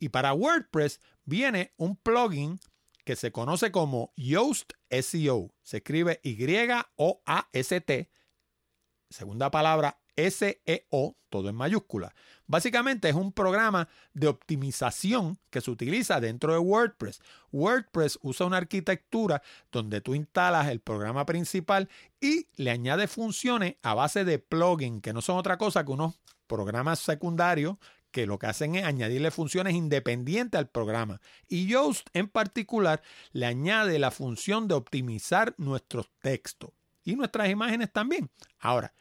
Y 0.00 0.08
para 0.08 0.34
WordPress 0.34 1.00
viene 1.24 1.72
un 1.76 1.94
plugin 1.94 2.58
que 3.04 3.14
se 3.14 3.30
conoce 3.30 3.70
como 3.70 4.12
Yoast 4.16 4.72
SEO. 4.90 5.54
Se 5.62 5.76
escribe 5.76 6.20
Y-O-A-S-T. 6.24 8.10
Segunda 9.08 9.52
palabra 9.52 10.00
SEO, 10.16 11.16
todo 11.30 11.48
en 11.48 11.54
mayúscula. 11.54 12.14
Básicamente 12.46 13.08
es 13.08 13.14
un 13.14 13.32
programa 13.32 13.88
de 14.12 14.28
optimización 14.28 15.38
que 15.50 15.60
se 15.60 15.70
utiliza 15.70 16.20
dentro 16.20 16.52
de 16.52 16.58
WordPress. 16.58 17.20
WordPress 17.52 18.18
usa 18.22 18.46
una 18.46 18.58
arquitectura 18.58 19.42
donde 19.72 20.00
tú 20.00 20.14
instalas 20.14 20.68
el 20.68 20.80
programa 20.80 21.24
principal 21.24 21.88
y 22.20 22.46
le 22.56 22.70
añades 22.70 23.10
funciones 23.10 23.76
a 23.82 23.94
base 23.94 24.24
de 24.24 24.38
plugin, 24.38 25.00
que 25.00 25.12
no 25.12 25.22
son 25.22 25.38
otra 25.38 25.56
cosa 25.56 25.84
que 25.84 25.92
unos 25.92 26.18
programas 26.46 26.98
secundarios 26.98 27.76
que 28.14 28.26
lo 28.26 28.38
que 28.38 28.46
hacen 28.46 28.76
es 28.76 28.84
añadirle 28.84 29.32
funciones 29.32 29.74
independientes 29.74 30.56
al 30.56 30.68
programa. 30.68 31.20
Y 31.48 31.66
Yoast 31.66 32.06
en 32.12 32.28
particular 32.28 33.02
le 33.32 33.44
añade 33.44 33.98
la 33.98 34.12
función 34.12 34.68
de 34.68 34.74
optimizar 34.74 35.54
nuestros 35.58 36.08
textos 36.22 36.70
y 37.02 37.16
nuestras 37.16 37.50
imágenes 37.50 37.92
también. 37.92 38.30
Ahora, 38.60 38.94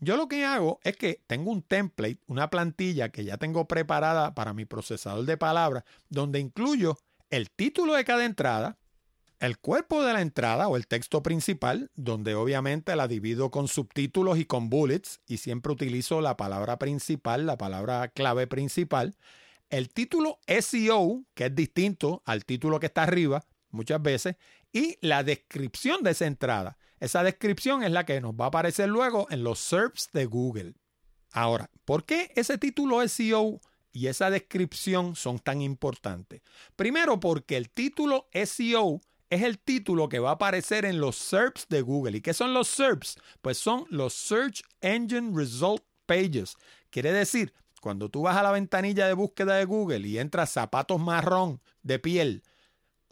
yo 0.00 0.16
lo 0.16 0.28
que 0.28 0.44
hago 0.44 0.80
es 0.82 0.96
que 0.96 1.22
tengo 1.26 1.50
un 1.50 1.62
template, 1.62 2.18
una 2.26 2.50
plantilla 2.50 3.10
que 3.10 3.24
ya 3.24 3.36
tengo 3.36 3.68
preparada 3.68 4.34
para 4.34 4.54
mi 4.54 4.64
procesador 4.64 5.24
de 5.26 5.36
palabras, 5.36 5.84
donde 6.08 6.40
incluyo 6.40 6.98
el 7.28 7.50
título 7.50 7.94
de 7.94 8.04
cada 8.04 8.24
entrada, 8.24 8.78
el 9.38 9.58
cuerpo 9.58 10.02
de 10.02 10.12
la 10.12 10.20
entrada 10.20 10.68
o 10.68 10.76
el 10.76 10.86
texto 10.86 11.22
principal, 11.22 11.90
donde 11.94 12.34
obviamente 12.34 12.94
la 12.96 13.08
divido 13.08 13.50
con 13.50 13.68
subtítulos 13.68 14.38
y 14.38 14.44
con 14.44 14.68
bullets, 14.68 15.20
y 15.26 15.38
siempre 15.38 15.72
utilizo 15.72 16.20
la 16.20 16.36
palabra 16.36 16.78
principal, 16.78 17.46
la 17.46 17.56
palabra 17.56 18.08
clave 18.08 18.46
principal, 18.46 19.16
el 19.70 19.88
título 19.88 20.38
SEO, 20.46 21.24
que 21.34 21.46
es 21.46 21.54
distinto 21.54 22.22
al 22.26 22.44
título 22.44 22.80
que 22.80 22.86
está 22.86 23.04
arriba 23.04 23.44
muchas 23.70 24.02
veces, 24.02 24.36
y 24.72 24.98
la 25.00 25.22
descripción 25.22 26.02
de 26.02 26.10
esa 26.10 26.26
entrada. 26.26 26.76
Esa 27.00 27.22
descripción 27.22 27.82
es 27.82 27.90
la 27.90 28.04
que 28.04 28.20
nos 28.20 28.34
va 28.34 28.44
a 28.44 28.48
aparecer 28.48 28.88
luego 28.88 29.26
en 29.30 29.42
los 29.42 29.58
SERPs 29.58 30.10
de 30.12 30.26
Google. 30.26 30.74
Ahora, 31.32 31.70
¿por 31.84 32.04
qué 32.04 32.30
ese 32.36 32.58
título 32.58 33.06
SEO 33.08 33.60
y 33.92 34.06
esa 34.08 34.30
descripción 34.30 35.16
son 35.16 35.38
tan 35.38 35.62
importantes? 35.62 36.42
Primero, 36.76 37.18
porque 37.18 37.56
el 37.56 37.70
título 37.70 38.28
SEO 38.32 39.00
es 39.30 39.42
el 39.42 39.58
título 39.58 40.08
que 40.08 40.18
va 40.18 40.30
a 40.30 40.34
aparecer 40.34 40.84
en 40.84 41.00
los 41.00 41.16
SERPs 41.16 41.68
de 41.68 41.82
Google. 41.82 42.18
¿Y 42.18 42.20
qué 42.20 42.34
son 42.34 42.52
los 42.52 42.68
SERPs? 42.68 43.16
Pues 43.40 43.56
son 43.58 43.86
los 43.88 44.12
Search 44.12 44.62
Engine 44.80 45.32
Result 45.34 45.82
Pages. 46.04 46.56
Quiere 46.90 47.12
decir, 47.12 47.54
cuando 47.80 48.10
tú 48.10 48.22
vas 48.22 48.36
a 48.36 48.42
la 48.42 48.50
ventanilla 48.50 49.06
de 49.06 49.14
búsqueda 49.14 49.54
de 49.54 49.64
Google 49.64 50.06
y 50.06 50.18
entras 50.18 50.50
zapatos 50.50 51.00
marrón 51.00 51.62
de 51.82 51.98
piel, 51.98 52.42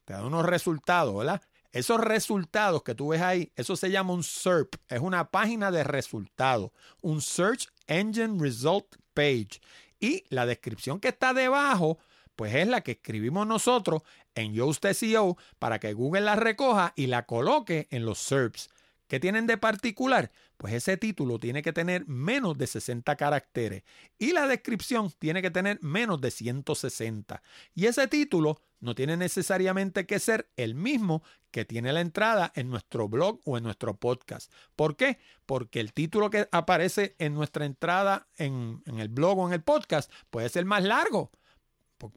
te 0.05 0.12
da 0.12 0.26
unos 0.26 0.45
resultados, 0.45 1.16
¿verdad? 1.16 1.41
Esos 1.72 2.00
resultados 2.00 2.82
que 2.82 2.94
tú 2.94 3.08
ves 3.08 3.20
ahí, 3.20 3.52
eso 3.54 3.76
se 3.76 3.90
llama 3.90 4.14
un 4.14 4.24
SERP, 4.24 4.76
es 4.88 5.00
una 5.00 5.30
página 5.30 5.70
de 5.70 5.84
resultados, 5.84 6.70
un 7.02 7.20
Search 7.20 7.68
Engine 7.86 8.38
Result 8.40 8.96
Page. 9.12 9.60
Y 10.00 10.24
la 10.30 10.46
descripción 10.46 10.98
que 10.98 11.08
está 11.08 11.34
debajo, 11.34 11.98
pues 12.36 12.54
es 12.54 12.68
la 12.68 12.80
que 12.80 12.92
escribimos 12.92 13.46
nosotros 13.46 14.02
en 14.34 14.54
Yoast 14.54 14.86
SEO 14.86 15.36
para 15.58 15.78
que 15.78 15.92
Google 15.92 16.22
la 16.22 16.36
recoja 16.36 16.92
y 16.96 17.08
la 17.08 17.26
coloque 17.26 17.88
en 17.90 18.06
los 18.06 18.18
SERPs. 18.18 18.70
¿Qué 19.06 19.20
tienen 19.20 19.46
de 19.46 19.58
particular? 19.58 20.30
Pues 20.59 20.74
ese 20.74 20.96
título 20.96 21.38
tiene 21.38 21.62
que 21.62 21.72
tener 21.72 22.06
menos 22.09 22.59
de 22.59 22.66
60 22.66 23.16
caracteres 23.16 23.84
y 24.18 24.32
la 24.32 24.48
descripción 24.48 25.11
tiene 25.18 25.40
que 25.40 25.52
tener 25.52 25.78
menos 25.82 26.20
de 26.20 26.32
160. 26.32 27.40
Y 27.74 27.86
ese 27.86 28.09
título 28.09 28.61
no 28.80 28.94
tiene 28.94 29.16
necesariamente 29.16 30.04
que 30.04 30.18
ser 30.18 30.50
el 30.56 30.74
mismo 30.74 31.22
que 31.52 31.64
tiene 31.64 31.92
la 31.92 32.00
entrada 32.00 32.52
en 32.54 32.70
nuestro 32.70 33.09
blog 33.09 33.40
o 33.44 33.56
en 33.56 33.64
nuestro 33.64 33.96
podcast. 33.96 34.52
¿Por 34.76 34.96
qué? 34.96 35.18
Porque 35.46 35.80
el 35.80 35.92
título 35.92 36.28
que 36.28 36.48
aparece 36.50 37.14
en 37.18 37.34
nuestra 37.34 37.64
entrada 37.64 38.28
en, 38.36 38.82
el 38.98 39.09
blog 39.09 39.38
o 39.38 39.46
en 39.46 39.54
el 39.54 39.62
podcast 39.62 40.12
puede 40.30 40.48
ser 40.48 40.64
más 40.64 40.82
largo. 40.82 41.30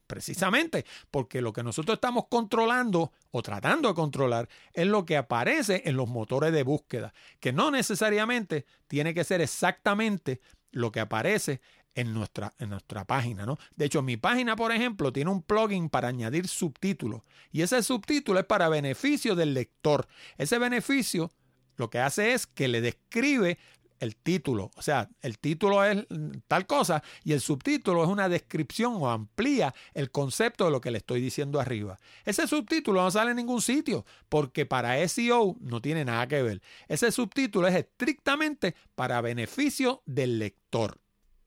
Precisamente 0.08 0.86
porque 1.10 1.42
lo 1.42 1.54
que 1.54 1.64
nosotros 1.64 1.96
estamos 1.96 2.26
controlando 2.30 3.12
o 3.32 3.42
tratando 3.42 3.90
de 3.90 3.96
controlar 3.96 4.48
es 4.74 4.88
lo 4.88 5.06
que 5.06 5.18
aparece 5.18 5.84
en 5.86 5.98
los 5.98 6.08
motores 6.08 6.54
de 6.54 6.64
búsqueda, 6.64 7.14
que 7.40 7.52
no 7.52 7.72
necesariamente 7.72 8.66
tiene 8.88 9.14
que 9.14 9.24
ser 9.24 9.42
exactamente 9.42 10.40
lo 10.72 10.92
que 10.92 11.00
aparece 11.00 11.62
en 11.96 12.14
nuestra, 12.14 12.54
en 12.58 12.70
nuestra 12.70 13.06
página, 13.06 13.46
¿no? 13.46 13.58
De 13.76 13.86
hecho, 13.86 14.02
mi 14.02 14.16
página, 14.18 14.56
por 14.56 14.72
ejemplo, 14.72 15.12
tiene 15.12 15.32
un 15.32 15.42
plugin 15.42 15.90
para 15.90 16.08
añadir 16.08 16.48
subtítulos 16.48 17.24
y 17.52 17.64
ese 17.64 17.84
subtítulo 17.84 18.40
es 18.40 18.46
para 18.46 18.70
beneficio 18.70 19.36
del 19.36 19.54
lector. 19.54 20.08
Ese 20.38 20.58
beneficio 20.58 21.32
lo 21.76 21.90
que 21.90 22.00
hace 22.00 22.34
es 22.34 22.48
que 22.48 22.68
le 22.68 22.80
describe 22.80 23.58
el 24.02 24.16
título. 24.18 24.72
O 24.76 24.82
sea, 24.82 25.10
el 25.22 25.39
título 25.39 25.86
es 25.86 26.06
tal 26.47 26.66
cosa 26.66 27.02
y 27.24 27.32
el 27.32 27.39
subtítulo 27.39 28.04
es 28.04 28.10
una 28.10 28.28
descripción 28.28 28.95
o 28.95 29.10
amplía 29.10 29.74
el 29.93 30.12
concepto 30.12 30.66
de 30.66 30.72
lo 30.72 30.82
que 30.82 30.91
le 30.91 30.97
estoy 30.97 31.22
diciendo 31.22 31.60
arriba. 31.60 31.97
Ese 32.26 32.47
subtítulo 32.47 33.02
no 33.02 33.12
sale 33.12 33.32
en 33.32 33.38
ningún 33.38 33.62
sitio 33.62 34.06
porque 34.28 34.66
para 34.66 35.08
SEO 35.08 35.56
no 35.62 35.82
tiene 35.82 36.04
nada 36.04 36.28
que 36.28 36.41
ver. 36.41 36.62
Ese 36.88 37.12
subtítulo 37.12 37.68
es 37.68 37.76
estrictamente 37.76 38.76
para 38.95 39.22
beneficio 39.22 40.02
del 40.06 40.39
lector. 40.39 40.99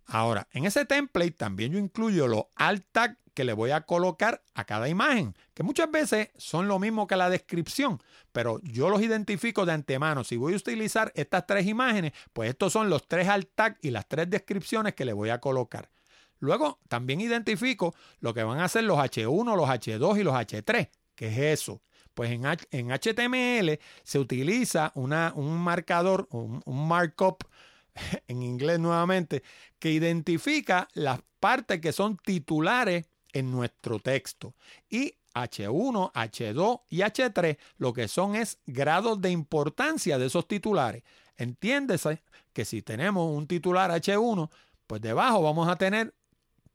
Ahora, 0.07 0.49
en 0.53 0.65
ese 0.65 0.85
template 0.85 1.33
también 1.33 1.73
yo 1.73 1.79
incluyo 1.79 2.29
los 2.29 2.45
alt 2.55 2.85
tag 2.93 3.19
que 3.35 3.45
le 3.45 3.53
voy 3.53 3.73
a 3.73 3.83
colocar 3.83 4.43
a 4.55 4.65
cada 4.65 4.89
imagen, 4.89 5.37
que 5.53 5.63
muchas 5.63 5.91
veces 5.91 6.31
son 6.37 6.69
lo 6.69 6.79
mismo 6.79 7.07
que 7.07 7.17
la 7.17 7.29
descripción, 7.29 8.01
pero 8.33 8.61
yo 8.63 8.89
los 8.89 9.03
identifico 9.03 9.67
de 9.67 9.73
antemano. 9.73 10.25
Si 10.25 10.37
voy 10.37 10.55
a 10.55 10.57
utilizar 10.57 11.13
estas 11.15 11.47
tres 11.47 11.67
imágenes, 11.67 12.13
pues 12.33 12.51
estos 12.51 12.73
son 12.73 12.89
los 12.89 13.07
tres 13.07 13.29
alt 13.29 13.51
tag 13.55 13.79
y 13.83 13.91
las 13.91 14.09
tres 14.09 14.31
descripciones 14.31 14.95
que 14.95 15.05
le 15.05 15.13
voy 15.13 15.31
a 15.31 15.41
colocar. 15.41 15.91
Luego 16.39 16.79
también 16.89 17.21
identifico 17.21 17.95
lo 18.21 18.35
que 18.35 18.43
van 18.43 18.61
a 18.61 18.69
ser 18.69 18.85
los 18.85 18.99
H1, 18.99 19.57
los 19.57 19.69
H2 19.69 20.21
y 20.21 20.23
los 20.23 20.35
H3. 20.35 20.91
¿Qué 21.15 21.29
es 21.29 21.61
eso? 21.61 21.83
Pues 22.13 22.31
en, 22.31 22.45
en 22.71 22.91
HTML 22.91 23.79
se 24.05 24.19
utiliza 24.19 24.93
una, 24.95 25.33
un 25.35 25.59
marcador, 25.59 26.29
un, 26.31 26.63
un 26.65 26.89
markup 26.89 27.45
en 28.29 28.43
inglés 28.43 28.79
nuevamente, 28.79 29.43
que 29.79 29.91
identifica 29.91 30.89
las 30.95 31.21
partes 31.41 31.81
que 31.81 31.93
son 31.93 32.17
titulares 32.17 33.07
en 33.35 33.51
nuestro 33.51 33.99
texto. 33.99 34.55
Y 34.89 35.17
H1, 35.35 36.13
H2 36.13 36.81
y 36.89 36.99
H3 37.01 37.59
lo 37.77 37.93
que 37.93 38.09
son 38.09 38.37
es 38.37 38.59
grados 38.65 39.21
de 39.21 39.31
importancia 39.31 40.17
de 40.17 40.27
esos 40.27 40.49
titulares. 40.49 41.03
Entiéndese 41.37 42.23
que 42.53 42.65
si 42.65 42.81
tenemos 42.81 43.37
un 43.37 43.47
titular 43.47 43.91
H1, 43.91 44.49
pues 44.87 45.03
debajo 45.03 45.43
vamos 45.43 45.69
a 45.69 45.77
tener 45.77 46.15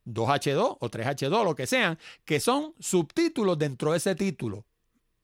2H2 0.06 0.76
o 0.78 0.90
3H2, 0.90 1.44
lo 1.44 1.54
que 1.54 1.66
sean, 1.66 1.98
que 2.24 2.38
son 2.40 2.74
subtítulos 2.78 3.58
dentro 3.58 3.92
de 3.92 3.96
ese 3.96 4.14
título. 4.14 4.66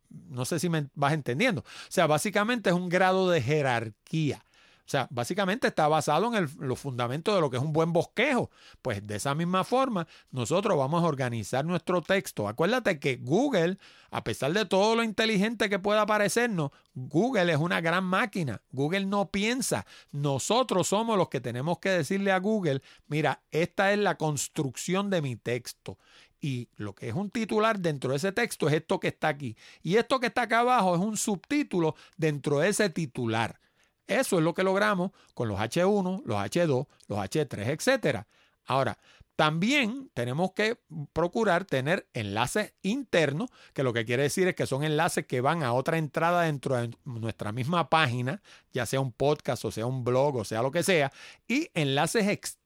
No 0.09 0.45
sé 0.45 0.59
si 0.59 0.69
me 0.69 0.89
vas 0.95 1.13
entendiendo. 1.13 1.61
O 1.61 1.91
sea, 1.91 2.07
básicamente 2.07 2.71
es 2.71 2.77
un 2.77 2.89
grado 2.89 3.29
de 3.29 3.43
jerarquía. 3.43 4.46
O 4.87 4.89
sea, 4.89 5.09
básicamente 5.11 5.67
está 5.67 5.89
basado 5.89 6.33
en 6.37 6.49
los 6.61 6.79
fundamentos 6.79 7.35
de 7.35 7.41
lo 7.41 7.51
que 7.51 7.57
es 7.57 7.63
un 7.63 7.73
buen 7.73 7.93
bosquejo. 7.93 8.51
Pues 8.83 9.05
de 9.05 9.17
esa 9.17 9.35
misma 9.35 9.65
forma, 9.65 10.07
nosotros 10.31 10.79
vamos 10.79 11.03
a 11.03 11.09
organizar 11.09 11.65
nuestro 11.65 12.03
texto. 12.03 12.47
Acuérdate 12.47 13.01
que 13.01 13.17
Google, 13.17 13.79
a 14.13 14.23
pesar 14.23 14.53
de 14.53 14.65
todo 14.65 14.95
lo 14.95 15.03
inteligente 15.03 15.69
que 15.69 15.81
pueda 15.81 16.07
parecernos, 16.07 16.71
Google 16.95 17.53
es 17.53 17.59
una 17.59 17.81
gran 17.81 18.05
máquina. 18.05 18.63
Google 18.71 19.07
no 19.07 19.29
piensa. 19.33 19.87
Nosotros 20.13 20.87
somos 20.87 21.19
los 21.19 21.31
que 21.31 21.41
tenemos 21.41 21.81
que 21.81 21.89
decirle 21.89 22.31
a 22.31 22.39
Google, 22.39 22.81
mira, 23.09 23.43
esta 23.51 23.93
es 23.93 23.99
la 23.99 24.17
construcción 24.17 25.11
de 25.11 25.21
mi 25.21 25.35
texto. 25.35 25.99
Y 26.41 26.69
lo 26.77 26.95
que 26.95 27.09
es 27.09 27.15
un 27.15 27.31
titular 27.31 27.81
dentro 27.81 28.11
de 28.11 28.19
ese 28.19 28.31
texto 28.31 28.69
es 28.69 28.75
esto 28.75 29.01
que 29.01 29.09
está 29.09 29.27
aquí. 29.27 29.57
Y 29.83 29.97
esto 29.97 30.21
que 30.21 30.29
está 30.29 30.43
acá 30.43 30.61
abajo 30.61 30.95
es 30.95 31.01
un 31.01 31.17
subtítulo 31.17 31.97
dentro 32.17 32.61
de 32.61 32.69
ese 32.69 32.89
titular. 32.89 33.59
Eso 34.07 34.39
es 34.39 34.45
lo 34.45 34.55
que 34.55 34.63
logramos 34.63 35.13
con 35.35 35.49
los 35.49 35.59
H1, 35.59 36.23
los 36.25 36.37
H2, 36.37 36.87
los 37.09 37.19
H3, 37.19 37.67
etc. 37.67 38.25
Ahora, 38.67 38.99
también 39.37 40.11
tenemos 40.15 40.53
que 40.53 40.79
procurar 41.13 41.67
tener 41.67 42.09
enlaces 42.15 42.73
internos, 42.83 43.51
que 43.75 43.83
lo 43.83 43.93
que 43.93 44.07
quiere 44.07 44.23
decir 44.23 44.49
es 44.49 44.55
que 44.55 44.67
son 44.67 44.83
enlaces 44.83 45.27
que 45.27 45.43
van 45.43 45.63
a 45.63 45.75
otra 45.75 45.99
entrada 45.99 46.43
dentro 46.43 46.77
de 46.77 46.91
nuestra 47.05 47.53
misma 47.53 47.91
página, 47.91 48.43
ya 48.73 48.87
sea 48.87 49.01
un 49.01 49.13
podcast 49.13 49.65
o 49.67 49.71
sea 49.71 49.85
un 49.85 50.05
blog 50.05 50.37
o 50.37 50.45
sea 50.45 50.63
lo 50.63 50.71
que 50.71 50.83
sea, 50.83 51.13
y 51.47 51.69
enlaces 51.75 52.27
externos 52.29 52.66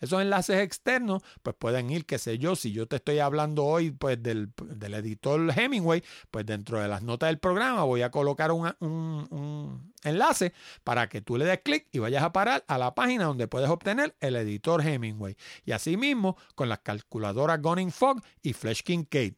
esos 0.00 0.20
enlaces 0.20 0.60
externos, 0.60 1.22
pues 1.42 1.56
pueden 1.56 1.90
ir, 1.90 2.06
qué 2.06 2.18
sé 2.18 2.38
yo, 2.38 2.56
si 2.56 2.72
yo 2.72 2.86
te 2.86 2.96
estoy 2.96 3.18
hablando 3.20 3.64
hoy 3.64 3.90
pues 3.90 4.22
del, 4.22 4.52
editor 4.80 5.52
Hemingway, 5.56 6.02
pues 6.30 6.46
dentro 6.46 6.80
de 6.80 6.88
las 6.88 7.02
notas 7.02 7.28
del 7.28 7.38
programa 7.38 7.84
voy 7.84 8.02
a 8.02 8.10
colocar 8.10 8.50
un, 8.52 9.92
enlace 10.02 10.52
para 10.82 11.08
que 11.08 11.20
tú 11.20 11.36
le 11.36 11.44
des 11.44 11.60
clic 11.60 11.86
y 11.92 11.98
vayas 11.98 12.22
a 12.22 12.32
parar 12.32 12.64
a 12.66 12.78
la 12.78 12.94
página 12.94 13.24
donde 13.24 13.48
puedes 13.48 13.70
obtener 13.70 14.16
el 14.20 14.36
editor 14.36 14.86
Hemingway. 14.86 15.36
Y 15.64 15.72
asimismo 15.72 16.36
con 16.54 16.68
las 16.68 16.80
calculadoras 16.80 17.60
Gunning 17.62 17.92
Fog 17.92 18.20
y 18.42 18.52
Flash 18.52 18.82
Kincaid. 18.82 19.34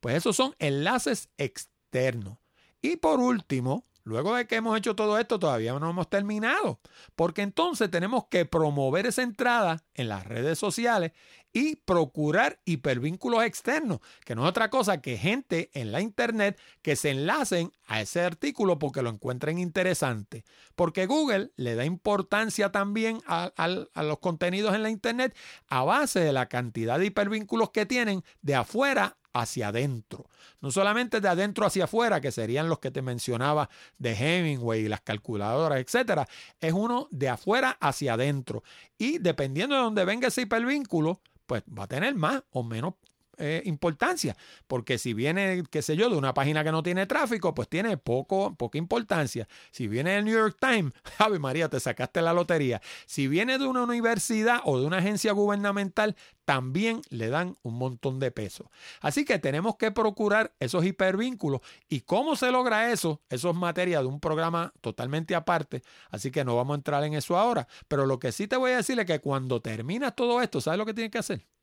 Pues 0.00 0.16
esos 0.16 0.36
son 0.36 0.54
enlaces 0.58 1.28
externos. 1.38 2.38
Y 2.82 2.96
por 2.96 3.20
último, 3.20 3.86
Luego 4.04 4.36
de 4.36 4.46
que 4.46 4.56
hemos 4.56 4.76
hecho 4.76 4.94
todo 4.94 5.18
esto, 5.18 5.38
todavía 5.38 5.78
no 5.78 5.88
hemos 5.88 6.10
terminado, 6.10 6.78
porque 7.16 7.40
entonces 7.40 7.90
tenemos 7.90 8.26
que 8.26 8.44
promover 8.44 9.06
esa 9.06 9.22
entrada 9.22 9.82
en 9.94 10.08
las 10.08 10.26
redes 10.26 10.58
sociales 10.58 11.12
y 11.54 11.76
procurar 11.76 12.60
hipervínculos 12.66 13.44
externos, 13.44 14.00
que 14.24 14.34
no 14.34 14.42
es 14.42 14.50
otra 14.50 14.68
cosa 14.68 15.00
que 15.00 15.16
gente 15.16 15.70
en 15.72 15.90
la 15.92 16.02
internet 16.02 16.60
que 16.82 16.96
se 16.96 17.10
enlacen 17.10 17.72
a 17.86 18.02
ese 18.02 18.20
artículo 18.20 18.78
porque 18.78 19.02
lo 19.02 19.08
encuentren 19.08 19.58
interesante. 19.58 20.44
Porque 20.74 21.06
Google 21.06 21.52
le 21.56 21.76
da 21.76 21.84
importancia 21.86 22.72
también 22.72 23.22
a, 23.26 23.52
a 23.56 24.02
los 24.02 24.18
contenidos 24.18 24.74
en 24.74 24.82
la 24.82 24.90
internet 24.90 25.34
a 25.68 25.84
base 25.84 26.20
de 26.20 26.32
la 26.32 26.48
cantidad 26.48 26.98
de 26.98 27.06
hipervínculos 27.06 27.70
que 27.70 27.86
tienen 27.86 28.24
de 28.42 28.56
afuera 28.56 29.16
hacia 29.34 29.68
adentro. 29.68 30.24
No 30.60 30.70
solamente 30.70 31.20
de 31.20 31.28
adentro 31.28 31.66
hacia 31.66 31.84
afuera, 31.84 32.20
que 32.20 32.32
serían 32.32 32.68
los 32.68 32.78
que 32.78 32.90
te 32.90 33.02
mencionaba 33.02 33.68
de 33.98 34.14
Hemingway 34.14 34.86
y 34.86 34.88
las 34.88 35.02
calculadoras, 35.02 35.80
etcétera. 35.80 36.26
Es 36.60 36.72
uno 36.72 37.08
de 37.10 37.28
afuera 37.28 37.76
hacia 37.80 38.14
adentro. 38.14 38.62
Y 38.96 39.18
dependiendo 39.18 39.74
de 39.74 39.82
dónde 39.82 40.04
venga 40.06 40.28
ese 40.28 40.42
hipervínculo, 40.42 41.20
pues 41.46 41.62
va 41.62 41.84
a 41.84 41.88
tener 41.88 42.14
más 42.14 42.42
o 42.50 42.62
menos 42.62 42.94
eh, 43.38 43.62
importancia, 43.64 44.36
porque 44.66 44.98
si 44.98 45.14
viene, 45.14 45.62
qué 45.70 45.82
sé 45.82 45.96
yo, 45.96 46.10
de 46.10 46.16
una 46.16 46.34
página 46.34 46.64
que 46.64 46.72
no 46.72 46.82
tiene 46.82 47.06
tráfico, 47.06 47.54
pues 47.54 47.68
tiene 47.68 47.96
poco, 47.96 48.54
poca 48.54 48.78
importancia. 48.78 49.48
Si 49.70 49.88
viene 49.88 50.12
del 50.12 50.24
New 50.24 50.34
York 50.34 50.56
Times, 50.60 50.92
Javi 51.18 51.38
María, 51.38 51.68
te 51.68 51.80
sacaste 51.80 52.22
la 52.22 52.32
lotería. 52.32 52.80
Si 53.06 53.28
viene 53.28 53.58
de 53.58 53.66
una 53.66 53.82
universidad 53.82 54.60
o 54.64 54.78
de 54.78 54.86
una 54.86 54.98
agencia 54.98 55.32
gubernamental, 55.32 56.16
también 56.44 57.00
le 57.08 57.28
dan 57.28 57.56
un 57.62 57.74
montón 57.74 58.20
de 58.20 58.30
peso. 58.30 58.70
Así 59.00 59.24
que 59.24 59.38
tenemos 59.38 59.76
que 59.76 59.90
procurar 59.90 60.52
esos 60.60 60.84
hipervínculos. 60.84 61.60
¿Y 61.88 62.02
cómo 62.02 62.36
se 62.36 62.50
logra 62.50 62.92
eso? 62.92 63.22
Eso 63.28 63.50
es 63.50 63.56
materia 63.56 64.00
de 64.00 64.06
un 64.06 64.20
programa 64.20 64.72
totalmente 64.80 65.34
aparte, 65.34 65.82
así 66.10 66.30
que 66.30 66.44
no 66.44 66.56
vamos 66.56 66.74
a 66.74 66.78
entrar 66.78 67.04
en 67.04 67.14
eso 67.14 67.36
ahora. 67.36 67.66
Pero 67.88 68.06
lo 68.06 68.18
que 68.18 68.32
sí 68.32 68.46
te 68.46 68.56
voy 68.56 68.72
a 68.72 68.76
decir 68.76 68.98
es 68.98 69.06
que 69.06 69.20
cuando 69.20 69.60
terminas 69.60 70.14
todo 70.14 70.42
esto, 70.42 70.60
¿sabes 70.60 70.78
lo 70.78 70.86
que 70.86 70.94
tienes 70.94 71.10
que 71.10 71.18
hacer? 71.18 71.53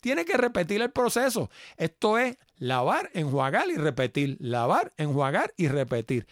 Tiene 0.00 0.24
que 0.24 0.36
repetir 0.36 0.82
el 0.82 0.90
proceso. 0.90 1.50
Esto 1.76 2.18
es 2.18 2.36
lavar, 2.56 3.10
enjuagar 3.14 3.68
y 3.68 3.76
repetir. 3.76 4.36
Lavar, 4.40 4.92
enjuagar 4.96 5.52
y 5.56 5.68
repetir. 5.68 6.26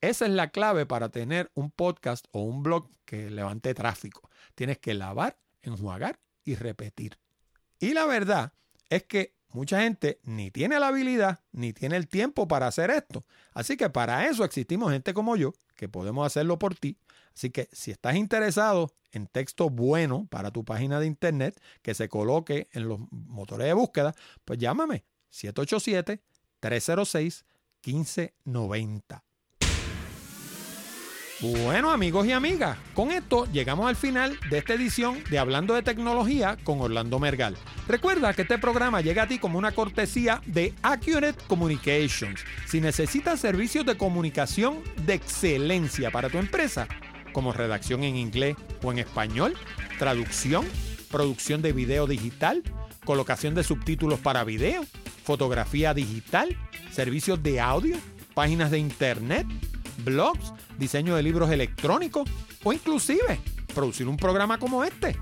Esa 0.00 0.26
es 0.26 0.32
la 0.32 0.50
clave 0.50 0.86
para 0.86 1.08
tener 1.08 1.50
un 1.54 1.70
podcast 1.70 2.26
o 2.30 2.42
un 2.42 2.62
blog 2.62 2.88
que 3.04 3.30
levante 3.30 3.74
tráfico. 3.74 4.30
Tienes 4.54 4.78
que 4.78 4.94
lavar, 4.94 5.38
enjuagar 5.62 6.20
y 6.44 6.54
repetir. 6.54 7.18
Y 7.78 7.92
la 7.92 8.06
verdad 8.06 8.52
es 8.88 9.04
que 9.04 9.34
mucha 9.50 9.80
gente 9.80 10.20
ni 10.22 10.50
tiene 10.50 10.78
la 10.78 10.88
habilidad 10.88 11.40
ni 11.52 11.72
tiene 11.72 11.96
el 11.96 12.08
tiempo 12.08 12.46
para 12.46 12.66
hacer 12.66 12.90
esto. 12.90 13.24
Así 13.52 13.76
que 13.76 13.90
para 13.90 14.26
eso 14.28 14.44
existimos 14.44 14.92
gente 14.92 15.14
como 15.14 15.36
yo, 15.36 15.54
que 15.74 15.88
podemos 15.88 16.26
hacerlo 16.26 16.58
por 16.58 16.74
ti. 16.74 16.98
Así 17.36 17.50
que 17.50 17.68
si 17.70 17.90
estás 17.90 18.16
interesado 18.16 18.90
en 19.12 19.26
texto 19.26 19.68
bueno 19.68 20.26
para 20.30 20.50
tu 20.50 20.64
página 20.64 20.98
de 21.00 21.06
internet 21.06 21.60
que 21.82 21.94
se 21.94 22.08
coloque 22.08 22.68
en 22.72 22.88
los 22.88 22.98
motores 23.10 23.66
de 23.66 23.74
búsqueda, 23.74 24.14
pues 24.44 24.58
llámame 24.58 25.04
787 25.28 26.22
306 26.60 27.44
1590. 27.84 29.22
Bueno 31.40 31.90
amigos 31.90 32.26
y 32.26 32.32
amigas, 32.32 32.78
con 32.94 33.10
esto 33.10 33.44
llegamos 33.52 33.86
al 33.86 33.96
final 33.96 34.40
de 34.48 34.56
esta 34.56 34.72
edición 34.72 35.22
de 35.28 35.38
Hablando 35.38 35.74
de 35.74 35.82
Tecnología 35.82 36.56
con 36.64 36.80
Orlando 36.80 37.18
Mergal. 37.18 37.58
Recuerda 37.86 38.32
que 38.32 38.42
este 38.42 38.56
programa 38.56 39.02
llega 39.02 39.24
a 39.24 39.28
ti 39.28 39.38
como 39.38 39.58
una 39.58 39.72
cortesía 39.72 40.40
de 40.46 40.72
Accurate 40.82 41.44
Communications. 41.46 42.42
Si 42.66 42.80
necesitas 42.80 43.38
servicios 43.38 43.84
de 43.84 43.98
comunicación 43.98 44.82
de 45.04 45.12
excelencia 45.12 46.10
para 46.10 46.30
tu 46.30 46.38
empresa, 46.38 46.88
como 47.36 47.52
redacción 47.52 48.02
en 48.02 48.16
inglés 48.16 48.56
o 48.82 48.90
en 48.92 48.98
español, 48.98 49.54
traducción, 49.98 50.64
producción 51.10 51.60
de 51.60 51.74
video 51.74 52.06
digital, 52.06 52.62
colocación 53.04 53.54
de 53.54 53.62
subtítulos 53.62 54.18
para 54.20 54.42
video, 54.42 54.86
fotografía 55.22 55.92
digital, 55.92 56.56
servicios 56.90 57.42
de 57.42 57.60
audio, 57.60 57.98
páginas 58.32 58.70
de 58.70 58.78
internet, 58.78 59.46
blogs, 60.02 60.54
diseño 60.78 61.14
de 61.14 61.22
libros 61.22 61.50
electrónicos 61.50 62.26
o 62.64 62.72
inclusive 62.72 63.38
producir 63.74 64.08
un 64.08 64.16
programa 64.16 64.56
como 64.56 64.82
este. 64.82 65.14